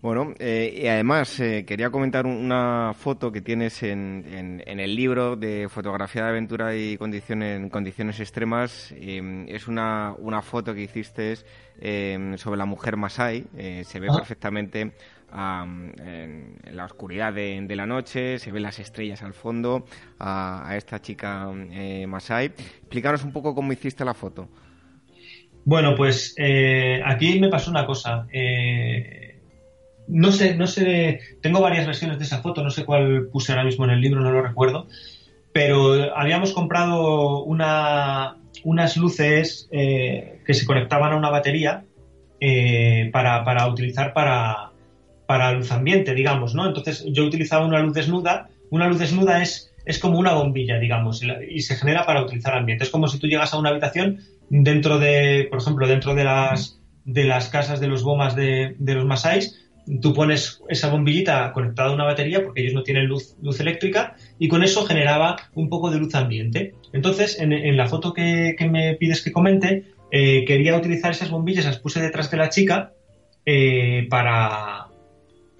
Bueno, 0.00 0.32
eh, 0.38 0.80
y 0.80 0.86
además 0.86 1.40
eh, 1.40 1.64
quería 1.66 1.90
comentar 1.90 2.24
una 2.24 2.92
foto 2.94 3.32
que 3.32 3.40
tienes 3.40 3.82
en, 3.82 4.62
en, 4.64 4.78
el 4.78 4.94
libro 4.94 5.34
de 5.34 5.68
fotografía 5.68 6.22
de 6.22 6.28
aventura 6.28 6.76
y 6.76 6.96
condiciones, 6.96 7.68
condiciones 7.68 8.20
extremas. 8.20 8.94
es 8.96 9.66
una, 9.66 10.14
una 10.18 10.40
foto 10.40 10.72
que 10.72 10.82
hiciste 10.82 11.34
eh, 11.80 12.34
sobre 12.36 12.58
la 12.58 12.64
mujer 12.64 12.96
Masai. 12.96 13.44
se 13.82 13.98
ve 13.98 14.06
ah. 14.08 14.16
perfectamente 14.16 14.92
en, 15.32 16.58
la 16.72 16.84
oscuridad 16.84 17.32
de, 17.32 17.74
la 17.74 17.86
noche, 17.86 18.38
se 18.38 18.52
ven 18.52 18.62
las 18.62 18.78
estrellas 18.78 19.22
al 19.24 19.34
fondo 19.34 19.84
a, 20.20 20.74
esta 20.76 21.00
chica 21.00 21.48
eh, 21.72 22.06
Masai. 22.06 22.46
Explícanos 22.46 23.24
un 23.24 23.32
poco 23.32 23.52
cómo 23.52 23.72
hiciste 23.72 24.04
la 24.04 24.14
foto. 24.14 24.48
Bueno, 25.64 25.96
pues 25.96 26.34
eh, 26.38 27.02
aquí 27.04 27.40
me 27.40 27.48
pasó 27.48 27.72
una 27.72 27.84
cosa. 27.84 28.26
Eh, 30.08 30.12
no 30.12 30.32
sé, 30.32 30.56
no 30.56 30.66
sé, 30.66 31.20
tengo 31.40 31.60
varias 31.60 31.86
versiones 31.86 32.18
de 32.18 32.24
esa 32.24 32.42
foto, 32.42 32.62
no 32.62 32.70
sé 32.70 32.84
cuál 32.84 33.28
puse 33.30 33.52
ahora 33.52 33.64
mismo 33.64 33.84
en 33.84 33.90
el 33.90 34.00
libro, 34.00 34.20
no 34.20 34.32
lo 34.32 34.42
recuerdo, 34.42 34.88
pero 35.52 36.16
habíamos 36.16 36.52
comprado 36.52 37.42
una, 37.44 38.36
unas 38.64 38.96
luces 38.96 39.68
que 39.70 40.54
se 40.54 40.66
conectaban 40.66 41.12
a 41.12 41.16
una 41.16 41.30
batería 41.30 41.84
para, 43.12 43.44
para 43.44 43.66
utilizar 43.68 44.12
para, 44.12 44.72
para 45.28 45.52
luz 45.52 45.70
ambiente, 45.72 46.14
digamos, 46.14 46.54
¿no? 46.54 46.66
Entonces 46.66 47.04
yo 47.12 47.26
utilizaba 47.26 47.66
una 47.66 47.80
luz 47.80 47.92
desnuda. 47.92 48.48
Una 48.70 48.88
luz 48.88 48.98
desnuda 48.98 49.42
es, 49.42 49.70
es 49.84 49.98
como 49.98 50.18
una 50.18 50.32
bombilla, 50.32 50.78
digamos, 50.78 51.22
y 51.50 51.60
se 51.60 51.76
genera 51.76 52.06
para 52.06 52.22
utilizar 52.22 52.54
ambiente. 52.54 52.84
Es 52.84 52.90
como 52.90 53.08
si 53.08 53.18
tú 53.18 53.26
llegas 53.26 53.52
a 53.52 53.58
una 53.58 53.68
habitación 53.68 54.20
dentro 54.48 54.98
de, 54.98 55.46
por 55.50 55.60
ejemplo, 55.60 55.86
dentro 55.86 56.14
de 56.14 56.24
las, 56.24 56.80
de 57.04 57.24
las 57.24 57.50
casas 57.50 57.78
de 57.78 57.88
los 57.88 58.02
bomas 58.02 58.34
de, 58.36 58.74
los 58.78 59.04
masáis, 59.04 59.67
tú 60.00 60.12
pones 60.12 60.62
esa 60.68 60.90
bombillita 60.90 61.52
conectada 61.52 61.90
a 61.90 61.94
una 61.94 62.04
batería 62.04 62.42
porque 62.42 62.60
ellos 62.60 62.74
no 62.74 62.82
tienen 62.82 63.06
luz, 63.06 63.36
luz 63.42 63.60
eléctrica 63.60 64.16
y 64.38 64.48
con 64.48 64.62
eso 64.62 64.84
generaba 64.84 65.36
un 65.54 65.68
poco 65.68 65.90
de 65.90 65.98
luz 65.98 66.14
ambiente. 66.14 66.74
Entonces, 66.92 67.38
en, 67.40 67.76
la 67.76 67.86
foto 67.86 68.12
que, 68.12 68.54
me 68.70 68.94
pides 68.94 69.22
que 69.22 69.32
comente, 69.32 69.84
eh, 70.10 70.44
quería 70.44 70.76
utilizar 70.76 71.10
esas 71.10 71.30
bombillas, 71.30 71.64
las 71.64 71.78
puse 71.78 72.00
detrás 72.00 72.30
de 72.30 72.36
la 72.36 72.48
chica 72.48 72.92
eh, 73.44 74.06
para, 74.10 74.88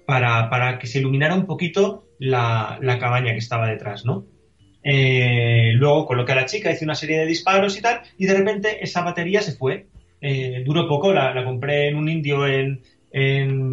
para, 0.05 0.79
que 0.79 0.87
se 0.87 0.99
iluminara 0.99 1.35
un 1.35 1.45
poquito 1.45 2.05
la, 2.19 2.79
cabaña 2.99 3.31
que 3.31 3.39
estaba 3.39 3.67
detrás, 3.67 4.05
¿no? 4.05 4.25
Eh, 4.83 5.73
luego 5.75 6.05
coloqué 6.05 6.31
a 6.31 6.35
la 6.35 6.45
chica, 6.45 6.71
hice 6.71 6.85
una 6.85 6.95
serie 6.95 7.19
de 7.19 7.25
disparos 7.25 7.77
y 7.77 7.81
tal, 7.81 8.01
y 8.17 8.25
de 8.25 8.33
repente 8.33 8.83
esa 8.83 9.01
batería 9.01 9.41
se 9.41 9.53
fue. 9.53 9.87
Duró 10.65 10.87
poco, 10.87 11.13
la, 11.13 11.43
compré 11.45 11.87
en 11.87 11.95
un 11.95 12.09
indio 12.09 12.45
en, 12.45 12.81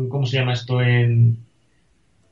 ¿cómo 0.08 0.26
se 0.26 0.38
llama 0.38 0.54
esto? 0.54 0.80
En, 0.80 1.38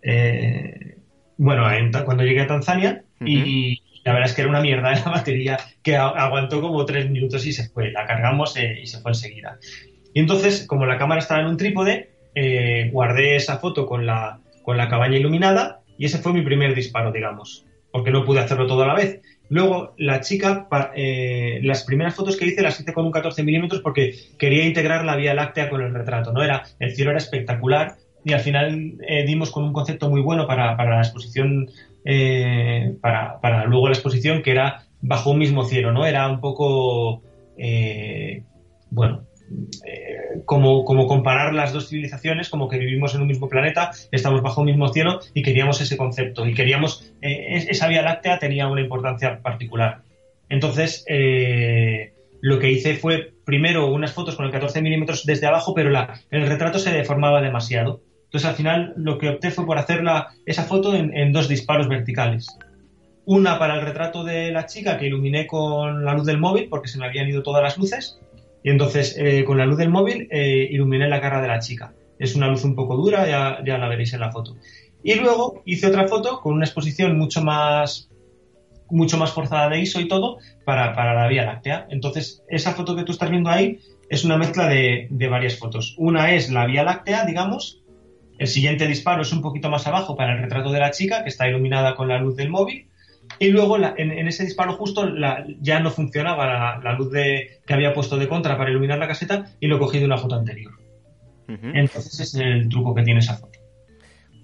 eh, 0.03 0.97
bueno, 1.37 1.65
cuando 2.05 2.25
llegué 2.25 2.43
a 2.43 2.47
Tanzania 2.47 3.05
y 3.21 3.81
la 4.05 4.13
verdad 4.13 4.29
es 4.29 4.35
que 4.35 4.43
era 4.43 4.51
una 4.51 4.61
mierda 4.61 4.93
la 5.05 5.11
batería 5.11 5.59
que 5.83 5.97
aguantó 5.97 6.61
como 6.61 6.85
tres 6.85 7.11
minutos 7.11 7.45
y 7.47 7.53
se 7.53 7.69
fue. 7.69 7.91
La 7.91 8.07
cargamos 8.07 8.55
y 8.57 8.87
se 8.87 9.01
fue 9.01 9.13
enseguida. 9.13 9.59
Y 10.13 10.21
entonces, 10.21 10.67
como 10.67 10.87
la 10.87 10.99
cámara 10.99 11.21
estaba 11.21 11.41
en 11.41 11.49
un 11.49 11.57
trípode, 11.57 12.11
eh, 12.35 12.91
guardé 12.93 13.37
esa 13.37 13.59
foto 13.59 13.87
con 13.87 14.07
la, 14.07 14.41
con 14.63 14.77
la 14.77 14.89
cabaña 14.89 15.19
iluminada 15.19 15.81
y 15.99 16.07
ese 16.07 16.19
fue 16.19 16.33
mi 16.33 16.43
primer 16.43 16.75
disparo, 16.75 17.13
digamos, 17.13 17.67
porque 17.91 18.11
no 18.11 18.25
pude 18.25 18.41
hacerlo 18.41 18.67
todo 18.67 18.83
a 18.83 18.89
la 18.89 18.95
vez. 18.95 19.21
Luego, 19.49 19.95
la 19.99 20.21
chica, 20.21 20.69
eh, 20.95 21.61
las 21.63 21.85
primeras 21.85 22.15
fotos 22.15 22.37
que 22.37 22.47
hice 22.47 22.63
las 22.63 22.81
hice 22.81 22.93
con 22.93 23.05
un 23.05 23.13
14 23.13 23.43
milímetros 23.43 23.83
porque 23.83 24.15
quería 24.39 24.65
integrar 24.65 25.05
la 25.05 25.17
Vía 25.17 25.35
Láctea 25.35 25.69
con 25.69 25.83
el 25.83 25.93
retrato, 25.93 26.33
¿no? 26.33 26.43
Era, 26.43 26.63
el 26.79 26.95
cielo 26.95 27.11
era 27.11 27.19
espectacular 27.19 27.97
y 28.25 28.33
al 28.33 28.41
final 28.41 28.95
eh, 29.07 29.25
dimos 29.27 29.51
con 29.51 29.65
un 29.65 29.73
concepto 29.73 30.09
muy 30.09 30.23
bueno 30.23 30.47
para, 30.47 30.77
la 30.77 30.99
exposición, 31.01 31.69
para, 33.01 33.41
para, 33.41 33.65
luego 33.67 33.89
la 33.89 33.95
exposición, 33.95 34.43
que 34.43 34.53
era 34.53 34.87
bajo 35.03 35.33
un 35.33 35.39
mismo 35.39 35.65
cielo, 35.65 35.93
¿no? 35.93 36.07
Era 36.07 36.29
un 36.31 36.41
poco, 36.41 37.23
bueno, 38.91 39.27
eh, 39.87 40.43
como, 40.45 40.85
como, 40.85 41.07
comparar 41.07 41.55
las 41.55 41.73
dos 41.73 41.89
civilizaciones, 41.89 42.49
como 42.49 42.69
que 42.69 42.79
vivimos 42.79 43.15
en 43.15 43.23
un 43.23 43.29
mismo 43.29 43.49
planeta, 43.49 43.91
estamos 44.11 44.43
bajo 44.43 44.61
un 44.61 44.67
mismo 44.67 44.89
cielo 44.89 45.21
y 45.35 45.43
queríamos 45.43 45.81
ese 45.81 45.97
concepto. 45.97 46.47
Y 46.47 46.55
queríamos, 46.55 47.13
eh, 47.21 47.67
esa 47.69 47.89
Vía 47.89 48.03
Láctea 48.03 48.39
tenía 48.39 48.67
una 48.69 48.81
importancia 48.81 49.41
particular. 49.43 50.03
Entonces, 50.49 51.05
eh, 51.09 52.13
lo 52.41 52.59
que 52.59 52.71
hice 52.71 52.95
fue 52.95 53.33
primero 53.45 53.87
unas 53.87 54.13
fotos 54.13 54.37
con 54.37 54.47
el 54.47 54.53
14 54.53 54.83
milímetros 54.83 55.25
desde 55.25 55.47
abajo, 55.47 55.75
pero 55.75 55.91
la, 55.91 56.21
el 56.31 56.47
retrato 56.47 56.79
se 56.79 56.93
deformaba 56.93 57.41
demasiado. 57.41 58.01
Entonces, 58.25 58.49
al 58.49 58.57
final, 58.57 58.95
lo 58.97 59.19
que 59.19 59.29
opté 59.29 59.51
fue 59.51 59.67
por 59.67 59.79
hacer 59.79 60.03
esa 60.47 60.65
foto 60.65 60.95
en, 60.95 61.17
en 61.17 61.33
dos 61.33 61.49
disparos 61.49 61.89
verticales. 61.89 62.49
Una 63.27 63.59
para 63.59 63.77
el 63.77 63.83
retrato 63.83 64.25
de 64.25 64.51
la 64.51 64.67
chica 64.67 64.99
que 64.99 65.07
iluminé 65.07 65.47
con 65.47 66.05
la 66.05 66.15
luz 66.15 66.27
del 66.27 66.39
móvil, 66.39 66.69
porque 66.69 66.89
se 66.89 66.99
me 66.99 67.07
habían 67.07 67.29
ido 67.29 67.43
todas 67.43 67.63
las 67.63 67.79
luces, 67.79 68.19
y 68.65 68.71
entonces, 68.71 69.15
eh, 69.19 69.45
con 69.45 69.59
la 69.59 69.67
luz 69.67 69.77
del 69.77 69.91
móvil, 69.91 70.27
eh, 70.31 70.67
iluminé 70.71 71.07
la 71.07 71.21
cara 71.21 71.43
de 71.43 71.49
la 71.49 71.59
chica. 71.59 71.93
Es 72.19 72.35
una 72.35 72.49
luz 72.49 72.65
un 72.65 72.75
poco 72.75 72.97
dura, 72.97 73.29
ya, 73.29 73.59
ya 73.63 73.77
la 73.77 73.89
veréis 73.89 74.15
en 74.15 74.21
la 74.21 74.33
foto. 74.33 74.57
Y 75.03 75.17
luego 75.17 75.63
hice 75.67 75.87
otra 75.89 76.09
foto 76.09 76.41
con 76.41 76.55
una 76.55 76.65
exposición 76.65 77.19
mucho 77.19 77.45
más 77.45 78.09
mucho 78.91 79.19
más 79.19 79.33
forzada 79.33 79.69
de 79.69 79.81
ISO 79.81 80.01
y 80.01 80.09
todo 80.09 80.39
para, 80.65 80.95
para, 80.95 81.15
la 81.15 81.29
Vía 81.29 81.45
Láctea. 81.45 81.87
Entonces, 81.91 82.43
esa 82.49 82.73
foto 82.73 82.97
que 82.97 83.03
tú 83.03 83.13
estás 83.13 83.29
viendo 83.29 83.51
ahí 83.51 83.81
es 84.09 84.25
una 84.25 84.39
mezcla 84.39 84.67
de, 84.67 85.09
de, 85.11 85.29
varias 85.29 85.59
fotos. 85.59 85.95
Una 85.99 86.33
es 86.33 86.51
la 86.51 86.65
Vía 86.67 86.85
Láctea, 86.85 87.27
digamos. 87.27 87.83
El 88.39 88.47
siguiente 88.47 88.87
disparo 88.87 89.23
es 89.23 89.33
un 89.33 89.43
poquito 89.43 89.69
más 89.69 89.87
abajo 89.87 90.17
para 90.17 90.35
el 90.35 90.43
retrato 90.43 90.71
de 90.73 90.81
la 90.81 90.91
chica, 90.91 91.23
que 91.23 91.29
está 91.29 91.49
iluminada 91.49 91.97
con 91.97 92.09
la 92.09 92.19
luz 92.19 92.37
del 92.37 92.49
móvil. 92.49 92.89
Y 93.39 93.51
luego 93.51 93.77
en, 93.79 94.29
ese 94.29 94.45
disparo 94.45 94.75
justo 94.75 95.09
ya 95.61 95.81
no 95.81 95.91
funcionaba 95.91 96.79
la, 96.83 96.93
luz 96.95 97.11
de, 97.11 97.61
que 97.67 97.75
había 97.75 97.93
puesto 97.93 98.17
de 98.17 98.29
contra 98.29 98.57
para 98.57 98.71
iluminar 98.71 98.99
la 98.99 99.09
caseta 99.09 99.45
y 99.61 99.67
lo 99.67 99.79
cogí 99.79 99.99
de 99.99 100.07
una 100.07 100.19
foto 100.19 100.37
anterior. 100.37 100.73
Entonces 101.47 102.21
es 102.21 102.35
el 102.35 102.69
truco 102.69 102.95
que 102.95 103.03
tiene 103.03 103.21
esa 103.21 103.37
foto. 103.37 103.59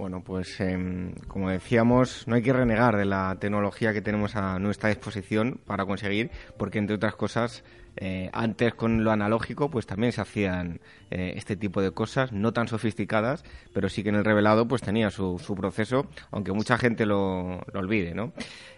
Bueno, 0.01 0.23
pues 0.25 0.59
em, 0.61 1.13
como 1.29 1.51
decíamos, 1.51 2.27
no 2.27 2.35
hay 2.35 2.43
que 2.43 2.55
renegar 2.55 2.97
de 2.97 3.05
la 3.05 3.37
tecnología 3.39 3.93
que 3.93 4.01
tenemos 4.01 4.35
a 4.35 4.59
nuestra 4.59 4.89
disposición 4.89 5.61
para 5.67 5.85
conseguir, 5.85 6.31
porque 6.57 6.79
entre 6.79 6.97
otras 6.97 7.15
cosas, 7.17 7.65
eh, 7.97 8.31
antes 8.33 8.75
con 8.75 9.05
lo 9.05 9.11
analógico, 9.11 9.71
pues 9.71 9.87
también 9.87 10.13
se 10.13 10.21
hacían 10.21 10.81
eh, 11.11 11.35
este 11.37 11.57
tipo 11.57 11.83
de 11.83 11.91
cosas, 11.91 12.33
no 12.33 12.53
tan 12.53 12.69
sofisticadas, 12.69 13.45
pero 13.73 13.89
sí 13.89 14.03
que 14.03 14.09
en 14.11 14.17
el 14.17 14.25
revelado 14.25 14.67
pues 14.67 14.83
tenía 14.83 15.11
su, 15.11 15.39
su 15.39 15.55
proceso, 15.55 16.07
aunque 16.31 16.53
mucha 16.53 16.79
gente 16.79 17.07
lo, 17.07 17.61
olvide, 17.75 18.15
¿no? 18.15 18.33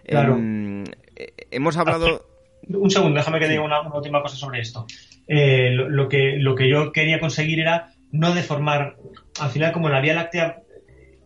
Claro. 0.05 0.37
Em, 0.37 0.85
eh, 1.17 1.33
hemos 1.51 1.77
hablado... 1.77 2.27
Un 2.69 2.91
segundo, 2.91 3.17
déjame 3.17 3.41
que 3.41 3.49
diga 3.49 3.63
una, 3.63 3.81
última 3.83 4.23
cosa 4.23 4.37
sobre 4.37 4.61
esto. 4.61 4.87
lo, 5.27 6.09
que, 6.09 6.37
lo 6.39 6.55
que 6.55 6.69
yo 6.69 6.93
quería 6.93 7.19
conseguir 7.19 7.61
era 7.61 7.93
no 8.13 8.35
deformar, 8.35 8.97
al 9.41 9.51
final 9.51 9.73
como 9.73 9.89
la 9.89 10.01
Vía 10.01 10.15
Láctea 10.15 10.63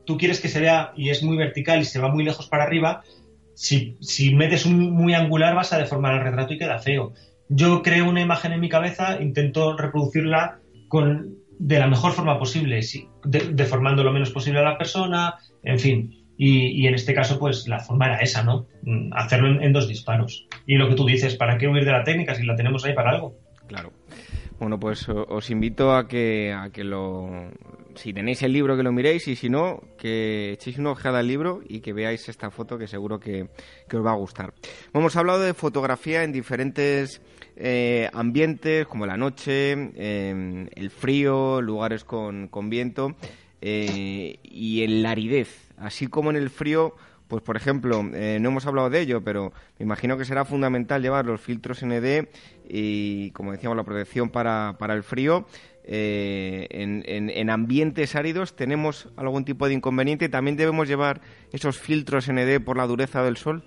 tú 0.07 0.17
quieres 0.17 0.41
que 0.41 0.49
se 0.49 0.61
vea 0.61 0.93
y 0.97 1.11
es 1.11 1.23
muy 1.23 1.37
vertical 1.37 1.81
y 1.81 1.85
se 1.85 1.99
va 1.99 2.09
muy 2.09 2.25
lejos 2.25 2.49
para 2.49 2.65
arriba, 2.65 3.03
si, 3.55 3.97
si 4.01 4.35
metes 4.35 4.65
un 4.65 4.91
muy 4.91 5.15
angular 5.15 5.55
vas 5.55 5.73
a 5.73 5.79
deformar 5.79 6.15
el 6.15 6.23
retrato 6.23 6.55
y 6.55 6.59
queda 6.59 6.79
feo. 6.79 7.13
Yo 7.49 7.83
creo 7.83 8.09
una 8.09 8.21
imagen 8.21 8.53
en 8.53 8.61
mi 8.61 8.69
cabeza, 8.69 9.21
intento 9.21 9.77
reproducirla 9.77 10.59
con, 10.89 11.37
de 11.59 11.79
la 11.79 11.87
mejor 11.87 12.13
forma 12.13 12.39
posible, 12.39 12.81
deformando 13.25 14.03
lo 14.03 14.13
menos 14.13 14.31
posible 14.31 14.61
a 14.61 14.65
la 14.65 14.79
persona, 14.79 15.35
en 15.63 15.79
fin. 15.79 16.27
Y, 16.39 16.87
en 16.87 16.95
este 16.95 17.15
caso, 17.15 17.39
pues 17.39 17.67
la 17.67 17.81
forma 17.81 18.07
era 18.07 18.19
esa, 18.19 18.43
¿no? 18.43 18.67
Mm, 18.83 19.11
hacerlo 19.15 19.63
en, 19.63 19.73
dos 19.73 19.89
disparos. 19.89 20.47
Y 20.67 20.77
lo 20.77 20.89
que 20.89 20.95
tú 20.95 21.07
dices, 21.07 21.35
¿para 21.35 21.57
qué 21.57 21.67
huir 21.67 21.85
de 21.85 21.93
la 21.93 22.05
técnica 22.05 22.35
si 22.35 22.45
la 22.45 22.55
tenemos 22.55 22.85
ahí 22.85 22.95
para 22.95 23.13
algo? 23.13 23.39
Claro. 23.67 23.91
Bueno, 24.59 24.79
pues 24.79 25.07
os 25.09 25.51
invito 25.51 25.93
a 25.93 26.07
que, 26.07 26.53
a 26.53 26.71
que 26.71 26.85
lo... 26.85 27.51
Si 27.95 28.13
tenéis 28.13 28.43
el 28.43 28.53
libro, 28.53 28.77
que 28.77 28.83
lo 28.83 28.93
miréis 28.93 29.27
y 29.29 29.37
si 29.37 29.49
no, 29.49 29.81
que 29.99 30.53
echéis 30.53 30.79
una 30.79 30.91
ojeada 30.91 31.21
al 31.21 31.27
libro 31.29 31.61
y 31.67 31.81
que 31.81 31.95
veáis 31.95 32.29
esta 32.29 32.51
foto 32.51 32.77
que 32.77 32.87
seguro 32.87 33.19
que, 33.19 33.49
os 33.91 34.05
va 34.05 34.13
a 34.13 34.17
gustar. 34.17 34.53
hemos 34.93 35.17
hablado 35.17 35.41
de 35.41 35.55
fotografía 35.55 36.23
en 36.23 36.33
diferentes 36.33 37.23
eh, 37.57 38.09
ambientes, 38.13 38.87
como 38.87 39.07
la 39.07 39.17
noche, 39.17 39.73
em, 39.73 40.69
el 40.75 40.91
frío, 40.91 41.61
lugares 41.61 42.05
con, 42.05 42.49
con 42.49 42.71
viento 42.71 43.17
eh, 43.61 44.39
y 44.43 44.83
en 44.83 45.03
la 45.03 45.11
aridez. 45.11 45.73
Así 45.79 46.07
como 46.07 46.31
en 46.31 46.37
el 46.37 46.51
frío 46.51 46.95
pues 47.29 47.43
por 47.43 47.57
ejemplo, 47.57 48.05
eh, 48.15 48.39
no 48.41 48.51
hemos 48.51 48.67
hablado 48.67 48.89
de 48.89 49.01
ello, 49.01 49.23
pero 49.23 49.53
me 49.79 49.85
imagino 49.85 50.17
que 50.17 50.25
será 50.25 50.45
fundamental 50.45 51.03
llevar 51.03 51.27
los 51.27 51.41
filtros 51.41 51.85
ND 51.85 52.29
y, 52.69 53.31
como 53.33 53.53
decíamos, 53.53 53.77
la 53.77 53.83
protección 53.83 54.31
para, 54.31 54.77
para 54.79 54.95
el 54.95 55.03
frío. 55.03 55.47
Eh, 55.89 56.67
en, 56.71 57.03
en, 57.07 57.51
ambientes 57.51 58.17
áridos 58.17 58.57
tenemos 58.57 59.09
algún 59.17 59.45
tipo 59.45 59.67
de 59.67 59.75
inconveniente. 59.75 60.29
También 60.29 60.57
debemos 60.57 60.87
llevar 60.89 61.21
esos 61.53 61.79
filtros 61.79 62.31
ND 62.31 62.61
por 62.61 62.77
la 62.77 62.87
dureza 62.87 63.23
del 63.23 63.37
sol. 63.37 63.65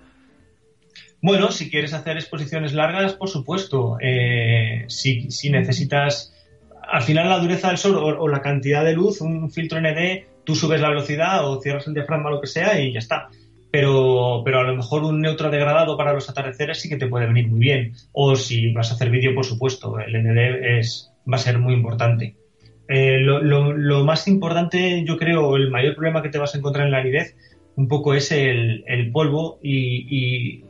Bueno, 1.22 1.50
si 1.50 1.70
quieres 1.70 1.92
hacer 1.92 2.16
exposiciones 2.16 2.72
largas, 2.72 3.14
por 3.14 3.28
supuesto. 3.28 3.98
Eh, 4.00 4.84
si, 4.88 5.30
si, 5.30 5.50
necesitas, 5.50 6.34
al 6.82 7.02
final 7.02 7.28
la 7.28 7.38
dureza 7.38 7.68
del 7.68 7.78
sol 7.78 7.96
o, 7.96 8.28
la 8.28 8.40
cantidad 8.40 8.84
de 8.84 8.94
luz, 8.94 9.20
un 9.20 9.50
filtro 9.50 9.80
ND, 9.80 10.24
tú 10.44 10.54
subes 10.54 10.80
la 10.80 10.88
velocidad 10.88 11.46
o 11.46 11.60
cierras 11.60 11.86
el 11.86 11.94
diafragma, 11.94 12.30
lo 12.30 12.40
que 12.40 12.46
sea, 12.46 12.80
y 12.80 12.92
ya 12.92 12.98
está 12.98 13.28
pero, 13.70 14.42
pero 14.44 14.60
a 14.60 14.64
lo 14.64 14.76
mejor 14.76 15.04
un 15.04 15.20
neutro 15.20 15.50
degradado 15.50 15.96
para 15.96 16.12
los 16.12 16.28
atardeceres 16.28 16.80
sí 16.80 16.88
que 16.88 16.96
te 16.96 17.06
puede 17.06 17.26
venir 17.26 17.48
muy 17.48 17.60
bien. 17.60 17.92
O 18.12 18.34
si 18.36 18.72
vas 18.72 18.90
a 18.90 18.94
hacer 18.94 19.10
vídeo, 19.10 19.34
por 19.34 19.44
supuesto, 19.44 19.98
el 20.00 20.22
ND 20.22 20.78
es, 20.78 21.12
va 21.30 21.36
a 21.36 21.40
ser 21.40 21.58
muy 21.58 21.74
importante. 21.74 22.36
Eh, 22.88 23.18
lo, 23.20 23.40
lo, 23.40 24.04
más 24.04 24.26
importante, 24.26 25.04
yo 25.04 25.16
creo, 25.16 25.54
el 25.56 25.70
mayor 25.70 25.94
problema 25.94 26.22
que 26.22 26.28
te 26.28 26.38
vas 26.38 26.54
a 26.54 26.58
encontrar 26.58 26.86
en 26.86 26.92
la 26.92 26.98
aridez, 26.98 27.36
un 27.76 27.86
poco 27.86 28.14
es 28.14 28.32
el, 28.32 28.82
el 28.88 29.12
polvo 29.12 29.60
y, 29.62 30.06
y, 30.10 30.64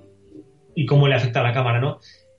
cómo 0.86 1.08
le 1.08 1.14
afecta 1.14 1.40
a 1.40 1.44
la 1.44 1.52
cámara, 1.52 1.80
¿no? 1.80 1.98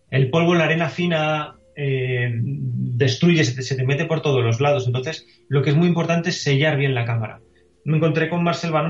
El 0.10 0.30
polvo, 0.30 0.56
la 0.56 0.66
arena 0.66 0.90
fina, 0.90 1.56
eh, 1.76 2.32
destruye, 2.34 3.44
se 3.44 3.76
te, 3.76 3.86
mete 3.86 4.06
por 4.06 4.22
todos 4.22 4.44
los 4.44 4.60
lados. 4.60 4.88
Entonces, 4.88 5.26
lo 5.48 5.62
que 5.62 5.70
es 5.70 5.76
muy 5.76 5.88
importante 5.88 6.30
es 6.30 6.44
sellar 6.44 6.78
bien 6.78 6.94
la 6.94 7.06
cámara 7.06 7.40
me 7.84 7.98
encontré 7.98 8.30
con 8.30 8.44
Marcel 8.44 8.72
Van 8.72 8.90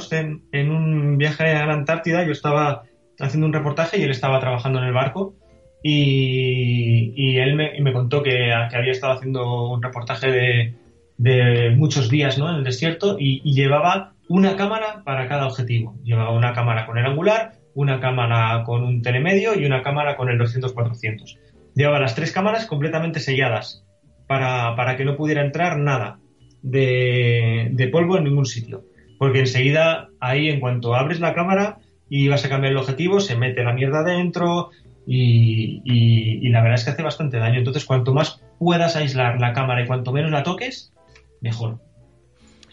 en 0.52 0.72
un 0.72 1.18
viaje 1.18 1.52
a 1.52 1.66
la 1.66 1.74
Antártida. 1.74 2.26
Yo 2.26 2.32
estaba 2.32 2.84
haciendo 3.20 3.48
un 3.48 3.54
reportaje 3.54 3.98
y 3.98 4.04
él 4.04 4.12
estaba 4.12 4.40
trabajando 4.40 4.80
en 4.80 4.86
el 4.86 4.94
barco. 4.94 5.36
Y, 5.84 7.38
él 7.38 7.56
me, 7.56 7.94
contó 7.94 8.22
que, 8.22 8.52
había 8.54 8.92
estado 8.92 9.14
haciendo 9.14 9.70
un 9.70 9.82
reportaje 9.82 10.76
de, 11.18 11.74
muchos 11.76 12.10
días 12.10 12.38
¿no? 12.38 12.50
en 12.50 12.58
el 12.58 12.64
desierto 12.64 13.18
y, 13.20 13.42
llevaba 13.54 14.14
una 14.28 14.56
cámara 14.56 15.02
para 15.04 15.28
cada 15.28 15.48
objetivo. 15.48 15.96
Llevaba 16.04 16.32
una 16.32 16.54
cámara 16.54 16.86
con 16.86 16.98
el 16.98 17.06
angular, 17.06 17.54
una 17.74 18.00
cámara 18.00 18.64
con 18.64 18.84
un 18.84 19.02
telemedio 19.02 19.60
y 19.60 19.66
una 19.66 19.82
cámara 19.82 20.18
con 20.18 20.30
el 20.30 20.40
200-400. 20.40 21.38
Llevaba 21.76 22.00
las 22.00 22.16
tres 22.16 22.32
cámaras 22.32 22.66
completamente 22.66 23.20
selladas 23.20 23.86
para, 24.28 24.76
para 24.76 24.98
que 24.98 25.06
no 25.06 25.16
pudiera 25.16 25.44
entrar 25.44 25.78
nada 25.78 26.20
de, 26.62 27.90
polvo 27.92 28.18
en 28.18 28.26
ningún 28.26 28.46
sitio. 28.46 28.86
Porque 29.18 29.40
enseguida, 29.40 30.10
ahí, 30.20 30.50
en 30.50 30.60
cuanto 30.60 30.96
abres 30.96 31.20
la 31.20 31.34
cámara 31.34 31.80
y 32.10 32.28
vas 32.28 32.44
a 32.46 32.50
cambiar 32.50 32.74
el 32.74 32.78
objetivo, 32.78 33.20
se 33.20 33.38
mete 33.38 33.64
la 33.64 33.74
mierda 33.74 34.04
dentro 34.04 34.72
y, 35.06 36.50
la 36.50 36.62
verdad 36.62 36.76
es 36.76 36.84
que 36.84 36.92
hace 36.92 37.04
bastante 37.04 37.38
daño. 37.38 37.60
Entonces, 37.60 37.86
cuanto 37.86 38.14
más 38.14 38.42
puedas 38.60 38.96
aislar 38.96 39.40
la 39.40 39.54
cámara 39.54 39.84
y 39.84 39.88
cuanto 39.88 40.12
menos 40.12 40.32
la 40.32 40.44
toques, 40.44 40.94
mejor. 41.40 41.80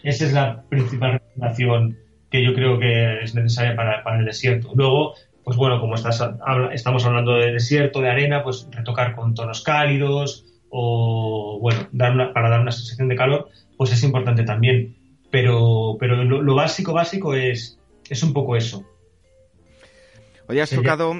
Esa 0.03 0.25
es 0.25 0.33
la 0.33 0.63
principal 0.69 1.13
recomendación 1.13 1.97
que 2.29 2.43
yo 2.43 2.53
creo 2.53 2.79
que 2.79 3.23
es 3.23 3.35
necesaria 3.35 3.75
para, 3.75 4.19
el 4.19 4.25
desierto. 4.25 4.71
Luego, 4.75 5.15
pues 5.43 5.57
bueno, 5.57 5.79
como 5.79 5.95
estás, 5.95 6.23
estamos 6.71 7.05
hablando 7.05 7.35
de 7.35 7.51
desierto, 7.51 8.01
de 8.01 8.09
arena, 8.09 8.43
pues 8.43 8.67
retocar 8.71 9.15
con 9.15 9.33
tonos 9.33 9.61
cálidos 9.61 10.45
o, 10.69 11.57
bueno, 11.61 11.87
dar 11.91 12.33
para 12.33 12.49
dar 12.49 12.61
una 12.61 12.71
sensación 12.71 13.07
de 13.07 13.15
calor, 13.15 13.49
pues 13.77 13.91
es 13.91 14.03
importante 14.03 14.43
también. 14.43 14.95
Pero, 15.31 15.97
pero 15.99 16.23
lo, 16.23 16.55
básico, 16.55 16.93
básico 16.93 17.35
es, 17.35 17.79
es 18.09 18.23
un 18.23 18.33
poco 18.33 18.55
eso. 18.55 18.83
Hoy 20.51 20.59
has 20.59 20.71
tocado 20.71 21.13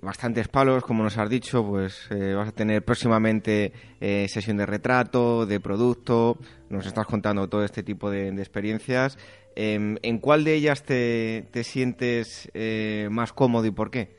bastantes 0.00 0.48
palos, 0.48 0.82
como 0.82 1.02
nos 1.02 1.18
has 1.18 1.28
dicho, 1.28 1.62
pues 1.62 2.08
eh, 2.10 2.32
vas 2.32 2.48
a 2.48 2.52
tener 2.52 2.82
próximamente 2.82 3.70
eh, 4.00 4.26
sesión 4.30 4.56
de 4.56 4.64
retrato, 4.64 5.44
de 5.44 5.60
producto, 5.60 6.38
nos 6.70 6.86
estás 6.86 7.04
contando 7.04 7.50
todo 7.50 7.64
este 7.64 7.82
tipo 7.82 8.10
de, 8.10 8.28
experiencias. 8.28 9.18
Em, 9.56 9.96
¿En 10.02 10.18
cuál 10.18 10.44
de 10.44 10.54
ellas 10.54 10.84
te, 10.84 11.46
te 11.50 11.64
sientes 11.64 12.50
eh, 12.54 13.08
más 13.10 13.32
cómodo 13.32 13.66
y 13.66 13.70
por 13.70 13.90
qué? 13.90 14.16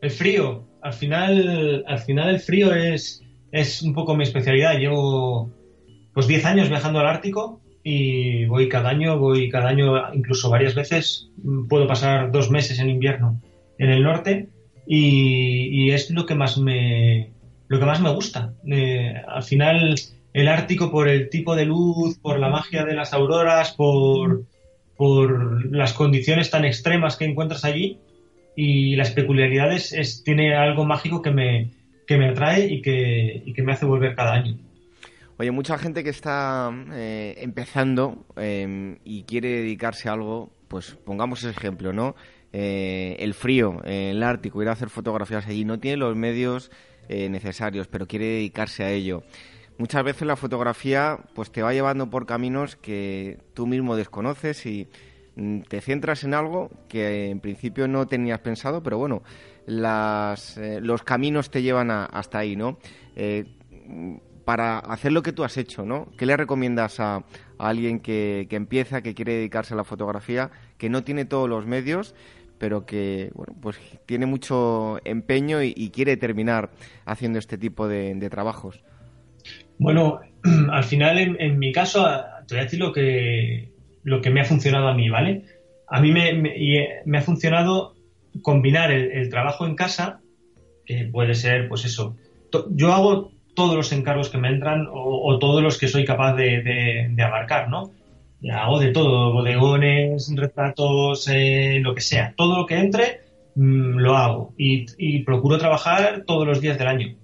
El 0.00 0.10
frío. 0.10 0.66
Al 0.80 0.92
final, 0.92 1.84
al 1.86 1.98
final 1.98 2.28
el 2.30 2.40
frío 2.40 2.74
es, 2.74 3.22
es 3.52 3.82
un 3.82 3.94
poco 3.94 4.16
mi 4.16 4.24
especialidad. 4.24 4.78
Llevo 4.78 5.52
pues 6.12 6.26
10 6.26 6.44
años 6.44 6.68
viajando 6.68 7.00
al 7.00 7.06
Ártico 7.06 7.60
y 7.82 8.44
voy 8.46 8.68
cada 8.68 8.90
año, 8.90 9.18
voy 9.18 9.48
cada 9.48 9.68
año 9.68 10.14
incluso 10.14 10.50
varias 10.50 10.74
veces, 10.74 11.30
puedo 11.68 11.86
pasar 11.86 12.30
dos 12.30 12.50
meses 12.50 12.78
en 12.78 12.90
invierno 12.90 13.40
en 13.78 13.90
el 13.90 14.02
norte 14.02 14.48
y, 14.86 15.90
es 15.90 16.10
lo 16.10 16.26
que 16.26 16.34
más 16.34 16.58
me 16.58 17.32
lo 17.68 17.78
que 17.78 17.86
más 17.86 18.00
me 18.00 18.12
gusta. 18.12 18.54
Eh, 18.66 19.14
al 19.26 19.42
final 19.42 19.94
el 20.32 20.48
Ártico 20.48 20.90
por 20.90 21.08
el 21.08 21.28
tipo 21.28 21.54
de 21.56 21.66
luz, 21.66 22.18
por 22.18 22.38
la 22.38 22.48
magia 22.48 22.84
de 22.84 22.94
las 22.94 23.12
auroras, 23.12 23.72
por, 23.72 24.44
por 24.96 25.70
las 25.70 25.92
condiciones 25.92 26.50
tan 26.50 26.64
extremas 26.64 27.16
que 27.16 27.24
encuentras 27.24 27.64
allí 27.64 27.98
y 28.56 28.96
las 28.96 29.10
peculiaridades 29.10 29.92
es, 29.92 30.22
tiene 30.24 30.54
algo 30.54 30.84
mágico 30.84 31.22
que 31.22 31.30
me, 31.30 31.70
que 32.06 32.16
me 32.16 32.28
atrae 32.28 32.66
y 32.66 32.82
que, 32.82 33.52
que 33.54 33.62
me 33.62 33.72
hace 33.72 33.86
volver 33.86 34.14
cada 34.14 34.34
año. 34.34 34.58
Oye, 35.38 35.50
mucha 35.50 35.78
gente 35.78 36.04
que 36.04 36.10
está 36.10 36.70
eh, 36.92 37.34
empezando 37.38 38.26
em, 38.36 38.98
y 39.04 39.24
quiere 39.24 39.48
dedicarse 39.48 40.08
a 40.08 40.12
algo, 40.12 40.52
pues 40.68 40.96
pongamos 41.04 41.40
ese 41.40 41.50
ejemplo, 41.50 41.92
¿no? 41.92 42.14
Eh, 42.52 43.16
el 43.18 43.34
frío, 43.34 43.80
en 43.84 44.16
el 44.16 44.22
Ártico, 44.22 44.62
ir 44.62 44.68
a 44.68 44.72
hacer 44.72 44.90
fotografías 44.90 45.46
allí, 45.46 45.64
no 45.64 45.80
tiene 45.80 45.96
los 45.96 46.14
medios 46.14 46.70
eh, 47.08 47.28
necesarios, 47.28 47.88
pero 47.88 48.06
quiere 48.06 48.26
dedicarse 48.26 48.84
a 48.84 48.90
ello. 48.90 49.24
Muchas 49.78 50.04
veces 50.04 50.26
la 50.26 50.36
fotografía 50.36 51.18
pues 51.34 51.50
te 51.50 51.62
va 51.62 51.72
llevando 51.72 52.10
por 52.10 52.26
caminos 52.26 52.76
que 52.76 53.38
tú 53.54 53.66
mismo 53.66 53.96
desconoces 53.96 54.64
y 54.66 54.88
mm, 55.36 55.60
te 55.62 55.80
centras 55.80 56.24
en 56.24 56.34
algo 56.34 56.70
que 56.88 57.30
en 57.30 57.40
principio 57.40 57.88
no 57.88 58.06
tenías 58.06 58.40
pensado, 58.40 58.82
pero 58.82 58.98
bueno, 58.98 59.22
las, 59.66 60.58
los 60.80 61.02
caminos 61.02 61.50
te 61.50 61.62
llevan 61.62 61.90
hasta 61.90 62.38
ahí, 62.38 62.56
¿no? 62.56 62.78
para 64.44 64.78
hacer 64.78 65.12
lo 65.12 65.22
que 65.22 65.32
tú 65.32 65.44
has 65.44 65.56
hecho, 65.56 65.84
¿no? 65.84 66.08
¿Qué 66.16 66.26
le 66.26 66.36
recomiendas 66.36 67.00
a, 67.00 67.24
alguien 67.58 68.00
que, 68.00 68.46
empieza, 68.50 69.02
que 69.02 69.14
quiere 69.14 69.34
dedicarse 69.34 69.74
a 69.74 69.76
la 69.76 69.84
fotografía, 69.84 70.50
que 70.78 70.90
no 70.90 71.04
tiene 71.04 71.24
todos 71.24 71.48
los 71.48 71.64
medios, 71.64 72.14
pero 72.58 72.86
que, 72.86 73.30
bueno, 73.34 73.54
pues 73.60 73.78
tiene 74.06 74.26
mucho 74.26 74.98
empeño 75.04 75.62
y, 75.62 75.90
quiere 75.90 76.16
terminar 76.16 76.70
haciendo 77.04 77.38
este 77.38 77.58
tipo 77.58 77.86
de, 77.86 78.28
trabajos? 78.30 78.82
Bueno, 79.82 80.20
al 80.72 80.84
final, 80.84 81.18
en, 81.18 81.58
mi 81.58 81.72
caso, 81.72 82.06
te 82.46 82.54
voy 82.54 82.60
a 82.60 82.64
decir 82.64 82.80
lo 82.80 82.92
que, 82.92 83.70
lo 84.02 84.20
que 84.20 84.30
me 84.30 84.40
ha 84.40 84.44
funcionado 84.44 84.88
a 84.88 84.94
mí, 84.94 85.08
¿vale? 85.08 85.44
A 85.88 86.00
mí 86.00 86.10
me, 86.12 86.32
me, 87.04 87.18
ha 87.18 87.22
funcionado 87.22 87.94
combinar 88.40 88.90
el, 88.90 89.12
el, 89.12 89.28
trabajo 89.28 89.66
en 89.66 89.76
casa, 89.76 90.20
que 90.86 91.04
puede 91.04 91.34
ser, 91.34 91.68
pues 91.68 91.84
eso. 91.84 92.16
Yo 92.70 92.92
hago 92.92 93.32
todos 93.54 93.74
los 93.74 93.92
encargos 93.92 94.30
que 94.30 94.38
me 94.38 94.48
entran 94.48 94.88
o, 94.90 95.38
todos 95.38 95.62
los 95.62 95.78
que 95.78 95.88
soy 95.88 96.04
capaz 96.04 96.34
de, 96.34 97.14
abarcar, 97.22 97.68
¿no? 97.68 97.92
hago 98.52 98.80
de 98.80 98.90
todo, 98.90 99.32
bodegones, 99.32 100.32
retratos, 100.34 101.28
eh, 101.28 101.78
lo 101.80 101.94
que 101.94 102.00
sea. 102.00 102.34
Todo 102.36 102.56
lo 102.56 102.66
que 102.66 102.76
entre, 102.76 103.20
mm, 103.54 103.98
lo 103.98 104.16
hago. 104.16 104.54
Y, 104.56 105.20
procuro 105.20 105.58
trabajar 105.58 106.24
todos 106.26 106.46
los 106.46 106.60
días 106.60 106.78
del 106.78 106.88
año. 106.88 107.14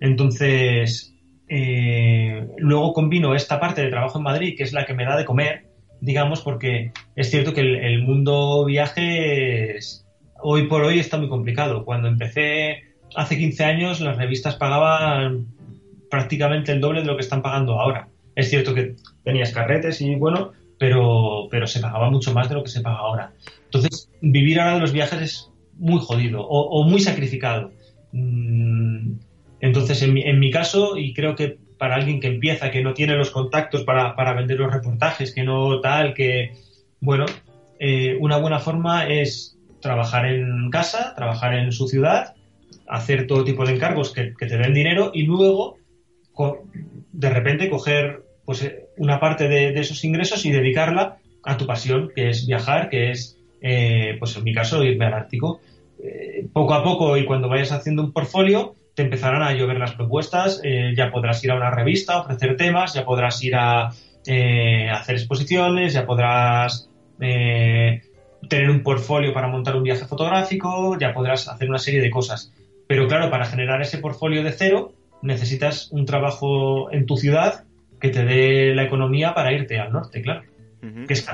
Entonces, 0.00 1.15
eh, 1.48 2.48
luego 2.58 2.92
combino 2.92 3.34
esta 3.34 3.60
parte 3.60 3.82
de 3.82 3.90
trabajo 3.90 4.18
en 4.18 4.24
Madrid, 4.24 4.54
que 4.56 4.64
es 4.64 4.72
la 4.72 4.84
que 4.84 4.94
me 4.94 5.04
da 5.04 5.16
de 5.16 5.24
comer, 5.24 5.66
digamos, 6.00 6.40
porque 6.40 6.92
es 7.14 7.30
cierto 7.30 7.52
que 7.54 7.60
el, 7.60 8.02
mundo 8.02 8.64
viajes 8.64 10.06
hoy 10.42 10.66
por 10.66 10.82
hoy 10.82 10.98
está 10.98 11.18
muy 11.18 11.28
complicado. 11.28 11.84
Cuando 11.84 12.08
empecé 12.08 12.82
hace 13.14 13.38
15 13.38 13.64
años, 13.64 14.00
las 14.00 14.16
revistas 14.16 14.56
pagaban 14.56 15.46
prácticamente 16.10 16.72
el 16.72 16.80
doble 16.80 17.00
de 17.00 17.06
lo 17.06 17.16
que 17.16 17.22
están 17.22 17.42
pagando 17.42 17.80
ahora. 17.80 18.08
Es 18.34 18.50
cierto 18.50 18.74
que 18.74 18.96
tenías 19.24 19.52
carretes 19.52 20.00
y 20.00 20.14
bueno, 20.16 20.52
pero, 20.78 21.48
pero 21.50 21.66
se 21.66 21.80
pagaba 21.80 22.10
mucho 22.10 22.32
más 22.32 22.48
de 22.48 22.54
lo 22.56 22.62
que 22.62 22.70
se 22.70 22.82
paga 22.82 22.98
ahora. 22.98 23.32
Entonces, 23.64 24.10
vivir 24.20 24.60
ahora 24.60 24.74
de 24.74 24.80
los 24.80 24.92
viajes 24.92 25.22
es 25.22 25.50
muy 25.78 26.00
jodido 26.00 26.46
o, 26.46 26.84
muy 26.84 27.00
sacrificado. 27.00 27.70
Mm, 28.12 29.14
entonces, 29.66 30.02
en 30.02 30.14
mi, 30.14 30.22
en 30.22 30.38
mi, 30.38 30.50
caso, 30.50 30.96
y 30.96 31.12
creo 31.12 31.34
que 31.34 31.58
para 31.78 31.96
alguien 31.96 32.20
que 32.20 32.28
empieza, 32.28 32.70
que 32.70 32.82
no 32.82 32.94
tiene 32.94 33.16
los 33.16 33.30
contactos 33.30 33.84
para, 33.84 34.14
para 34.16 34.32
vender 34.32 34.58
los 34.58 34.72
reportajes, 34.72 35.34
que 35.34 35.42
no 35.42 35.80
tal, 35.80 36.14
que, 36.14 36.52
bueno, 37.00 37.26
eh, 37.78 38.16
una 38.20 38.38
buena 38.38 38.58
forma 38.58 39.08
es 39.08 39.58
trabajar 39.80 40.26
en 40.26 40.70
casa, 40.70 41.14
trabajar 41.14 41.54
en 41.54 41.72
su 41.72 41.88
ciudad, 41.88 42.34
hacer 42.88 43.26
todo 43.26 43.44
tipo 43.44 43.64
de 43.64 43.74
encargos 43.74 44.12
que, 44.12 44.32
te 44.38 44.56
den 44.56 44.74
dinero 44.74 45.10
y 45.12 45.24
luego, 45.24 45.78
de 47.12 47.30
repente, 47.30 47.68
coger 47.68 48.22
pues, 48.44 48.62
eh, 48.62 48.86
una 48.96 49.20
parte 49.20 49.48
de, 49.48 49.78
esos 49.78 50.02
ingresos 50.04 50.44
y 50.46 50.52
dedicarla 50.52 51.18
a 51.44 51.56
tu 51.56 51.66
pasión, 51.66 52.10
que 52.14 52.30
es 52.30 52.46
viajar, 52.46 52.88
que 52.88 53.10
es, 53.10 53.38
eh, 53.60 54.16
pues 54.18 54.36
en 54.36 54.44
mi 54.44 54.54
caso, 54.54 54.82
irme 54.82 55.06
al 55.06 55.14
Ártico. 55.14 55.60
poco 56.52 56.74
a 56.74 56.84
poco 56.84 57.16
y 57.16 57.24
cuando 57.24 57.48
vayas 57.48 57.72
haciendo 57.72 58.02
un 58.02 58.12
portfolio, 58.12 58.74
te 58.96 59.02
empezarán 59.02 59.42
a 59.42 59.52
llover 59.52 59.78
las 59.78 59.92
propuestas, 59.92 60.58
eh, 60.64 60.94
ya 60.96 61.10
podrás 61.10 61.44
ir 61.44 61.50
a 61.50 61.56
una 61.56 61.70
revista, 61.70 62.18
ofrecer 62.18 62.56
temas, 62.56 62.94
ya 62.94 63.04
podrás 63.04 63.44
ir 63.44 63.54
a 63.54 63.90
eh, 64.26 64.88
hacer 64.88 65.16
exposiciones, 65.16 65.92
ya 65.92 66.06
podrás 66.06 66.88
eh, 67.20 68.00
tener 68.48 68.70
un 68.70 68.82
portfolio 68.82 69.34
para 69.34 69.48
montar 69.48 69.76
un 69.76 69.82
viaje 69.82 70.06
fotográfico, 70.06 70.98
ya 70.98 71.12
podrás 71.12 71.46
hacer 71.46 71.68
una 71.68 71.78
serie 71.78 72.00
de 72.00 72.08
cosas. 72.08 72.54
Pero 72.88 73.06
claro, 73.06 73.28
para 73.28 73.44
generar 73.44 73.82
ese 73.82 73.98
portfolio 73.98 74.42
de 74.42 74.52
cero, 74.52 74.94
necesitas 75.20 75.92
un 75.92 76.06
trabajo 76.06 76.90
en 76.90 77.04
tu 77.04 77.18
ciudad 77.18 77.64
que 78.00 78.08
te 78.08 78.24
dé 78.24 78.74
la 78.74 78.84
economía 78.84 79.34
para 79.34 79.52
irte 79.52 79.78
al 79.78 79.92
norte, 79.92 80.22
claro. 80.22 80.42
Que 81.06 81.12
es 81.12 81.28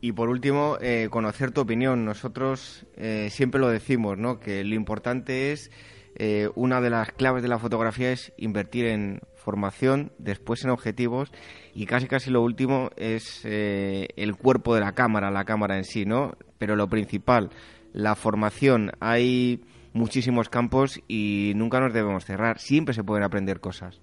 Y 0.00 0.12
por 0.12 0.30
último, 0.30 0.78
conocer 1.10 1.52
tu 1.52 1.60
opinión. 1.60 2.06
Nosotros 2.06 2.86
siempre 3.28 3.60
lo 3.60 3.68
decimos, 3.68 4.16
¿no? 4.16 4.40
Que 4.40 4.64
lo 4.64 4.74
importante 4.74 5.52
es 5.52 5.70
eh, 6.16 6.48
una 6.54 6.80
de 6.80 6.90
las 6.90 7.12
claves 7.12 7.42
de 7.42 7.48
la 7.48 7.58
fotografía 7.58 8.12
es 8.12 8.32
invertir 8.36 8.86
en 8.86 9.20
formación, 9.34 10.12
después 10.18 10.64
en 10.64 10.70
objetivos 10.70 11.30
y 11.74 11.86
casi 11.86 12.06
casi 12.06 12.30
lo 12.30 12.42
último 12.42 12.90
es 12.96 13.42
eh, 13.44 14.08
el 14.16 14.36
cuerpo 14.36 14.74
de 14.74 14.80
la 14.80 14.92
cámara, 14.92 15.30
la 15.30 15.44
cámara 15.44 15.76
en 15.76 15.84
sí, 15.84 16.06
¿no? 16.06 16.32
Pero 16.58 16.76
lo 16.76 16.88
principal, 16.88 17.50
la 17.92 18.14
formación. 18.14 18.92
Hay 19.00 19.60
muchísimos 19.92 20.48
campos 20.48 21.00
y 21.08 21.52
nunca 21.56 21.80
nos 21.80 21.92
debemos 21.92 22.24
cerrar. 22.24 22.58
Siempre 22.58 22.94
se 22.94 23.04
pueden 23.04 23.24
aprender 23.24 23.60
cosas. 23.60 24.00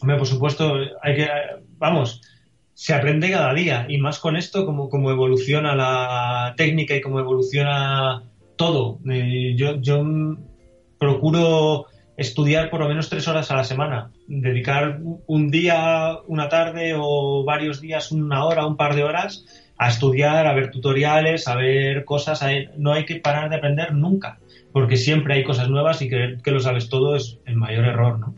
Hombre, 0.00 0.18
por 0.18 0.26
supuesto, 0.26 0.74
hay 1.02 1.16
que, 1.16 1.28
vamos, 1.78 2.20
se 2.74 2.94
aprende 2.94 3.30
cada 3.30 3.54
día 3.54 3.86
y 3.88 3.98
más 3.98 4.18
con 4.18 4.36
esto, 4.36 4.66
como, 4.66 4.88
como 4.88 5.10
evoluciona 5.10 5.76
la 5.76 6.54
técnica 6.56 6.96
y 6.96 7.00
como 7.00 7.20
evoluciona 7.20 8.24
todo. 8.56 8.98
Eh, 9.10 9.54
yo, 9.56 9.80
yo 9.80 10.04
procuro 11.02 11.86
estudiar 12.16 12.70
por 12.70 12.78
lo 12.78 12.88
menos 12.88 13.08
tres 13.08 13.26
horas 13.26 13.50
a 13.50 13.56
la 13.56 13.64
semana, 13.64 14.12
dedicar 14.28 15.00
un 15.26 15.50
día, 15.50 16.16
una 16.28 16.48
tarde 16.48 16.94
o 16.96 17.42
varios 17.42 17.80
días, 17.80 18.12
una 18.12 18.44
hora, 18.44 18.64
un 18.64 18.76
par 18.76 18.94
de 18.94 19.02
horas 19.02 19.44
a 19.78 19.88
estudiar, 19.88 20.46
a 20.46 20.54
ver 20.54 20.70
tutoriales, 20.70 21.48
a 21.48 21.56
ver 21.56 22.04
cosas. 22.04 22.44
No 22.76 22.92
hay 22.92 23.04
que 23.04 23.16
parar 23.16 23.50
de 23.50 23.56
aprender 23.56 23.92
nunca, 23.94 24.38
porque 24.72 24.96
siempre 24.96 25.34
hay 25.34 25.42
cosas 25.42 25.68
nuevas 25.68 26.00
y 26.02 26.08
creer 26.08 26.38
que 26.40 26.52
lo 26.52 26.60
sabes 26.60 26.88
todo 26.88 27.16
es 27.16 27.40
el 27.46 27.56
mayor 27.56 27.84
error, 27.84 28.20
¿no? 28.20 28.36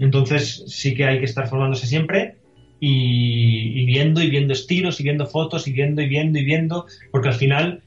Entonces 0.00 0.64
sí 0.66 0.96
que 0.96 1.04
hay 1.04 1.20
que 1.20 1.26
estar 1.26 1.46
formándose 1.46 1.86
siempre 1.86 2.38
y, 2.80 3.82
y 3.82 3.86
viendo 3.86 4.20
y 4.20 4.30
viendo 4.30 4.52
estilos 4.52 4.98
y 4.98 5.04
viendo 5.04 5.26
fotos 5.26 5.68
y 5.68 5.72
viendo 5.72 6.02
y 6.02 6.08
viendo 6.08 6.40
y 6.40 6.44
viendo, 6.44 6.86
porque 7.12 7.28
al 7.28 7.34
final 7.34 7.82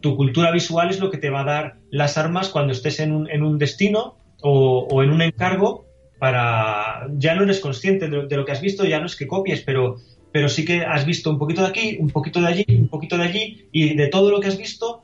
tu 0.00 0.16
cultura 0.16 0.50
visual 0.50 0.90
es 0.90 1.00
lo 1.00 1.10
que 1.10 1.18
te 1.18 1.30
va 1.30 1.40
a 1.40 1.44
dar 1.44 1.76
las 1.90 2.18
armas 2.18 2.48
cuando 2.48 2.72
estés 2.72 3.00
en 3.00 3.12
un, 3.12 3.30
en 3.30 3.42
un 3.42 3.58
destino 3.58 4.16
o, 4.42 5.02
en 5.02 5.10
un 5.10 5.22
encargo 5.22 5.86
para... 6.18 7.08
Ya 7.16 7.34
no 7.34 7.42
eres 7.42 7.60
consciente 7.60 8.08
de, 8.08 8.36
lo 8.36 8.44
que 8.44 8.52
has 8.52 8.60
visto, 8.60 8.84
ya 8.84 9.00
no 9.00 9.06
es 9.06 9.16
que 9.16 9.26
copies, 9.26 9.62
pero, 9.62 9.96
pero 10.32 10.48
sí 10.48 10.64
que 10.64 10.82
has 10.84 11.04
visto 11.04 11.30
un 11.30 11.38
poquito 11.38 11.62
de 11.62 11.68
aquí, 11.68 11.96
un 11.98 12.10
poquito 12.10 12.40
de 12.40 12.46
allí, 12.46 12.64
un 12.68 12.88
poquito 12.88 13.16
de 13.16 13.24
allí, 13.24 13.68
y 13.72 13.94
de 13.94 14.08
todo 14.08 14.30
lo 14.30 14.40
que 14.40 14.48
has 14.48 14.58
visto 14.58 15.02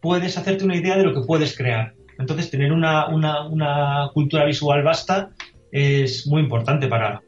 puedes 0.00 0.36
hacerte 0.36 0.64
una 0.64 0.76
idea 0.76 0.96
de 0.96 1.04
lo 1.04 1.14
que 1.14 1.26
puedes 1.26 1.56
crear. 1.56 1.94
Entonces, 2.18 2.50
tener 2.50 2.72
una, 2.72 3.08
una, 3.08 3.46
una 3.46 4.10
cultura 4.12 4.44
visual 4.44 4.82
vasta 4.82 5.30
es 5.70 6.26
muy 6.26 6.42
importante 6.42 6.86
para, 6.86 7.22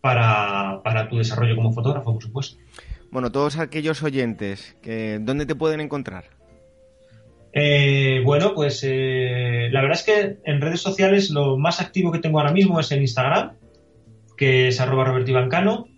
para, 0.00 0.80
para 0.82 1.08
tu 1.08 1.16
desarrollo 1.16 1.56
como 1.56 1.72
fotógrafo, 1.72 2.12
por 2.12 2.22
supuesto. 2.22 2.58
Bueno, 3.10 3.32
todos 3.32 3.58
aquellos 3.58 4.02
oyentes, 4.02 4.76
¿dónde 5.20 5.46
te 5.46 5.54
pueden 5.54 5.80
encontrar? 5.80 6.24
Eh, 7.52 8.22
bueno, 8.24 8.54
pues 8.54 8.84
eh, 8.84 9.68
la 9.72 9.80
verdad 9.80 9.98
es 9.98 10.04
que 10.04 10.38
en 10.44 10.60
redes 10.60 10.80
sociales 10.80 11.30
lo 11.30 11.58
más 11.58 11.80
activo 11.80 12.12
que 12.12 12.20
tengo 12.20 12.38
ahora 12.38 12.52
mismo 12.52 12.78
es 12.78 12.92
el 12.92 13.00
Instagram, 13.00 13.56
que 14.36 14.68
es 14.68 14.80
arroba 14.80 15.04
Robert 15.04 15.28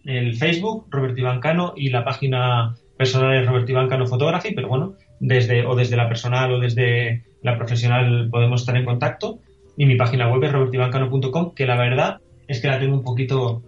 el 0.04 0.36
Facebook 0.36 0.86
Robert 0.90 1.18
Ivancano 1.18 1.74
y 1.76 1.90
la 1.90 2.04
página 2.04 2.74
personal 2.96 3.36
es 3.36 3.46
Robert 3.46 3.68
Ivancano 3.68 4.06
Photography, 4.06 4.54
pero 4.54 4.68
bueno, 4.68 4.94
desde, 5.20 5.66
o 5.66 5.76
desde 5.76 5.96
la 5.96 6.08
personal 6.08 6.52
o 6.54 6.58
desde 6.58 7.24
la 7.42 7.56
profesional 7.58 8.28
podemos 8.30 8.62
estar 8.62 8.76
en 8.76 8.84
contacto. 8.84 9.40
Y 9.76 9.86
mi 9.86 9.96
página 9.96 10.30
web 10.30 10.44
es 10.44 10.52
robertivancano.com, 10.52 11.54
que 11.54 11.66
la 11.66 11.76
verdad 11.76 12.20
es 12.46 12.60
que 12.60 12.68
la 12.68 12.78
tengo 12.78 12.94
un 12.94 13.02
poquito 13.02 13.62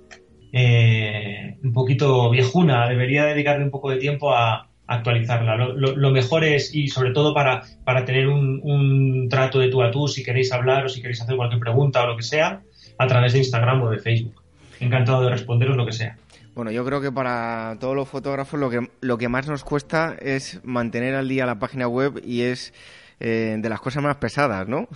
eh, 0.56 1.56
un 1.64 1.72
poquito 1.72 2.30
viejuna, 2.30 2.88
debería 2.88 3.24
dedicarle 3.24 3.64
un 3.64 3.72
poco 3.72 3.90
de 3.90 3.96
tiempo 3.96 4.32
a, 4.32 4.68
actualizarla. 4.86 5.56
Lo, 5.56 6.10
mejor 6.10 6.44
es, 6.44 6.74
y 6.74 6.88
sobre 6.88 7.12
todo 7.12 7.32
para, 7.32 7.62
para 7.84 8.04
tener 8.04 8.28
un, 8.28 9.26
trato 9.30 9.58
de 9.58 9.68
tú 9.68 9.82
a 9.82 9.90
tú, 9.90 10.06
si 10.08 10.22
queréis 10.22 10.52
hablar 10.52 10.84
o 10.84 10.88
si 10.90 11.00
queréis 11.00 11.22
hacer 11.22 11.36
cualquier 11.36 11.58
pregunta 11.58 12.04
o 12.04 12.06
lo 12.06 12.16
que 12.18 12.22
sea, 12.22 12.60
a 12.98 13.06
través 13.06 13.32
de 13.32 13.38
Instagram 13.38 13.82
o 13.82 13.90
de 13.90 13.98
Facebook. 13.98 14.42
Encantado 14.80 15.22
de 15.22 15.30
responderos 15.30 15.76
lo 15.76 15.86
que 15.86 15.92
sea. 15.92 16.18
Bueno, 16.54 16.70
yo 16.70 16.84
creo 16.84 17.00
que 17.00 17.10
para 17.10 17.78
todos 17.80 17.96
los 17.96 18.08
fotógrafos 18.08 18.60
lo 18.60 18.70
que, 18.70 18.90
lo 19.00 19.18
que 19.18 19.28
más 19.28 19.48
nos 19.48 19.64
cuesta 19.64 20.16
es 20.20 20.60
mantener 20.62 21.14
al 21.14 21.28
día 21.28 21.46
la 21.46 21.58
página 21.58 21.88
web 21.88 22.20
y 22.22 22.42
es 22.42 22.74
eh, 23.20 23.56
de 23.58 23.68
las 23.70 23.80
cosas 23.80 24.02
más 24.02 24.16
pesadas, 24.16 24.68
¿no? 24.68 24.86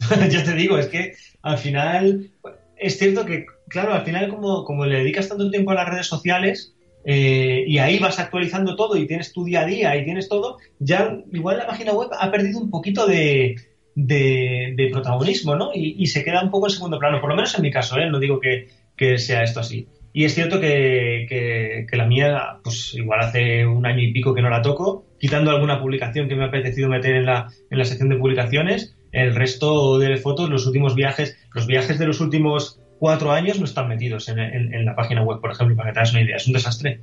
ya 0.30 0.44
te 0.44 0.54
digo, 0.54 0.78
es 0.78 0.86
que 0.86 1.14
al 1.42 1.58
final 1.58 2.30
es 2.76 2.96
cierto 2.96 3.26
que, 3.26 3.46
claro, 3.68 3.94
al 3.94 4.04
final 4.04 4.28
como, 4.28 4.64
como 4.64 4.86
le 4.86 4.98
dedicas 4.98 5.28
tanto 5.28 5.50
tiempo 5.50 5.70
a 5.70 5.74
las 5.74 5.88
redes 5.88 6.06
sociales 6.06 6.74
eh, 7.04 7.64
y 7.66 7.78
ahí 7.78 7.98
vas 7.98 8.18
actualizando 8.18 8.74
todo 8.74 8.96
y 8.96 9.06
tienes 9.06 9.32
tu 9.32 9.44
día 9.44 9.60
a 9.60 9.66
día 9.66 9.96
y 9.96 10.04
tienes 10.04 10.28
todo, 10.28 10.58
ya 10.80 11.16
igual 11.32 11.58
la 11.58 11.66
página 11.66 11.92
web 11.92 12.08
ha 12.18 12.30
perdido 12.32 12.58
un 12.58 12.68
poquito 12.68 13.06
de, 13.06 13.56
de, 13.94 14.88
protagonismo, 14.92 15.54
¿no? 15.54 15.70
Y, 15.72 16.06
se 16.08 16.24
queda 16.24 16.42
un 16.42 16.50
poco 16.50 16.66
en 16.66 16.72
segundo 16.72 16.98
plano, 16.98 17.20
por 17.20 17.30
lo 17.30 17.36
menos 17.36 17.54
en 17.54 17.62
mi 17.62 17.70
caso, 17.70 17.96
¿eh? 17.98 18.10
No 18.10 18.18
digo 18.18 18.40
que, 18.40 19.18
sea 19.18 19.44
esto 19.44 19.60
así. 19.60 19.86
Y 20.12 20.24
es 20.24 20.34
cierto 20.34 20.60
que, 20.60 21.26
que, 21.28 21.96
la 21.96 22.06
mía, 22.06 22.58
pues 22.64 22.94
igual 22.94 23.20
hace 23.20 23.66
un 23.66 23.86
año 23.86 24.02
y 24.02 24.12
pico 24.12 24.34
que 24.34 24.42
no 24.42 24.50
la 24.50 24.62
toco, 24.62 25.04
quitando 25.20 25.50
alguna 25.50 25.80
publicación 25.80 26.28
que 26.28 26.34
me 26.34 26.44
ha 26.44 26.48
apetecido 26.48 26.88
meter 26.88 27.14
en 27.14 27.26
la, 27.26 27.48
en 27.70 27.78
la 27.78 27.84
sección 27.84 28.08
de 28.08 28.16
publicaciones, 28.16 28.96
el 29.12 29.34
resto 29.34 29.98
de 29.98 30.16
fotos, 30.16 30.50
los 30.50 30.66
últimos 30.66 30.94
viajes, 30.94 31.38
los 31.54 31.66
viajes 31.66 31.98
de 31.98 32.06
los 32.06 32.20
últimos 32.20 32.80
cuatro 32.98 33.32
años 33.32 33.58
no 33.58 33.64
están 33.64 33.88
metidos 33.88 34.28
en, 34.28 34.84
la 34.84 34.94
página 34.94 35.22
web, 35.22 35.40
por 35.40 35.50
ejemplo, 35.50 35.76
para 35.76 35.90
que 35.90 35.94
te 35.94 35.98
hagas 36.00 36.12
una 36.12 36.22
idea. 36.22 36.36
Es 36.36 36.46
un 36.46 36.52
desastre. 36.52 37.00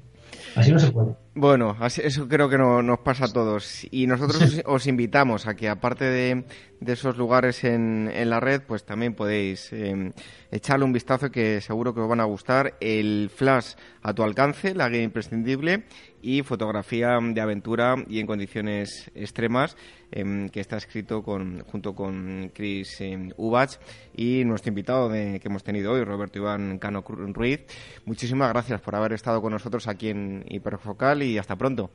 Así 0.55 0.71
no 0.71 0.79
se 0.79 0.91
puede. 0.91 1.15
Bueno, 1.35 1.75
eso 1.85 2.27
creo 2.27 2.47
que 2.47 2.57
no, 2.57 2.83
nos 2.83 2.99
pasa 2.99 3.25
a 3.25 3.27
todos. 3.27 3.87
Y 3.89 4.05
nosotros 4.05 4.61
os, 4.65 4.87
invitamos 4.87 5.47
a 5.47 5.55
que, 5.55 5.67
aparte 5.67 6.05
de, 6.05 6.43
esos 6.85 7.17
lugares 7.17 7.63
en, 7.63 8.11
la 8.29 8.39
red, 8.39 8.61
pues 8.61 8.85
también 8.85 9.15
podéis 9.15 9.73
eh, 9.73 10.11
echarle 10.51 10.85
un 10.85 10.93
vistazo 10.93 11.31
que 11.31 11.59
seguro 11.61 11.93
que 11.93 12.01
os 12.01 12.09
van 12.09 12.19
a 12.19 12.25
gustar. 12.25 12.75
El 12.81 13.31
flash 13.33 13.73
a 14.01 14.13
tu 14.13 14.23
alcance, 14.23 14.75
la 14.75 14.89
guía 14.89 15.01
imprescindible 15.01 15.85
y 16.23 16.41
fotografía 16.41 17.19
de 17.21 17.41
aventura 17.41 17.95
y 18.07 18.19
en 18.19 18.25
condiciones 18.25 19.11
extremas, 19.13 19.75
em, 20.11 20.49
que 20.49 20.61
está 20.61 20.77
escrito 20.77 21.21
con, 21.21 21.63
junto 21.65 21.93
con 21.93 22.49
Chris 22.55 23.01
eh, 23.01 23.29
Ubach 23.37 23.77
y 24.15 24.45
nuestro 24.45 24.69
invitado 24.69 25.09
que 25.11 25.41
hemos 25.43 25.63
tenido 25.63 25.91
hoy, 25.91 26.03
Roberto 26.03 26.39
Iván 26.39 26.79
Cano 26.79 27.03
Ruiz. 27.05 27.65
Muchísimas 28.05 28.49
gracias 28.49 28.79
por 28.81 28.95
haber 28.95 29.13
estado 29.13 29.41
con 29.41 29.51
nosotros 29.51 29.87
aquí 29.87 30.09
en 30.09 30.45
Hiperfocal 30.47 31.21
y 31.21 31.37
hasta 31.37 31.57
pronto. 31.57 31.91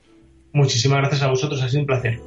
Muchísimas 0.53 0.99
gracias 0.99 1.23
a 1.23 1.29
vosotros, 1.29 1.63
ha 1.63 1.69
sido 1.69 1.81
un 1.81 1.87
placer. 1.87 2.21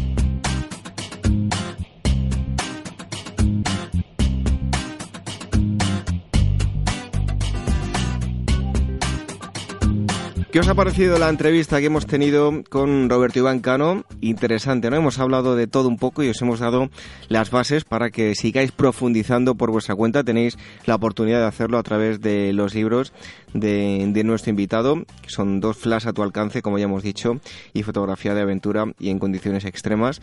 ¿Qué 10.52 10.58
os 10.58 10.66
ha 10.66 10.74
parecido 10.74 11.16
la 11.20 11.28
entrevista 11.28 11.78
que 11.78 11.86
hemos 11.86 12.06
tenido 12.06 12.64
con 12.68 13.08
Roberto 13.08 13.38
Iván 13.38 13.60
Cano? 13.60 14.04
Interesante, 14.20 14.90
¿no? 14.90 14.96
Hemos 14.96 15.20
hablado 15.20 15.54
de 15.54 15.68
todo 15.68 15.86
un 15.86 15.96
poco 15.96 16.24
y 16.24 16.28
os 16.28 16.42
hemos 16.42 16.58
dado 16.58 16.90
las 17.28 17.52
bases 17.52 17.84
para 17.84 18.10
que 18.10 18.34
sigáis 18.34 18.72
profundizando 18.72 19.54
por 19.54 19.70
vuestra 19.70 19.94
cuenta. 19.94 20.24
Tenéis 20.24 20.58
la 20.86 20.96
oportunidad 20.96 21.38
de 21.38 21.46
hacerlo 21.46 21.78
a 21.78 21.84
través 21.84 22.20
de 22.20 22.52
los 22.52 22.74
libros 22.74 23.12
de, 23.54 24.22
nuestro 24.24 24.50
invitado, 24.50 25.04
son 25.28 25.60
dos 25.60 25.76
flash 25.76 26.08
a 26.08 26.12
tu 26.12 26.24
alcance, 26.24 26.62
como 26.62 26.78
ya 26.78 26.86
hemos 26.86 27.04
dicho, 27.04 27.38
y 27.72 27.84
fotografía 27.84 28.34
de 28.34 28.40
aventura 28.40 28.86
y 28.98 29.10
en 29.10 29.20
condiciones 29.20 29.64
extremas. 29.64 30.20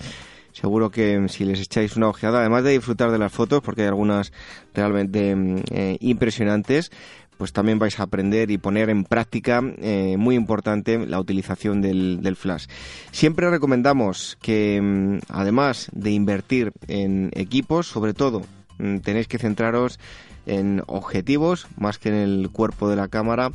Seguro 0.51 0.89
que 0.89 1.23
si 1.29 1.45
les 1.45 1.61
echáis 1.61 1.95
una 1.95 2.09
ojeada, 2.09 2.39
además 2.39 2.63
de 2.63 2.71
disfrutar 2.71 3.11
de 3.11 3.19
las 3.19 3.31
fotos, 3.31 3.61
porque 3.61 3.83
hay 3.83 3.87
algunas 3.87 4.33
realmente 4.73 5.35
mm, 5.35 5.55
eh, 5.71 5.97
impresionantes, 6.01 6.91
pues 7.37 7.53
también 7.53 7.79
vais 7.79 7.99
a 7.99 8.03
aprender 8.03 8.51
y 8.51 8.57
poner 8.57 8.89
en 8.89 9.03
práctica, 9.03 9.61
eh, 9.79 10.15
muy 10.17 10.35
importante, 10.35 11.05
la 11.05 11.19
utilización 11.19 11.81
del, 11.81 12.35
flash. 12.35 12.67
Siempre 13.11 13.49
recomendamos 13.49 14.37
que, 14.41 14.79
mm, 14.81 15.19
además 15.29 15.89
de 15.93 16.11
invertir 16.11 16.71
en 16.87 17.31
equipos, 17.33 17.87
sobre 17.87 18.13
todo 18.13 18.41
mm, 18.79 18.97
tenéis 18.99 19.27
que 19.27 19.37
centraros 19.37 19.99
en 20.45 20.81
objetivos 20.87 21.67
más 21.77 21.97
que 21.97 22.09
en 22.09 22.15
el 22.15 22.49
cuerpo 22.51 22.89
de 22.89 22.95
la 22.95 23.07
cámara 23.07 23.51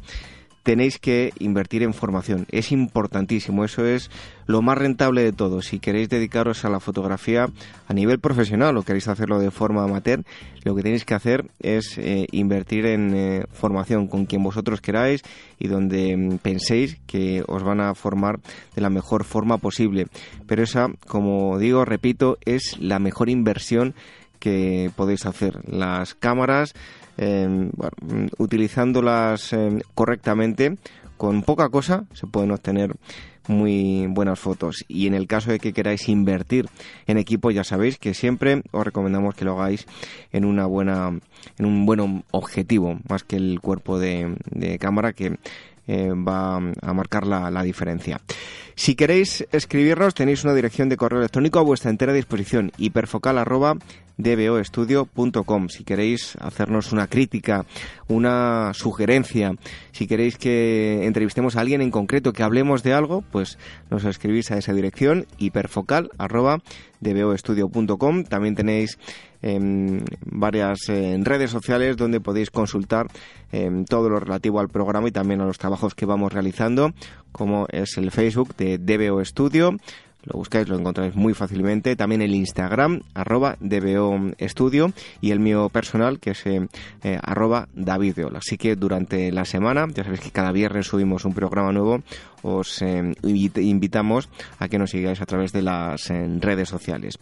tenéis 0.62 0.98
que 0.98 1.32
invertir 1.38 1.82
en 1.82 1.94
formación. 1.94 2.46
Es 2.50 2.72
importantísimo, 2.72 3.64
eso 3.64 3.84
es 3.84 4.10
lo 4.46 4.62
más 4.62 4.78
rentable 4.78 5.22
de 5.22 5.32
todo. 5.32 5.62
Si 5.62 5.78
queréis 5.78 6.08
dedicaros 6.08 6.64
a 6.64 6.70
la 6.70 6.80
fotografía 6.80 7.48
a 7.88 7.92
nivel 7.94 8.20
profesional 8.20 8.76
o 8.76 8.82
queréis 8.82 9.08
hacerlo 9.08 9.38
de 9.38 9.50
forma 9.50 9.84
amateur, 9.84 10.24
lo 10.64 10.74
que 10.74 10.82
tenéis 10.82 11.04
que 11.04 11.14
hacer 11.14 11.50
es 11.60 11.98
eh, 11.98 12.26
invertir 12.32 12.86
en 12.86 13.14
eh, 13.14 13.44
formación 13.52 14.06
con 14.06 14.26
quien 14.26 14.42
vosotros 14.42 14.80
queráis 14.80 15.22
y 15.58 15.68
donde 15.68 16.16
mm, 16.16 16.38
penséis 16.38 16.98
que 17.06 17.42
os 17.46 17.62
van 17.62 17.80
a 17.80 17.94
formar 17.94 18.40
de 18.74 18.82
la 18.82 18.90
mejor 18.90 19.24
forma 19.24 19.58
posible. 19.58 20.06
Pero 20.46 20.62
esa, 20.62 20.88
como 21.06 21.58
digo, 21.58 21.84
repito, 21.84 22.38
es 22.44 22.78
la 22.78 22.98
mejor 22.98 23.28
inversión 23.30 23.94
que 24.38 24.90
podéis 24.96 25.24
hacer. 25.24 25.60
Las 25.68 26.14
cámaras 26.14 26.74
Em, 27.18 27.70
utilizándolas 28.38 29.52
em, 29.52 29.80
correctamente, 29.94 30.78
con 31.16 31.42
poca 31.42 31.68
cosa 31.68 32.04
se 32.14 32.26
pueden 32.26 32.50
obtener 32.50 32.94
muy 33.48 34.06
buenas 34.08 34.38
fotos. 34.38 34.84
Y 34.88 35.06
en 35.06 35.14
el 35.14 35.26
caso 35.26 35.50
de 35.50 35.58
que 35.58 35.72
queráis 35.72 36.08
invertir 36.08 36.66
en 37.06 37.18
equipo, 37.18 37.50
ya 37.50 37.64
sabéis 37.64 37.98
que 37.98 38.14
siempre 38.14 38.62
os 38.70 38.84
recomendamos 38.84 39.34
que 39.34 39.44
lo 39.44 39.52
hagáis 39.52 39.86
en 40.32 40.44
una 40.44 40.66
buena, 40.66 41.18
en 41.58 41.66
un 41.66 41.86
buen 41.86 42.24
objetivo, 42.30 42.98
más 43.08 43.24
que 43.24 43.36
el 43.36 43.60
cuerpo 43.60 43.98
de, 43.98 44.36
cámara 44.80 45.12
que 45.12 45.38
eh, 45.86 46.10
va 46.10 46.56
a 46.56 46.92
marcar 46.92 47.26
la, 47.26 47.62
diferencia. 47.62 48.20
Si 48.74 48.94
queréis 48.94 49.46
escribirnos, 49.52 50.14
tenéis 50.14 50.44
una 50.44 50.54
dirección 50.54 50.88
de 50.88 50.96
correo 50.96 51.18
electrónico 51.18 51.58
a 51.58 51.62
vuestra 51.62 51.90
entera 51.90 52.12
disposición, 52.12 52.70
hiperfocal.dboestudio.com. 52.78 55.68
Si 55.68 55.82
queréis 55.84 56.36
hacernos 56.40 56.92
una 56.92 57.06
crítica, 57.06 57.66
una 58.08 58.72
sugerencia, 58.74 59.54
si 59.92 60.06
queréis 60.06 60.36
que 60.38 61.04
entrevistemos 61.04 61.56
a 61.56 61.60
alguien 61.60 61.82
en 61.82 61.90
concreto, 61.90 62.32
que 62.32 62.42
hablemos 62.42 62.82
de 62.82 62.94
algo, 62.94 63.22
pues 63.30 63.58
nos 63.90 64.04
escribís 64.04 64.50
a 64.50 64.56
esa 64.58 64.72
dirección, 64.72 65.26
hiperfocal.dboestudio.com. 65.38 68.24
También 68.24 68.54
tenéis 68.54 68.98
en 69.42 70.04
varias 70.24 70.86
redes 70.86 71.50
sociales 71.50 71.96
donde 71.96 72.20
podéis 72.20 72.50
consultar 72.50 73.08
em, 73.50 73.84
todo 73.84 74.08
lo 74.08 74.20
relativo 74.20 74.60
al 74.60 74.68
programa 74.68 75.08
y 75.08 75.12
también 75.12 75.40
a 75.40 75.46
los 75.46 75.58
trabajos 75.58 75.94
que 75.94 76.06
vamos 76.06 76.32
realizando, 76.32 76.92
como 77.32 77.66
es 77.70 77.98
el 77.98 78.10
Facebook 78.10 78.54
de 78.56 78.78
DBO 78.78 79.24
Studio. 79.24 79.76
Lo 80.24 80.38
buscáis, 80.38 80.68
lo 80.68 80.78
encontráis 80.78 81.16
muy 81.16 81.34
fácilmente. 81.34 81.96
También 81.96 82.22
el 82.22 82.34
Instagram, 82.34 83.00
arroba 83.14 83.56
DBO 83.60 84.32
Studio. 84.40 84.92
Y 85.20 85.32
el 85.32 85.40
mío 85.40 85.68
personal, 85.68 86.20
que 86.20 86.30
es 86.30 86.46
eh, 86.46 86.68
eh 87.02 87.18
arroba 87.20 87.68
David 87.74 88.20
Así 88.36 88.56
que 88.56 88.76
durante 88.76 89.32
la 89.32 89.44
semana, 89.44 89.86
ya 89.92 90.04
sabéis 90.04 90.20
que 90.20 90.30
cada 90.30 90.52
viernes 90.52 90.86
subimos 90.86 91.24
un 91.24 91.34
programa 91.34 91.72
nuevo, 91.72 92.02
os 92.42 92.82
eh, 92.82 93.14
invitamos 93.24 94.28
a 94.58 94.68
que 94.68 94.78
nos 94.78 94.90
sigáis 94.90 95.20
a 95.20 95.26
través 95.26 95.52
de 95.52 95.62
las 95.62 96.08
redes 96.08 96.68
sociales. 96.68 97.18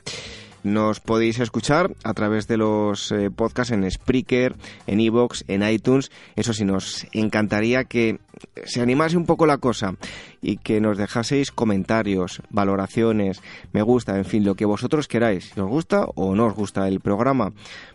Nos 0.62 1.00
podéis 1.00 1.40
escuchar 1.40 1.92
a 2.04 2.12
través 2.12 2.46
de 2.46 2.58
los 2.58 3.12
eh, 3.12 3.30
podcasts 3.30 3.72
en 3.72 3.90
Spreaker, 3.90 4.56
en 4.86 5.00
Evox, 5.00 5.44
en 5.48 5.66
iTunes. 5.66 6.10
Eso 6.36 6.52
sí, 6.52 6.64
nos 6.64 7.06
encantaría 7.12 7.84
que 7.84 8.18
se 8.64 8.82
animase 8.82 9.16
un 9.16 9.24
poco 9.24 9.46
la 9.46 9.58
cosa 9.58 9.94
y 10.42 10.58
que 10.58 10.80
nos 10.80 10.98
dejaseis 10.98 11.50
comentarios, 11.50 12.42
valoraciones, 12.50 13.42
me 13.72 13.82
gusta, 13.82 14.16
en 14.16 14.24
fin, 14.24 14.44
lo 14.44 14.54
que 14.54 14.66
vosotros 14.66 15.08
queráis. 15.08 15.50
Si 15.54 15.60
os 15.60 15.68
gusta 15.68 16.04
o 16.14 16.34
no 16.34 16.46
os 16.46 16.54
gusta 16.54 16.88
el 16.88 17.00
programa, 17.00 17.52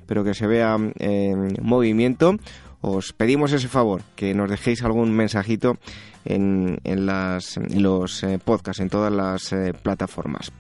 pero 0.08 0.24
que 0.24 0.34
se 0.34 0.48
vea 0.48 0.76
en 1.00 1.58
movimiento, 1.62 2.36
os 2.82 3.14
pedimos 3.14 3.52
ese 3.52 3.68
favor, 3.68 4.02
que 4.16 4.34
nos 4.34 4.50
dejéis 4.50 4.84
algún 4.84 5.12
mensajito 5.12 5.78
en, 6.26 7.06
las, 7.06 7.58
los 7.74 8.24
eh, 8.24 8.40
podcasts, 8.44 8.82
en 8.82 8.90
todas 8.90 9.12
las 9.12 9.54
eh, 9.54 9.74
plataformas. 9.74 10.52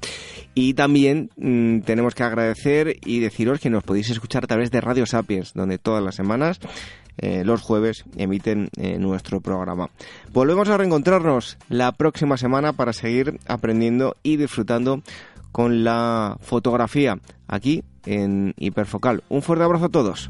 Y 0.53 0.74
también 0.74 1.30
mm, 1.36 1.82
tenemos 1.82 2.16
que 2.16 2.24
agradecer 2.24 2.97
y 3.03 3.20
deciros 3.20 3.59
que 3.59 3.70
nos 3.70 3.84
podéis 3.84 4.09
escuchar 4.09 4.43
a 4.43 4.47
través 4.47 4.72
de 4.72 4.82
Radio 4.82 5.05
Sapiens, 5.05 5.53
donde 5.53 5.78
todas 5.78 6.03
las 6.03 6.16
semanas, 6.16 6.59
eh, 7.18 7.43
los 7.43 7.61
jueves, 7.61 8.05
emiten 8.16 8.70
nuestro 8.99 9.41
programa. 9.41 9.89
Volvemos 10.32 10.70
a 10.70 10.78
reencontrarnos 10.78 11.57
la 11.70 11.91
próxima 11.91 12.38
semana 12.38 12.74
para 12.74 12.93
seguir 12.93 13.39
aprendiendo 13.47 14.16
y 14.24 14.38
disfrutando 14.38 15.01
con 15.51 15.84
la 15.84 16.38
fotografía 16.41 17.18
aquí 17.47 17.84
en 18.05 18.53
Hiperfocal. 18.57 19.24
Un 19.30 19.41
fuerte 19.41 19.63
abrazo 19.63 19.86
a 19.86 19.89
todos. 19.89 20.30